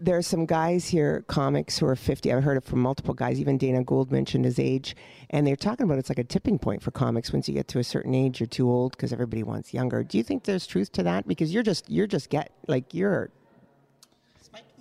There 0.00 0.16
are 0.16 0.22
some 0.22 0.46
guys 0.46 0.88
here, 0.88 1.22
comics 1.28 1.78
who 1.78 1.86
are 1.86 1.94
50. 1.94 2.32
I've 2.32 2.42
heard 2.42 2.56
it 2.56 2.64
from 2.64 2.80
multiple 2.80 3.12
guys. 3.14 3.38
Even 3.38 3.58
Dana 3.58 3.84
Gould 3.84 4.10
mentioned 4.10 4.46
his 4.46 4.58
age, 4.58 4.96
and 5.28 5.46
they're 5.46 5.56
talking 5.56 5.84
about 5.84 5.98
it's 5.98 6.08
like 6.08 6.18
a 6.18 6.24
tipping 6.24 6.58
point 6.58 6.82
for 6.82 6.90
comics. 6.90 7.32
Once 7.32 7.46
you 7.48 7.54
get 7.54 7.68
to 7.68 7.78
a 7.78 7.84
certain 7.84 8.14
age, 8.14 8.40
you're 8.40 8.46
too 8.46 8.68
old 8.70 8.92
because 8.92 9.12
everybody 9.12 9.42
wants 9.42 9.74
younger. 9.74 10.02
Do 10.02 10.16
you 10.16 10.24
think 10.24 10.44
there's 10.44 10.66
truth 10.66 10.90
to 10.92 11.02
that? 11.02 11.28
Because 11.28 11.52
you're 11.52 11.62
just 11.62 11.88
you're 11.90 12.06
just 12.06 12.30
get 12.30 12.50
like 12.66 12.94
you're 12.94 13.30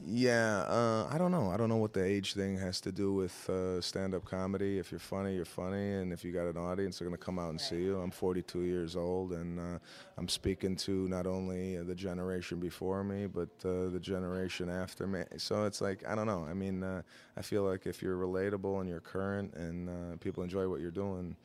Yeah, 0.05 0.63
uh, 0.67 1.07
I 1.11 1.17
don't 1.17 1.31
know. 1.31 1.51
I 1.51 1.57
don't 1.57 1.69
know 1.69 1.77
what 1.77 1.93
the 1.93 2.03
age 2.03 2.33
thing 2.33 2.57
has 2.57 2.81
to 2.81 2.91
do 2.91 3.13
with 3.13 3.49
uh, 3.49 3.79
stand-up 3.81 4.25
comedy. 4.25 4.79
If 4.79 4.91
you're 4.91 4.99
funny, 4.99 5.35
you're 5.35 5.45
funny, 5.45 5.93
and 5.93 6.11
if 6.11 6.25
you 6.25 6.31
got 6.31 6.47
an 6.47 6.57
audience, 6.57 6.99
they're 6.99 7.07
gonna 7.07 7.17
come 7.17 7.37
out 7.37 7.51
and 7.51 7.61
see 7.61 7.83
you. 7.83 7.99
I'm 7.99 8.11
42 8.11 8.61
years 8.61 8.95
old, 8.95 9.31
and 9.31 9.59
uh, 9.59 9.79
I'm 10.17 10.27
speaking 10.27 10.75
to 10.77 11.07
not 11.07 11.27
only 11.27 11.77
uh, 11.77 11.83
the 11.83 11.95
generation 11.95 12.59
before 12.59 13.03
me, 13.03 13.27
but 13.27 13.49
uh, 13.63 13.89
the 13.89 13.99
generation 14.01 14.69
after 14.69 15.05
me. 15.07 15.23
So 15.37 15.65
it's 15.65 15.81
like 15.81 16.03
I 16.07 16.15
don't 16.15 16.27
know. 16.27 16.45
I 16.49 16.53
mean, 16.53 16.83
uh, 16.83 17.03
I 17.37 17.41
feel 17.41 17.63
like 17.63 17.85
if 17.85 18.01
you're 18.01 18.17
relatable 18.17 18.81
and 18.81 18.89
you're 18.89 18.99
current, 18.99 19.53
and 19.53 19.87
uh, 19.87 20.17
people 20.17 20.43
enjoy 20.43 20.67
what 20.67 20.81
you're 20.81 20.91
doing, 20.91 21.35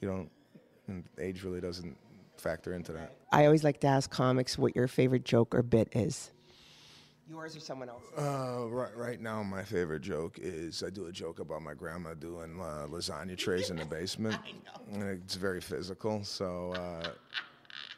you 0.00 0.08
don't. 0.08 0.30
And 0.86 1.04
age 1.18 1.42
really 1.42 1.60
doesn't 1.60 1.96
factor 2.38 2.72
into 2.72 2.92
that. 2.92 3.12
I 3.32 3.44
always 3.44 3.64
like 3.64 3.80
to 3.80 3.88
ask 3.88 4.08
comics 4.08 4.56
what 4.56 4.74
your 4.74 4.88
favorite 4.88 5.24
joke 5.24 5.54
or 5.54 5.62
bit 5.62 5.88
is. 5.92 6.30
Yours 7.28 7.54
or 7.54 7.60
someone 7.60 7.90
else? 7.90 8.04
Uh, 8.16 8.66
right, 8.68 8.96
right 8.96 9.20
now, 9.20 9.42
my 9.42 9.62
favorite 9.62 10.00
joke 10.00 10.38
is 10.40 10.82
I 10.82 10.88
do 10.88 11.06
a 11.06 11.12
joke 11.12 11.40
about 11.40 11.60
my 11.60 11.74
grandma 11.74 12.14
doing 12.14 12.58
uh, 12.58 12.86
lasagna 12.88 13.36
trays 13.36 13.68
in 13.70 13.76
the 13.76 13.84
basement. 13.84 14.38
And 14.90 15.02
it's 15.02 15.34
very 15.34 15.60
physical. 15.60 16.24
So 16.24 16.72
uh, 16.72 17.10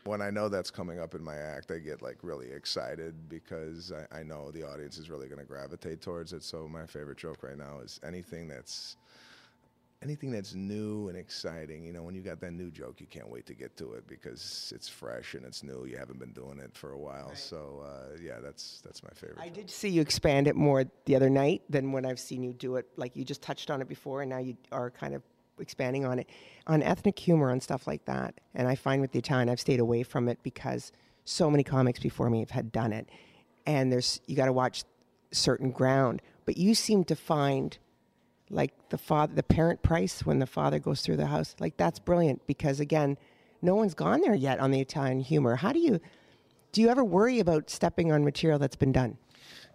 when 0.03 0.21
I 0.21 0.31
know 0.31 0.49
that's 0.49 0.73
coming 0.73 0.99
up 0.99 1.15
in 1.15 1.23
my 1.23 1.37
act, 1.37 1.71
I 1.71 1.79
get 1.79 2.03
like 2.03 2.19
really 2.23 2.51
excited 2.51 3.29
because 3.29 3.93
I, 3.93 4.19
I 4.19 4.23
know 4.25 4.51
the 4.51 4.65
audience 4.65 4.99
is 4.99 5.09
really 5.09 5.29
going 5.29 5.39
to 5.39 5.45
gravitate 5.45 6.01
towards 6.01 6.33
it. 6.33 6.43
So 6.43 6.67
my 6.67 6.87
favorite 6.87 7.19
joke 7.19 7.45
right 7.45 7.57
now 7.57 7.79
is 7.79 8.01
anything 8.03 8.49
that's 8.49 8.97
anything 10.03 10.31
that's 10.31 10.55
new 10.55 11.09
and 11.09 11.17
exciting. 11.17 11.85
You 11.85 11.93
know, 11.93 12.03
when 12.03 12.15
you 12.15 12.23
got 12.23 12.41
that 12.41 12.53
new 12.53 12.71
joke, 12.71 13.01
you 13.01 13.07
can't 13.07 13.29
wait 13.29 13.47
to 13.47 13.55
get 13.55 13.77
to 13.79 13.93
it 13.95 14.07
because 14.07 14.73
it's 14.75 14.89
fresh 14.89 15.35
and 15.35 15.45
it's 15.45 15.63
new. 15.63 15.85
You 15.85 15.99
haven't 15.99 16.19
been 16.19 16.33
doing 16.33 16.59
it 16.59 16.75
for 16.75 16.93
a 16.93 16.99
while. 16.99 17.35
So 17.35 17.85
uh, 17.85 18.17
yeah, 18.23 18.39
that's 18.43 18.81
that's 18.85 19.03
my 19.03 19.11
favorite. 19.11 19.39
I 19.39 19.47
joke. 19.47 19.55
did 19.55 19.71
see 19.71 19.89
you 19.89 20.01
expand 20.01 20.47
it 20.47 20.57
more 20.57 20.85
the 21.05 21.17
other 21.17 21.31
night 21.31 21.63
than 21.69 21.93
when 21.93 22.07
I've 22.07 22.21
seen 22.21 22.43
you 22.43 22.53
do 22.53 22.77
it. 22.77 22.87
Like 22.97 23.15
you 23.15 23.25
just 23.25 23.43
touched 23.43 23.71
on 23.71 23.81
it 23.83 23.89
before, 23.89 24.23
and 24.23 24.31
now 24.31 24.39
you 24.39 24.57
are 24.73 24.91
kind 24.91 25.15
of 25.15 25.23
expanding 25.59 26.07
on 26.07 26.21
it 26.21 26.31
on 26.67 26.83
ethnic 26.83 27.19
humor 27.19 27.51
and 27.51 27.63
stuff 27.63 27.87
like 27.87 28.05
that. 28.07 28.35
And 28.55 28.67
I 28.67 28.75
find 28.75 29.03
with 29.03 29.13
the 29.13 29.19
Italian, 29.19 29.49
I've 29.51 29.61
stayed 29.61 29.81
away 29.81 30.03
from 30.03 30.29
it 30.29 30.39
because 30.43 30.93
so 31.25 31.51
many 31.51 31.63
comics 31.63 32.01
before 32.01 32.31
me 32.31 32.41
have 32.41 32.51
had 32.51 32.73
done 32.73 32.93
it, 32.93 33.09
and 33.67 33.93
there's 33.93 34.21
you 34.27 34.35
got 34.35 34.47
to 34.47 34.53
watch 34.53 34.85
certain 35.31 35.71
ground. 35.71 36.23
But 36.47 36.57
you 36.57 36.75
seem 36.75 37.05
to 37.05 37.15
find 37.15 37.77
like 38.51 38.73
the 38.89 38.99
father, 38.99 39.35
the 39.35 39.43
parent 39.43 39.83
price 39.83 40.27
when 40.27 40.41
the 40.41 40.47
father 40.47 40.79
goes 40.79 41.03
through 41.03 41.17
the 41.17 41.27
house. 41.27 41.55
Like 41.61 41.77
that's 41.77 41.99
brilliant 41.99 42.47
because 42.47 42.81
again, 42.81 43.17
no 43.63 43.75
one's 43.75 43.95
gone 43.95 44.21
there 44.21 44.35
yet 44.35 44.59
on 44.59 44.71
the 44.71 44.81
Italian 44.81 45.21
humor. 45.21 45.57
How 45.57 45.73
do 45.73 45.79
you? 45.79 46.01
Do 46.73 46.81
you 46.81 46.89
ever 46.89 47.03
worry 47.03 47.41
about 47.41 47.69
stepping 47.69 48.13
on 48.13 48.25
material 48.25 48.59
that's 48.59 48.77
been 48.77 48.93
done? 48.93 49.19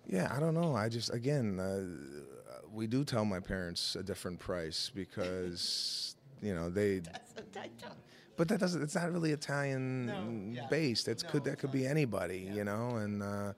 Yeah, 0.08 0.32
I 0.36 0.40
don't 0.40 0.54
know. 0.54 0.76
I 0.76 0.90
just 0.90 1.14
again, 1.14 1.60
uh, 1.60 2.62
we 2.72 2.88
do 2.88 3.04
tell 3.04 3.26
my 3.26 3.40
parents 3.40 3.96
a 3.96 4.04
different 4.04 4.40
price 4.40 4.92
because 4.94 6.16
you 6.42 6.54
know 6.54 6.70
they. 6.70 7.02
But 8.38 8.50
that 8.50 8.60
doesn't. 8.60 8.82
It's 8.82 8.96
not 8.96 9.14
really 9.14 9.32
Italian 9.32 10.60
based. 10.70 11.08
It's 11.08 11.24
could 11.24 11.46
that 11.46 11.58
could 11.58 11.72
be 11.72 11.88
anybody, 11.88 12.52
you 12.54 12.66
know. 12.66 12.98
And 12.98 13.24
uh, 13.24 13.54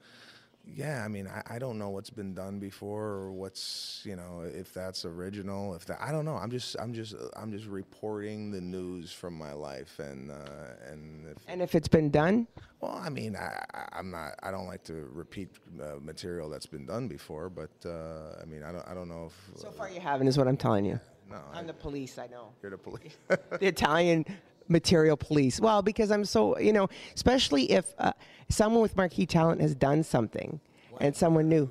yeah, 0.75 1.03
I 1.03 1.07
mean, 1.07 1.27
I, 1.27 1.55
I 1.55 1.59
don't 1.59 1.77
know 1.77 1.89
what's 1.89 2.09
been 2.09 2.33
done 2.33 2.59
before 2.59 3.03
or 3.05 3.31
what's 3.31 4.01
you 4.03 4.15
know 4.15 4.41
if 4.45 4.73
that's 4.73 5.05
original. 5.05 5.73
If 5.75 5.85
that 5.85 5.99
I 6.01 6.11
don't 6.11 6.25
know. 6.25 6.35
I'm 6.35 6.51
just 6.51 6.75
I'm 6.79 6.93
just 6.93 7.15
I'm 7.35 7.51
just 7.51 7.65
reporting 7.65 8.51
the 8.51 8.61
news 8.61 9.11
from 9.11 9.33
my 9.37 9.53
life 9.53 9.99
and 9.99 10.31
uh, 10.31 10.91
and 10.91 11.27
if, 11.27 11.37
And 11.47 11.61
if 11.61 11.73
it's 11.75 11.87
been 11.87 12.09
done, 12.09 12.47
well, 12.81 12.99
I 13.03 13.09
mean, 13.09 13.35
I, 13.35 13.63
I- 13.73 13.87
I'm 13.99 14.11
not. 14.11 14.33
I 14.43 14.51
don't 14.51 14.67
like 14.67 14.83
to 14.85 15.09
repeat 15.13 15.49
uh, 15.81 15.95
material 16.01 16.49
that's 16.49 16.65
been 16.67 16.85
done 16.85 17.07
before, 17.07 17.49
but 17.49 17.71
uh, 17.85 18.41
I 18.41 18.45
mean, 18.45 18.63
I 18.63 18.71
don't. 18.71 18.87
I 18.87 18.93
don't 18.93 19.09
know 19.09 19.25
if 19.31 19.59
so 19.59 19.71
far 19.71 19.89
you 19.89 19.99
haven't, 19.99 20.27
is 20.27 20.37
what 20.37 20.47
I'm 20.47 20.57
telling 20.57 20.85
you. 20.85 20.99
no. 21.29 21.37
I, 21.53 21.59
I'm 21.59 21.67
the 21.67 21.73
police, 21.73 22.17
I 22.19 22.27
know. 22.27 22.53
you're 22.61 22.71
the 22.71 22.77
police. 22.77 23.15
the 23.27 23.67
Italian 23.67 24.25
material 24.67 25.17
police. 25.17 25.59
Well, 25.59 25.81
because 25.81 26.11
I'm 26.11 26.25
so, 26.25 26.57
you 26.59 26.73
know, 26.73 26.89
especially 27.15 27.71
if 27.71 27.93
uh, 27.99 28.13
someone 28.49 28.81
with 28.81 28.95
marquee 28.95 29.25
talent 29.25 29.61
has 29.61 29.75
done 29.75 30.03
something 30.03 30.59
and 30.99 31.15
someone 31.15 31.49
new. 31.49 31.69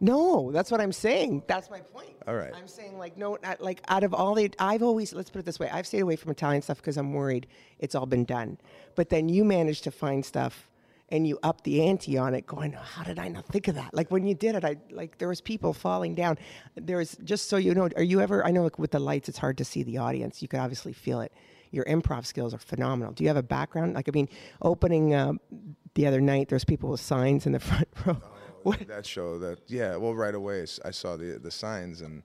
No, 0.00 0.50
that's 0.52 0.70
what 0.70 0.80
I'm 0.80 0.92
saying. 0.92 1.44
That's 1.46 1.70
my 1.70 1.80
point. 1.80 2.10
All 2.26 2.34
right. 2.34 2.52
I'm 2.54 2.68
saying 2.68 2.98
like 2.98 3.16
no, 3.16 3.38
not, 3.42 3.60
like 3.60 3.80
out 3.88 4.04
of 4.04 4.12
all 4.12 4.34
the, 4.34 4.50
I've 4.58 4.82
always 4.82 5.12
let's 5.12 5.30
put 5.30 5.38
it 5.38 5.44
this 5.44 5.58
way. 5.58 5.70
I've 5.70 5.86
stayed 5.86 6.00
away 6.00 6.16
from 6.16 6.30
Italian 6.30 6.62
stuff 6.62 6.78
because 6.78 6.96
I'm 6.96 7.12
worried 7.12 7.46
it's 7.78 7.94
all 7.94 8.06
been 8.06 8.24
done. 8.24 8.58
But 8.96 9.08
then 9.08 9.28
you 9.28 9.44
managed 9.44 9.84
to 9.84 9.90
find 9.90 10.24
stuff, 10.24 10.68
and 11.10 11.26
you 11.26 11.38
up 11.42 11.62
the 11.62 11.86
ante 11.86 12.16
on 12.18 12.34
it, 12.34 12.46
going, 12.46 12.72
how 12.72 13.04
did 13.04 13.18
I 13.18 13.28
not 13.28 13.46
think 13.46 13.68
of 13.68 13.74
that? 13.76 13.94
Like 13.94 14.10
when 14.10 14.26
you 14.26 14.34
did 14.34 14.56
it, 14.56 14.64
I 14.64 14.76
like 14.90 15.18
there 15.18 15.28
was 15.28 15.40
people 15.40 15.72
falling 15.72 16.14
down. 16.14 16.38
There 16.74 16.96
was 16.96 17.16
just 17.24 17.48
so 17.48 17.56
you 17.56 17.74
know. 17.74 17.88
Are 17.96 18.02
you 18.02 18.20
ever? 18.20 18.44
I 18.44 18.50
know 18.50 18.64
like 18.64 18.78
with 18.78 18.90
the 18.90 18.98
lights, 18.98 19.28
it's 19.28 19.38
hard 19.38 19.58
to 19.58 19.64
see 19.64 19.82
the 19.82 19.98
audience. 19.98 20.42
You 20.42 20.48
could 20.48 20.60
obviously 20.60 20.92
feel 20.92 21.20
it. 21.20 21.32
Your 21.74 21.84
improv 21.84 22.24
skills 22.26 22.54
are 22.54 22.58
phenomenal. 22.58 23.12
Do 23.12 23.24
you 23.24 23.28
have 23.28 23.36
a 23.36 23.42
background? 23.42 23.94
Like 23.94 24.08
I 24.08 24.12
mean, 24.12 24.28
opening 24.62 25.14
uh, 25.14 25.34
the 25.94 26.06
other 26.06 26.20
night, 26.20 26.48
there's 26.48 26.64
people 26.64 26.90
with 26.90 27.00
signs 27.00 27.46
in 27.46 27.52
the 27.52 27.60
front 27.70 27.88
row. 28.04 28.20
What? 28.62 28.86
that 28.88 29.04
show. 29.06 29.38
That 29.38 29.58
yeah. 29.66 29.96
Well, 29.96 30.14
right 30.14 30.34
away 30.34 30.64
I 30.84 30.90
saw 30.90 31.16
the 31.16 31.38
the 31.42 31.50
signs 31.50 32.00
and. 32.00 32.22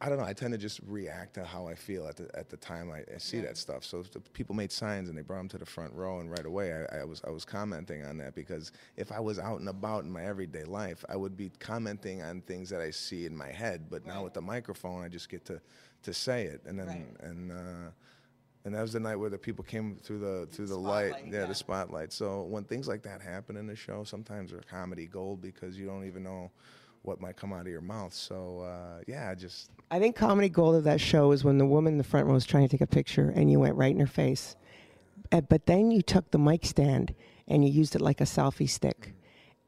I 0.00 0.08
don't 0.10 0.18
know. 0.18 0.24
I 0.24 0.34
tend 0.34 0.52
to 0.52 0.58
just 0.58 0.80
react 0.86 1.34
to 1.34 1.44
how 1.44 1.66
I 1.66 1.74
feel 1.74 2.06
at 2.06 2.16
the 2.16 2.28
at 2.34 2.50
the 2.50 2.58
time 2.58 2.90
I, 2.90 3.04
I 3.14 3.16
see 3.16 3.40
that 3.40 3.56
stuff. 3.56 3.84
So 3.84 4.02
the 4.02 4.20
people 4.20 4.54
made 4.54 4.70
signs 4.70 5.08
and 5.08 5.16
they 5.16 5.22
brought 5.22 5.38
them 5.38 5.48
to 5.50 5.58
the 5.58 5.64
front 5.64 5.94
row, 5.94 6.18
and 6.18 6.30
right 6.30 6.44
away 6.44 6.74
I, 6.92 6.98
I 6.98 7.04
was 7.04 7.22
I 7.26 7.30
was 7.30 7.46
commenting 7.46 8.04
on 8.04 8.18
that 8.18 8.34
because 8.34 8.72
if 8.96 9.10
I 9.12 9.20
was 9.20 9.38
out 9.38 9.60
and 9.60 9.68
about 9.68 10.04
in 10.04 10.10
my 10.10 10.26
everyday 10.26 10.64
life, 10.64 11.04
I 11.08 11.16
would 11.16 11.38
be 11.38 11.50
commenting 11.58 12.20
on 12.22 12.42
things 12.42 12.68
that 12.68 12.82
I 12.82 12.90
see 12.90 13.24
in 13.24 13.34
my 13.34 13.50
head. 13.50 13.86
But 13.88 14.04
now 14.04 14.24
with 14.24 14.34
the 14.34 14.42
microphone, 14.42 15.02
I 15.02 15.08
just 15.08 15.30
get 15.30 15.46
to 15.46 15.60
to 16.02 16.12
say 16.12 16.44
it, 16.46 16.60
and 16.66 16.78
then 16.78 17.16
and. 17.20 17.52
Uh, 17.52 17.90
and 18.64 18.74
that 18.74 18.80
was 18.80 18.92
the 18.92 19.00
night 19.00 19.16
where 19.16 19.30
the 19.30 19.38
people 19.38 19.64
came 19.64 19.96
through 20.02 20.20
the 20.20 20.48
through 20.50 20.66
the 20.66 20.76
light, 20.76 21.14
yeah, 21.26 21.40
yeah. 21.40 21.46
the 21.46 21.54
spotlight. 21.54 22.12
So 22.12 22.42
when 22.42 22.64
things 22.64 22.88
like 22.88 23.02
that 23.02 23.20
happen 23.20 23.56
in 23.56 23.66
the 23.66 23.76
show, 23.76 24.04
sometimes 24.04 24.50
they're 24.50 24.60
comedy 24.60 25.06
gold 25.06 25.42
because 25.42 25.78
you 25.78 25.86
don't 25.86 26.06
even 26.06 26.22
know 26.22 26.50
what 27.02 27.20
might 27.20 27.36
come 27.36 27.52
out 27.52 27.62
of 27.62 27.66
your 27.66 27.82
mouth. 27.82 28.14
So 28.14 28.60
uh, 28.60 29.02
yeah, 29.06 29.30
I 29.30 29.34
just 29.34 29.70
I 29.90 29.98
think 29.98 30.16
comedy 30.16 30.48
gold 30.48 30.76
of 30.76 30.84
that 30.84 31.00
show 31.00 31.32
is 31.32 31.44
when 31.44 31.58
the 31.58 31.66
woman 31.66 31.94
in 31.94 31.98
the 31.98 32.04
front 32.04 32.26
row 32.26 32.34
was 32.34 32.46
trying 32.46 32.66
to 32.66 32.68
take 32.68 32.80
a 32.80 32.86
picture 32.86 33.32
and 33.34 33.50
you 33.50 33.60
went 33.60 33.76
right 33.76 33.92
in 33.92 34.00
her 34.00 34.06
face. 34.06 34.56
Uh, 35.30 35.42
but 35.42 35.66
then 35.66 35.90
you 35.90 36.00
took 36.00 36.30
the 36.30 36.38
mic 36.38 36.64
stand 36.64 37.14
and 37.46 37.64
you 37.64 37.70
used 37.70 37.94
it 37.94 38.00
like 38.00 38.20
a 38.20 38.24
selfie 38.24 38.68
stick. 38.68 39.14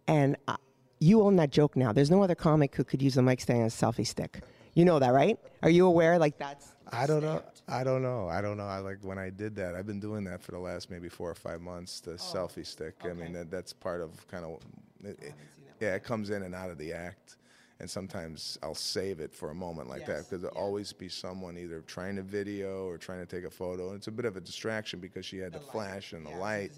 And 0.07 0.37
uh, 0.49 0.57
you 1.01 1.23
own 1.23 1.37
that 1.37 1.51
joke 1.51 1.77
now. 1.77 1.93
There's 1.93 2.11
no 2.11 2.23
other 2.23 2.35
comic 2.35 2.75
who 2.75 2.85
could 2.85 3.03
use 3.03 3.15
the 3.15 3.23
mic 3.23 3.41
stand 3.41 3.65
as 3.65 3.83
a 3.83 3.87
selfie 3.87 4.07
stick. 4.07 4.41
You 4.75 4.85
know 4.85 4.99
that, 4.99 5.13
right? 5.13 5.39
Are 5.63 5.71
you 5.71 5.87
aware? 5.87 6.19
Like 6.19 6.39
that's. 6.39 6.75
I 6.93 7.07
don't 7.07 7.23
know. 7.23 7.43
I 7.69 7.83
don't 7.83 8.03
know. 8.03 8.29
I 8.29 8.41
don't 8.41 8.57
know. 8.57 8.67
I 8.67 8.79
like 8.79 8.99
when 9.03 9.19
I 9.19 9.31
did 9.31 9.57
that. 9.57 9.75
I've 9.75 9.87
been 9.87 9.99
doing 10.01 10.23
that 10.25 10.41
for 10.43 10.53
the 10.53 10.59
last 10.59 10.89
maybe 10.91 11.09
four 11.09 11.31
or 11.31 11.35
five 11.35 11.61
months. 11.61 12.01
The 12.01 12.13
selfie 12.13 12.65
stick. 12.67 12.95
I 13.03 13.09
mean, 13.09 13.33
that, 13.33 13.51
that's 13.51 13.73
part 13.73 14.01
of 14.01 14.27
kind 14.29 14.45
of. 14.45 14.61
It, 15.05 15.19
it- 15.21 15.35
yeah, 15.81 15.95
it 15.95 16.05
comes 16.05 16.31
in 16.31 16.43
and 16.43 16.55
out 16.55 16.71
of 16.71 16.79
the 16.79 16.95
act, 16.95 17.37
and 17.81 17.91
sometimes 17.91 18.57
I'll 18.63 18.75
save 18.75 19.21
it 19.21 19.35
for 19.35 19.51
a 19.51 19.55
moment 19.55 19.91
like 19.91 20.07
that 20.07 20.25
because 20.25 20.41
there'll 20.41 20.57
always 20.57 20.91
be 20.95 21.09
someone 21.11 21.59
either 21.59 21.83
trying 21.83 22.17
to 22.17 22.23
video 22.23 22.87
or 22.87 22.97
trying 22.97 23.19
to 23.21 23.27
take 23.27 23.45
a 23.45 23.51
photo. 23.51 23.89
And 23.89 23.97
it's 23.99 24.07
a 24.07 24.11
bit 24.11 24.25
of 24.25 24.39
a 24.39 24.41
distraction 24.41 24.99
because 25.01 25.27
she 25.27 25.37
had 25.37 25.53
the, 25.53 25.59
flash 25.73 26.13
and 26.15 26.25
the 26.25 26.31
light. 26.41 26.71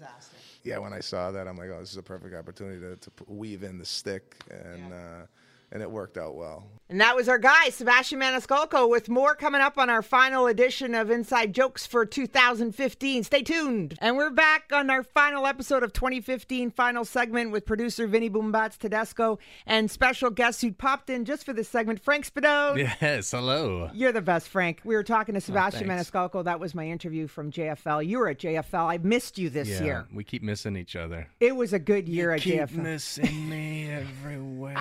Yeah, 0.63 0.79
when 0.79 0.91
I 0.91 0.99
saw 0.99 1.31
that, 1.31 1.47
I'm 1.47 1.55
like, 1.55 1.69
oh, 1.69 1.79
this 1.79 1.91
is 1.91 1.97
a 1.97 2.03
perfect 2.03 2.35
opportunity 2.35 2.81
to, 2.81 2.97
to 2.97 3.11
weave 3.27 3.63
in 3.63 3.77
the 3.77 3.85
stick, 3.85 4.35
and 4.49 4.91
uh, 4.91 5.25
and 5.71 5.81
it 5.81 5.89
worked 5.91 6.17
out 6.17 6.35
well. 6.35 6.65
And 6.91 7.01
that 7.01 7.15
was 7.15 7.29
our 7.29 7.37
guy, 7.37 7.69
Sebastian 7.69 8.19
Maniscalco, 8.19 8.89
with 8.89 9.09
more 9.09 9.35
coming 9.35 9.61
up 9.61 9.77
on 9.77 9.91
our 9.91 10.01
final 10.01 10.47
edition 10.47 10.95
of 10.95 11.11
Inside 11.11 11.53
Jokes 11.53 11.85
for 11.85 12.03
2015. 12.03 13.23
Stay 13.23 13.43
tuned. 13.43 13.95
And 14.01 14.17
we're 14.17 14.31
back 14.31 14.71
on 14.73 14.89
our 14.89 15.03
final 15.03 15.45
episode 15.45 15.83
of 15.83 15.93
2015, 15.93 16.71
final 16.71 17.05
segment 17.05 17.51
with 17.51 17.67
producer 17.67 18.07
Vinny 18.07 18.27
Boombats 18.27 18.75
Tedesco 18.79 19.37
and 19.67 19.91
special 19.91 20.31
guest 20.31 20.61
who 20.63 20.71
popped 20.71 21.11
in 21.11 21.25
just 21.25 21.45
for 21.45 21.53
this 21.53 21.69
segment, 21.69 22.01
Frank 22.01 22.25
Spadone. 22.33 22.89
Yes, 22.99 23.29
hello. 23.29 23.91
You're 23.93 24.11
the 24.11 24.21
best, 24.23 24.49
Frank. 24.49 24.81
We 24.83 24.95
were 24.95 25.03
talking 25.03 25.33
to 25.35 25.39
oh, 25.39 25.41
Sebastian 25.41 25.87
thanks. 25.87 26.09
Maniscalco. 26.09 26.43
That 26.43 26.59
was 26.59 26.73
my 26.73 26.87
interview 26.87 27.27
from 27.27 27.51
JFL. 27.51 28.03
You 28.07 28.17
were 28.17 28.29
at 28.29 28.39
JFL. 28.39 28.91
I 28.91 28.97
missed 28.97 29.37
you 29.37 29.51
this 29.51 29.69
Yeah, 29.69 29.83
year. 29.83 30.07
we 30.11 30.23
keep 30.23 30.41
missing 30.41 30.75
each 30.75 30.95
other. 30.95 31.27
It 31.39 31.55
was 31.55 31.71
a 31.71 31.77
good 31.79 32.09
year 32.09 32.31
at 32.31 32.41
keep 32.41 32.55
JFL. 32.55 32.71
missing 32.77 33.47
me 33.47 33.78
everywhere. 33.89 34.75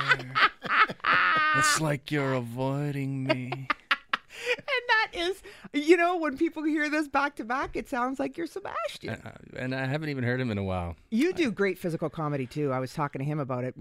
it's 1.56 1.80
like 1.80 2.10
you're 2.10 2.34
avoiding 2.34 3.24
me. 3.24 3.68
and 4.56 4.82
that 4.88 5.08
is, 5.14 5.42
you 5.72 5.96
know, 5.96 6.16
when 6.16 6.36
people 6.36 6.62
hear 6.62 6.88
this 6.90 7.08
back 7.08 7.36
to 7.36 7.44
back, 7.44 7.76
it 7.76 7.88
sounds 7.88 8.18
like 8.18 8.36
you're 8.36 8.46
Sebastian. 8.46 9.10
Uh, 9.10 9.32
and 9.56 9.74
I 9.74 9.86
haven't 9.86 10.08
even 10.08 10.24
heard 10.24 10.40
him 10.40 10.50
in 10.50 10.58
a 10.58 10.64
while. 10.64 10.96
You 11.10 11.32
do 11.32 11.50
great 11.50 11.78
physical 11.78 12.08
comedy 12.10 12.46
too. 12.46 12.72
I 12.72 12.78
was 12.78 12.92
talking 12.92 13.18
to 13.20 13.24
him 13.24 13.38
about 13.38 13.64
it. 13.64 13.74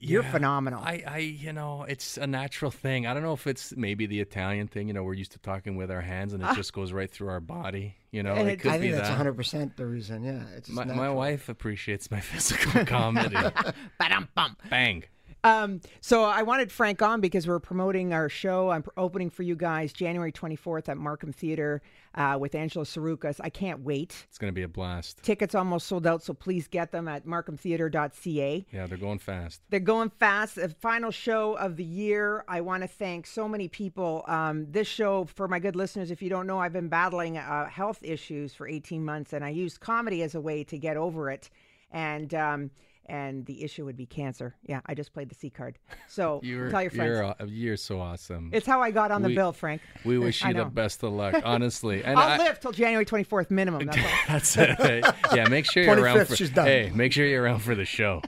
You're 0.00 0.22
Yeah, 0.22 0.30
phenomenal. 0.32 0.82
I, 0.84 1.02
I, 1.06 1.18
you 1.18 1.52
know, 1.52 1.84
it's 1.88 2.16
a 2.16 2.26
natural 2.26 2.70
thing. 2.70 3.06
I 3.06 3.14
don't 3.14 3.22
know 3.22 3.32
if 3.34 3.46
it's 3.46 3.74
maybe 3.76 4.06
the 4.06 4.20
Italian 4.20 4.68
thing. 4.68 4.88
You 4.88 4.94
know, 4.94 5.02
we're 5.04 5.14
used 5.14 5.32
to 5.32 5.38
talking 5.38 5.76
with 5.76 5.90
our 5.90 6.00
hands, 6.00 6.32
and 6.32 6.42
it 6.42 6.54
just 6.54 6.72
goes 6.72 6.92
right 6.92 7.10
through 7.10 7.28
our 7.28 7.40
body. 7.40 7.96
You 8.10 8.22
know, 8.22 8.34
it 8.34 8.46
it- 8.46 8.60
could 8.60 8.72
I 8.72 8.78
be 8.78 8.82
think 8.84 8.96
that's 8.96 9.08
that. 9.08 9.12
100 9.14 9.32
percent 9.34 9.76
the 9.76 9.86
reason. 9.86 10.22
Yeah, 10.24 10.42
My, 10.68 10.84
my 10.84 11.08
wife 11.10 11.48
appreciates 11.48 12.10
my 12.10 12.20
physical 12.32 12.84
comedy. 12.84 13.36
Ba-dum-bum. 13.98 14.56
Bang. 14.68 15.04
Um, 15.44 15.80
so 16.00 16.24
I 16.24 16.42
wanted 16.42 16.70
Frank 16.70 17.02
on 17.02 17.20
because 17.20 17.48
we're 17.48 17.58
promoting 17.58 18.12
our 18.12 18.28
show. 18.28 18.70
I'm 18.70 18.84
opening 18.96 19.28
for 19.28 19.42
you 19.42 19.56
guys 19.56 19.92
January 19.92 20.30
24th 20.30 20.88
at 20.88 20.96
Markham 20.96 21.32
Theater 21.32 21.82
uh, 22.14 22.36
with 22.40 22.54
Angelo 22.54 22.84
Tsarouchas. 22.84 23.40
I 23.42 23.50
can't 23.50 23.80
wait. 23.80 24.26
It's 24.28 24.38
gonna 24.38 24.52
be 24.52 24.62
a 24.62 24.68
blast. 24.68 25.22
Tickets 25.22 25.54
almost 25.54 25.88
sold 25.88 26.06
out, 26.06 26.22
so 26.22 26.32
please 26.32 26.68
get 26.68 26.92
them 26.92 27.08
at 27.08 27.26
markhamtheater.ca. 27.26 28.66
Yeah, 28.72 28.86
they're 28.86 28.98
going 28.98 29.18
fast. 29.18 29.62
They're 29.70 29.80
going 29.80 30.10
fast. 30.10 30.56
The 30.56 30.68
final 30.68 31.10
show 31.10 31.54
of 31.54 31.76
the 31.76 31.84
year. 31.84 32.44
I 32.46 32.60
want 32.60 32.82
to 32.82 32.88
thank 32.88 33.26
so 33.26 33.48
many 33.48 33.66
people. 33.68 34.24
Um, 34.28 34.70
this 34.70 34.86
show, 34.86 35.24
for 35.24 35.48
my 35.48 35.58
good 35.58 35.74
listeners, 35.74 36.10
if 36.10 36.22
you 36.22 36.30
don't 36.30 36.46
know, 36.46 36.58
I've 36.58 36.72
been 36.72 36.88
battling 36.88 37.38
uh, 37.38 37.68
health 37.68 37.98
issues 38.02 38.54
for 38.54 38.68
18 38.68 39.04
months, 39.04 39.32
and 39.32 39.44
I 39.44 39.48
used 39.48 39.80
comedy 39.80 40.22
as 40.22 40.34
a 40.34 40.40
way 40.40 40.62
to 40.64 40.78
get 40.78 40.96
over 40.96 41.30
it. 41.30 41.50
And 41.90 42.32
um, 42.34 42.70
and 43.12 43.44
the 43.44 43.62
issue 43.62 43.84
would 43.84 43.96
be 43.96 44.06
cancer. 44.06 44.54
Yeah, 44.66 44.80
I 44.86 44.94
just 44.94 45.12
played 45.12 45.28
the 45.28 45.34
C 45.34 45.50
card. 45.50 45.76
So 46.08 46.40
You're, 46.44 46.70
tell 46.70 46.80
your 46.80 46.90
friends. 46.90 47.34
You're, 47.40 47.48
you're 47.48 47.76
so 47.76 48.00
awesome. 48.00 48.48
it's 48.54 48.66
how 48.66 48.80
I 48.80 48.90
got 48.90 49.10
on 49.10 49.20
the 49.20 49.28
We- 49.28 49.34
bill, 49.34 49.52
Frank. 49.52 49.82
we 50.04 50.18
wish 50.26 50.42
you 50.42 50.54
the 50.54 50.64
best 50.64 51.02
of 51.04 51.12
luck, 51.12 51.34
honestly. 51.44 52.02
And 52.02 52.18
I'll 52.18 52.40
I, 52.40 52.44
live 52.44 52.58
till 52.58 52.72
January 52.72 53.04
24th 53.04 53.50
minimum. 53.50 53.84
That's. 53.86 54.54
That's 54.54 54.56
it. 54.56 54.70
Hey, 54.80 55.02
Yeah, 55.34 55.48
make 55.48 55.70
sure 55.70 55.82
you're 55.84 56.00
around 56.00 56.26
for. 56.26 56.36
she's 56.36 56.50
done. 56.50 56.66
Hey, 56.66 56.90
make 56.94 57.12
sure 57.12 57.26
you're 57.26 57.42
around 57.42 57.60
for 57.60 57.74
the 57.74 57.84
show. 57.84 58.22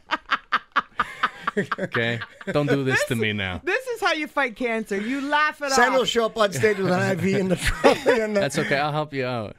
okay, 1.78 2.18
don't 2.52 2.68
do 2.68 2.82
this 2.84 3.02
to 3.06 3.14
me 3.14 3.32
now. 3.32 3.60
This 3.64 3.86
is 3.86 4.00
how 4.00 4.12
you 4.12 4.26
fight 4.26 4.56
cancer. 4.56 5.00
You 5.00 5.20
laugh 5.22 5.62
it 5.62 5.70
Sand 5.70 5.94
will 5.94 6.02
off. 6.02 6.08
show 6.08 6.26
up 6.26 6.36
on 6.36 6.52
stage 6.52 6.78
with 6.78 6.92
an 6.92 7.18
IV 7.18 7.24
in 7.40 7.48
the 7.48 7.56
trunk. 7.56 8.04
and 8.06 8.36
the- 8.36 8.40
That's 8.40 8.58
okay. 8.58 8.76
I'll 8.76 8.92
help 8.92 9.14
you 9.14 9.24
out. 9.24 9.56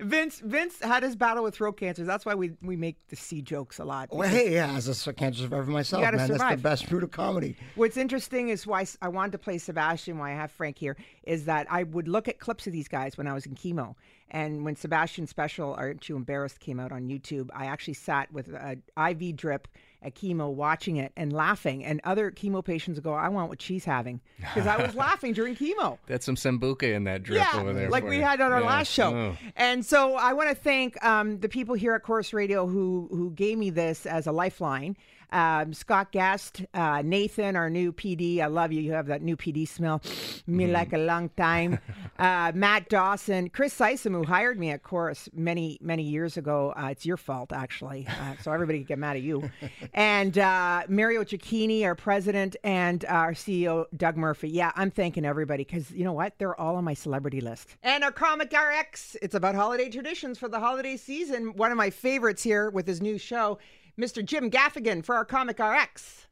Vince 0.00 0.40
Vince 0.40 0.80
had 0.80 1.02
his 1.02 1.16
battle 1.16 1.44
with 1.44 1.54
throat 1.54 1.76
cancer. 1.76 2.04
That's 2.04 2.24
why 2.24 2.34
we 2.34 2.52
we 2.62 2.76
make 2.76 2.96
the 3.08 3.16
C 3.16 3.42
jokes 3.42 3.78
a 3.78 3.84
lot. 3.84 4.08
Well, 4.12 4.28
hey, 4.28 4.54
yeah, 4.54 4.72
as 4.74 5.06
a 5.06 5.12
cancer 5.12 5.42
survivor 5.42 5.70
myself, 5.70 6.02
man, 6.02 6.16
that's 6.16 6.50
the 6.50 6.56
best 6.56 6.90
route 6.90 7.02
of 7.02 7.10
comedy. 7.10 7.56
What's 7.74 7.96
interesting 7.96 8.48
is 8.48 8.66
why 8.66 8.86
I 9.02 9.08
wanted 9.08 9.32
to 9.32 9.38
play 9.38 9.58
Sebastian, 9.58 10.18
why 10.18 10.32
I 10.32 10.34
have 10.34 10.50
Frank 10.50 10.78
here, 10.78 10.96
is 11.22 11.44
that 11.46 11.66
I 11.70 11.82
would 11.84 12.08
look 12.08 12.28
at 12.28 12.38
clips 12.38 12.66
of 12.66 12.72
these 12.72 12.88
guys 12.88 13.16
when 13.16 13.26
I 13.26 13.34
was 13.34 13.46
in 13.46 13.54
chemo. 13.54 13.94
And 14.30 14.64
when 14.64 14.76
Sebastian's 14.76 15.30
special, 15.30 15.74
Aren't 15.74 16.08
You 16.08 16.16
Embarrassed, 16.16 16.60
came 16.60 16.78
out 16.78 16.92
on 16.92 17.08
YouTube, 17.08 17.48
I 17.54 17.66
actually 17.66 17.94
sat 17.94 18.30
with 18.30 18.48
an 18.48 18.82
IV 18.98 19.36
drip 19.36 19.68
at 20.02 20.14
chemo 20.14 20.52
watching 20.52 20.96
it 20.96 21.12
and 21.16 21.32
laughing. 21.32 21.84
And 21.84 22.00
other 22.04 22.30
chemo 22.30 22.64
patients 22.64 23.00
go, 23.00 23.12
I 23.14 23.28
want 23.28 23.48
what 23.48 23.60
she's 23.60 23.84
having. 23.84 24.20
Because 24.38 24.66
I 24.66 24.80
was 24.80 24.94
laughing 24.96 25.32
during 25.32 25.56
chemo. 25.56 25.98
That's 26.06 26.24
some 26.24 26.36
sambuca 26.36 26.94
in 26.94 27.04
that 27.04 27.24
drip 27.24 27.52
over 27.54 27.72
there. 27.72 27.90
like 27.90 28.04
we 28.04 28.16
you. 28.18 28.22
had 28.22 28.40
on 28.40 28.52
our 28.52 28.60
Yeah. 28.60 28.66
last 28.66 28.92
show. 28.92 29.12
Oh. 29.14 29.36
And 29.56 29.84
so 29.84 30.14
I 30.14 30.32
want 30.34 30.50
to 30.50 30.54
thank 30.54 31.02
um, 31.04 31.40
the 31.40 31.48
people 31.48 31.74
here 31.74 31.94
at 31.94 32.02
Corus 32.04 32.32
Radio 32.32 32.66
who 32.66 33.08
who 33.10 33.30
gave 33.32 33.58
me 33.58 33.70
this 33.70 34.06
as 34.06 34.26
a 34.26 34.32
lifeline. 34.32 34.96
Um, 35.30 35.72
Scott 35.74 36.12
Guest, 36.12 36.62
uh, 36.74 37.02
Nathan, 37.04 37.56
our 37.56 37.68
new 37.70 37.92
PD. 37.92 38.40
I 38.40 38.46
love 38.46 38.72
you. 38.72 38.80
You 38.80 38.92
have 38.92 39.06
that 39.06 39.22
new 39.22 39.36
PD 39.36 39.66
smell. 39.68 40.00
Me 40.46 40.64
Mm-hmm. 40.64 40.72
like 40.72 40.92
a 40.92 40.98
long 40.98 41.28
time. 41.36 41.78
uh, 42.18 42.52
Matt 42.54 42.88
Dawson, 42.88 43.50
Chris 43.50 43.74
Sysom, 43.78 44.12
who 44.12 44.24
hired 44.24 44.58
me 44.58 44.70
at 44.70 44.82
Corus 44.82 45.28
many 45.34 45.78
many 45.80 46.02
years 46.02 46.36
ago. 46.36 46.72
Uh, 46.76 46.88
it's 46.88 47.04
your 47.06 47.16
fault 47.16 47.52
actually. 47.52 48.06
Uh, 48.08 48.34
so 48.42 48.52
everybody 48.52 48.78
can 48.78 48.86
get 48.86 48.98
mad 48.98 49.16
at 49.16 49.22
you. 49.22 49.50
and 49.94 50.38
uh, 50.38 50.82
Mario 50.88 51.22
Cicchini, 51.24 51.84
our 51.84 51.94
president, 51.94 52.56
and 52.64 53.04
our 53.06 53.32
CEO 53.32 53.84
Doug 53.96 54.16
Murphy. 54.16 54.48
Yeah, 54.48 54.72
I'm 54.76 54.90
thanking 54.90 55.24
everybody 55.24 55.64
because 55.64 55.90
you 55.90 56.04
know 56.04 56.12
what? 56.12 56.34
They're 56.38 56.58
all 56.58 56.76
on 56.76 56.84
my 56.84 56.94
celebrity 56.94 57.40
list. 57.40 57.76
And 57.82 58.02
our 58.04 58.12
comic 58.12 58.52
RX. 58.52 59.16
It's 59.22 59.34
about 59.34 59.54
holiday 59.54 59.88
traditions 59.90 60.38
for 60.38 60.48
the 60.48 60.58
holiday 60.60 60.96
season. 60.96 61.54
One 61.56 61.70
of 61.70 61.76
my 61.76 61.90
favorites 61.90 62.42
here 62.42 62.70
with 62.70 62.86
his 62.86 63.00
new 63.00 63.18
show, 63.18 63.58
Mr. 63.98 64.24
Jim 64.24 64.48
Gaffigan 64.48 65.04
for 65.04 65.16
our 65.16 65.24
comic 65.24 65.58
RX. 65.58 66.26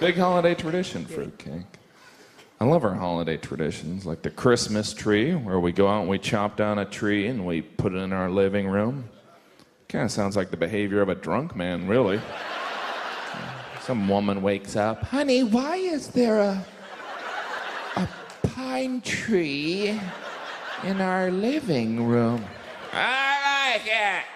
Big 0.00 0.16
holiday 0.16 0.54
tradition, 0.54 1.04
fruitcake. 1.06 1.78
I 2.60 2.64
love 2.64 2.82
our 2.84 2.94
holiday 2.94 3.36
traditions, 3.36 4.04
like 4.04 4.22
the 4.22 4.30
Christmas 4.30 4.92
tree, 4.92 5.32
where 5.32 5.60
we 5.60 5.70
go 5.70 5.86
out 5.86 6.00
and 6.00 6.08
we 6.08 6.18
chop 6.18 6.56
down 6.56 6.78
a 6.78 6.84
tree 6.84 7.28
and 7.28 7.46
we 7.46 7.62
put 7.62 7.92
it 7.92 7.98
in 7.98 8.12
our 8.12 8.28
living 8.28 8.66
room. 8.66 9.08
Kind 9.88 10.04
of 10.04 10.10
sounds 10.10 10.36
like 10.36 10.50
the 10.50 10.56
behavior 10.56 11.00
of 11.02 11.08
a 11.08 11.14
drunk 11.14 11.54
man, 11.54 11.86
really. 11.86 12.20
Some 13.82 14.08
woman 14.08 14.42
wakes 14.42 14.74
up, 14.74 15.04
honey, 15.04 15.44
why 15.44 15.76
is 15.76 16.08
there 16.08 16.40
a, 16.40 16.66
a 17.96 18.08
pine 18.48 19.00
tree 19.02 20.00
in 20.82 21.00
our 21.00 21.30
living 21.30 22.06
room? 22.06 22.44
I 22.92 23.76
like 23.76 23.86
it. 23.86 24.33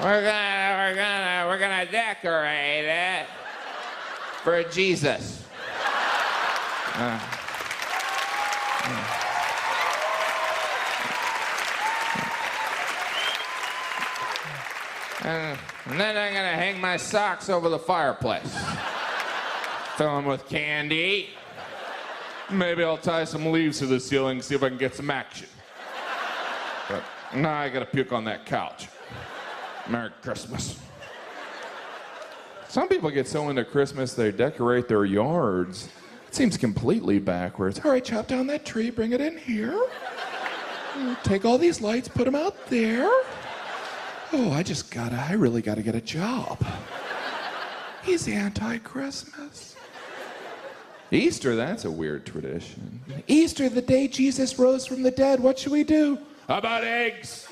We're 0.00 0.22
gonna, 0.22 0.76
we're 0.78 0.94
gonna, 0.96 1.44
we're 1.46 1.58
gonna 1.58 1.86
decorate 1.86 2.84
it 2.86 3.26
for 4.42 4.62
Jesus. 4.64 5.44
Uh, 6.94 7.18
and 15.24 16.00
then 16.00 16.16
I'm 16.16 16.34
gonna 16.34 16.56
hang 16.56 16.80
my 16.80 16.96
socks 16.96 17.48
over 17.48 17.68
the 17.68 17.78
fireplace. 17.78 18.56
Fill 19.96 20.16
them 20.16 20.24
with 20.24 20.48
candy. 20.48 21.30
Maybe 22.50 22.82
I'll 22.82 22.96
tie 22.96 23.24
some 23.24 23.52
leaves 23.52 23.78
to 23.78 23.86
the 23.86 24.00
ceiling, 24.00 24.42
see 24.42 24.54
if 24.54 24.62
I 24.62 24.68
can 24.68 24.78
get 24.78 24.94
some 24.94 25.10
action. 25.10 25.48
But 26.88 27.04
now 27.36 27.58
I 27.58 27.68
gotta 27.68 27.86
puke 27.86 28.12
on 28.12 28.24
that 28.24 28.46
couch. 28.46 28.88
Merry 29.88 30.10
Christmas. 30.22 30.78
Some 32.68 32.88
people 32.88 33.10
get 33.10 33.28
so 33.28 33.50
into 33.50 33.64
Christmas 33.64 34.14
they 34.14 34.32
decorate 34.32 34.88
their 34.88 35.04
yards. 35.04 35.88
It 36.28 36.34
seems 36.34 36.56
completely 36.56 37.18
backwards. 37.18 37.80
All 37.84 37.90
right, 37.90 38.04
chop 38.04 38.26
down 38.28 38.46
that 38.46 38.64
tree, 38.64 38.90
bring 38.90 39.12
it 39.12 39.20
in 39.20 39.36
here. 39.36 39.78
Take 41.22 41.44
all 41.44 41.58
these 41.58 41.80
lights, 41.80 42.08
put 42.08 42.24
them 42.24 42.34
out 42.34 42.66
there. 42.68 43.10
Oh, 44.32 44.50
I 44.52 44.62
just 44.62 44.90
gotta, 44.90 45.16
I 45.16 45.32
really 45.32 45.60
gotta 45.60 45.82
get 45.82 45.94
a 45.94 46.00
job. 46.00 46.64
He's 48.02 48.26
anti 48.26 48.78
Christmas. 48.78 49.76
Easter, 51.10 51.54
that's 51.54 51.84
a 51.84 51.90
weird 51.90 52.24
tradition. 52.24 53.00
Easter, 53.26 53.68
the 53.68 53.82
day 53.82 54.08
Jesus 54.08 54.58
rose 54.58 54.86
from 54.86 55.02
the 55.02 55.10
dead, 55.10 55.40
what 55.40 55.58
should 55.58 55.72
we 55.72 55.84
do? 55.84 56.18
How 56.48 56.56
about 56.56 56.84
eggs? 56.84 57.46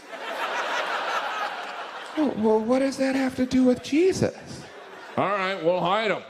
Oh, 2.17 2.35
well, 2.39 2.61
what 2.61 2.81
does 2.81 2.97
that 2.97 3.15
have 3.15 3.37
to 3.37 3.47
do 3.47 3.65
with 3.65 3.83
Jesus? 3.83 4.65
All 5.17 5.29
right, 5.29 5.63
we'll 5.63 5.81
hide 5.81 6.11
him. 6.11 6.23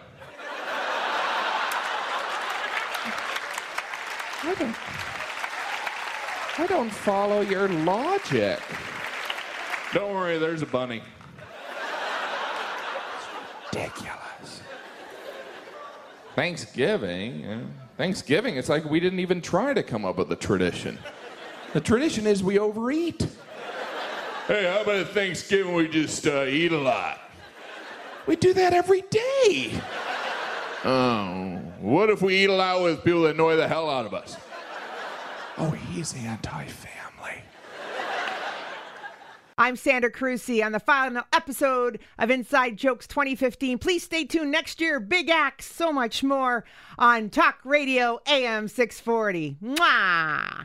I 4.42 4.54
don't, 4.54 4.76
I 6.58 6.66
don't 6.66 6.90
follow 6.90 7.42
your 7.42 7.68
logic. 7.68 8.60
Don't 9.92 10.14
worry, 10.14 10.38
there's 10.38 10.62
a 10.62 10.66
bunny. 10.66 11.02
Ridiculous. 13.72 14.62
Thanksgiving, 16.34 17.40
yeah. 17.40 17.60
Thanksgiving, 17.96 18.56
it's 18.56 18.68
like 18.68 18.84
we 18.84 18.98
didn't 18.98 19.20
even 19.20 19.42
try 19.42 19.74
to 19.74 19.82
come 19.82 20.04
up 20.04 20.16
with 20.16 20.32
a 20.32 20.36
tradition. 20.36 20.98
The 21.72 21.80
tradition 21.80 22.26
is 22.26 22.42
we 22.42 22.58
overeat. 22.58 23.26
Hey, 24.50 24.64
how 24.64 24.82
about 24.82 25.10
Thanksgiving 25.10 25.74
we 25.74 25.86
just 25.86 26.26
uh, 26.26 26.42
eat 26.42 26.72
a 26.72 26.76
lot? 26.76 27.20
We 28.26 28.34
do 28.34 28.52
that 28.54 28.72
every 28.72 29.02
day. 29.02 29.80
Oh, 30.84 31.62
what 31.78 32.10
if 32.10 32.20
we 32.20 32.34
eat 32.42 32.50
a 32.50 32.54
lot 32.54 32.82
with 32.82 33.04
people 33.04 33.22
that 33.22 33.36
annoy 33.36 33.54
the 33.54 33.68
hell 33.68 33.88
out 33.88 34.06
of 34.06 34.12
us? 34.12 34.36
Oh, 35.56 35.70
he's 35.70 36.16
anti-family. 36.16 37.44
I'm 39.56 39.76
Sandra 39.76 40.10
Carusi 40.10 40.66
on 40.66 40.72
the 40.72 40.80
final 40.80 41.22
episode 41.32 42.00
of 42.18 42.28
Inside 42.32 42.76
Jokes 42.76 43.06
2015. 43.06 43.78
Please 43.78 44.02
stay 44.02 44.24
tuned 44.24 44.50
next 44.50 44.80
year. 44.80 44.98
Big 44.98 45.30
acts, 45.30 45.66
so 45.66 45.92
much 45.92 46.24
more 46.24 46.64
on 46.98 47.30
Talk 47.30 47.60
Radio 47.62 48.18
AM 48.26 48.66
640. 48.66 49.58
Mwah! 49.62 50.58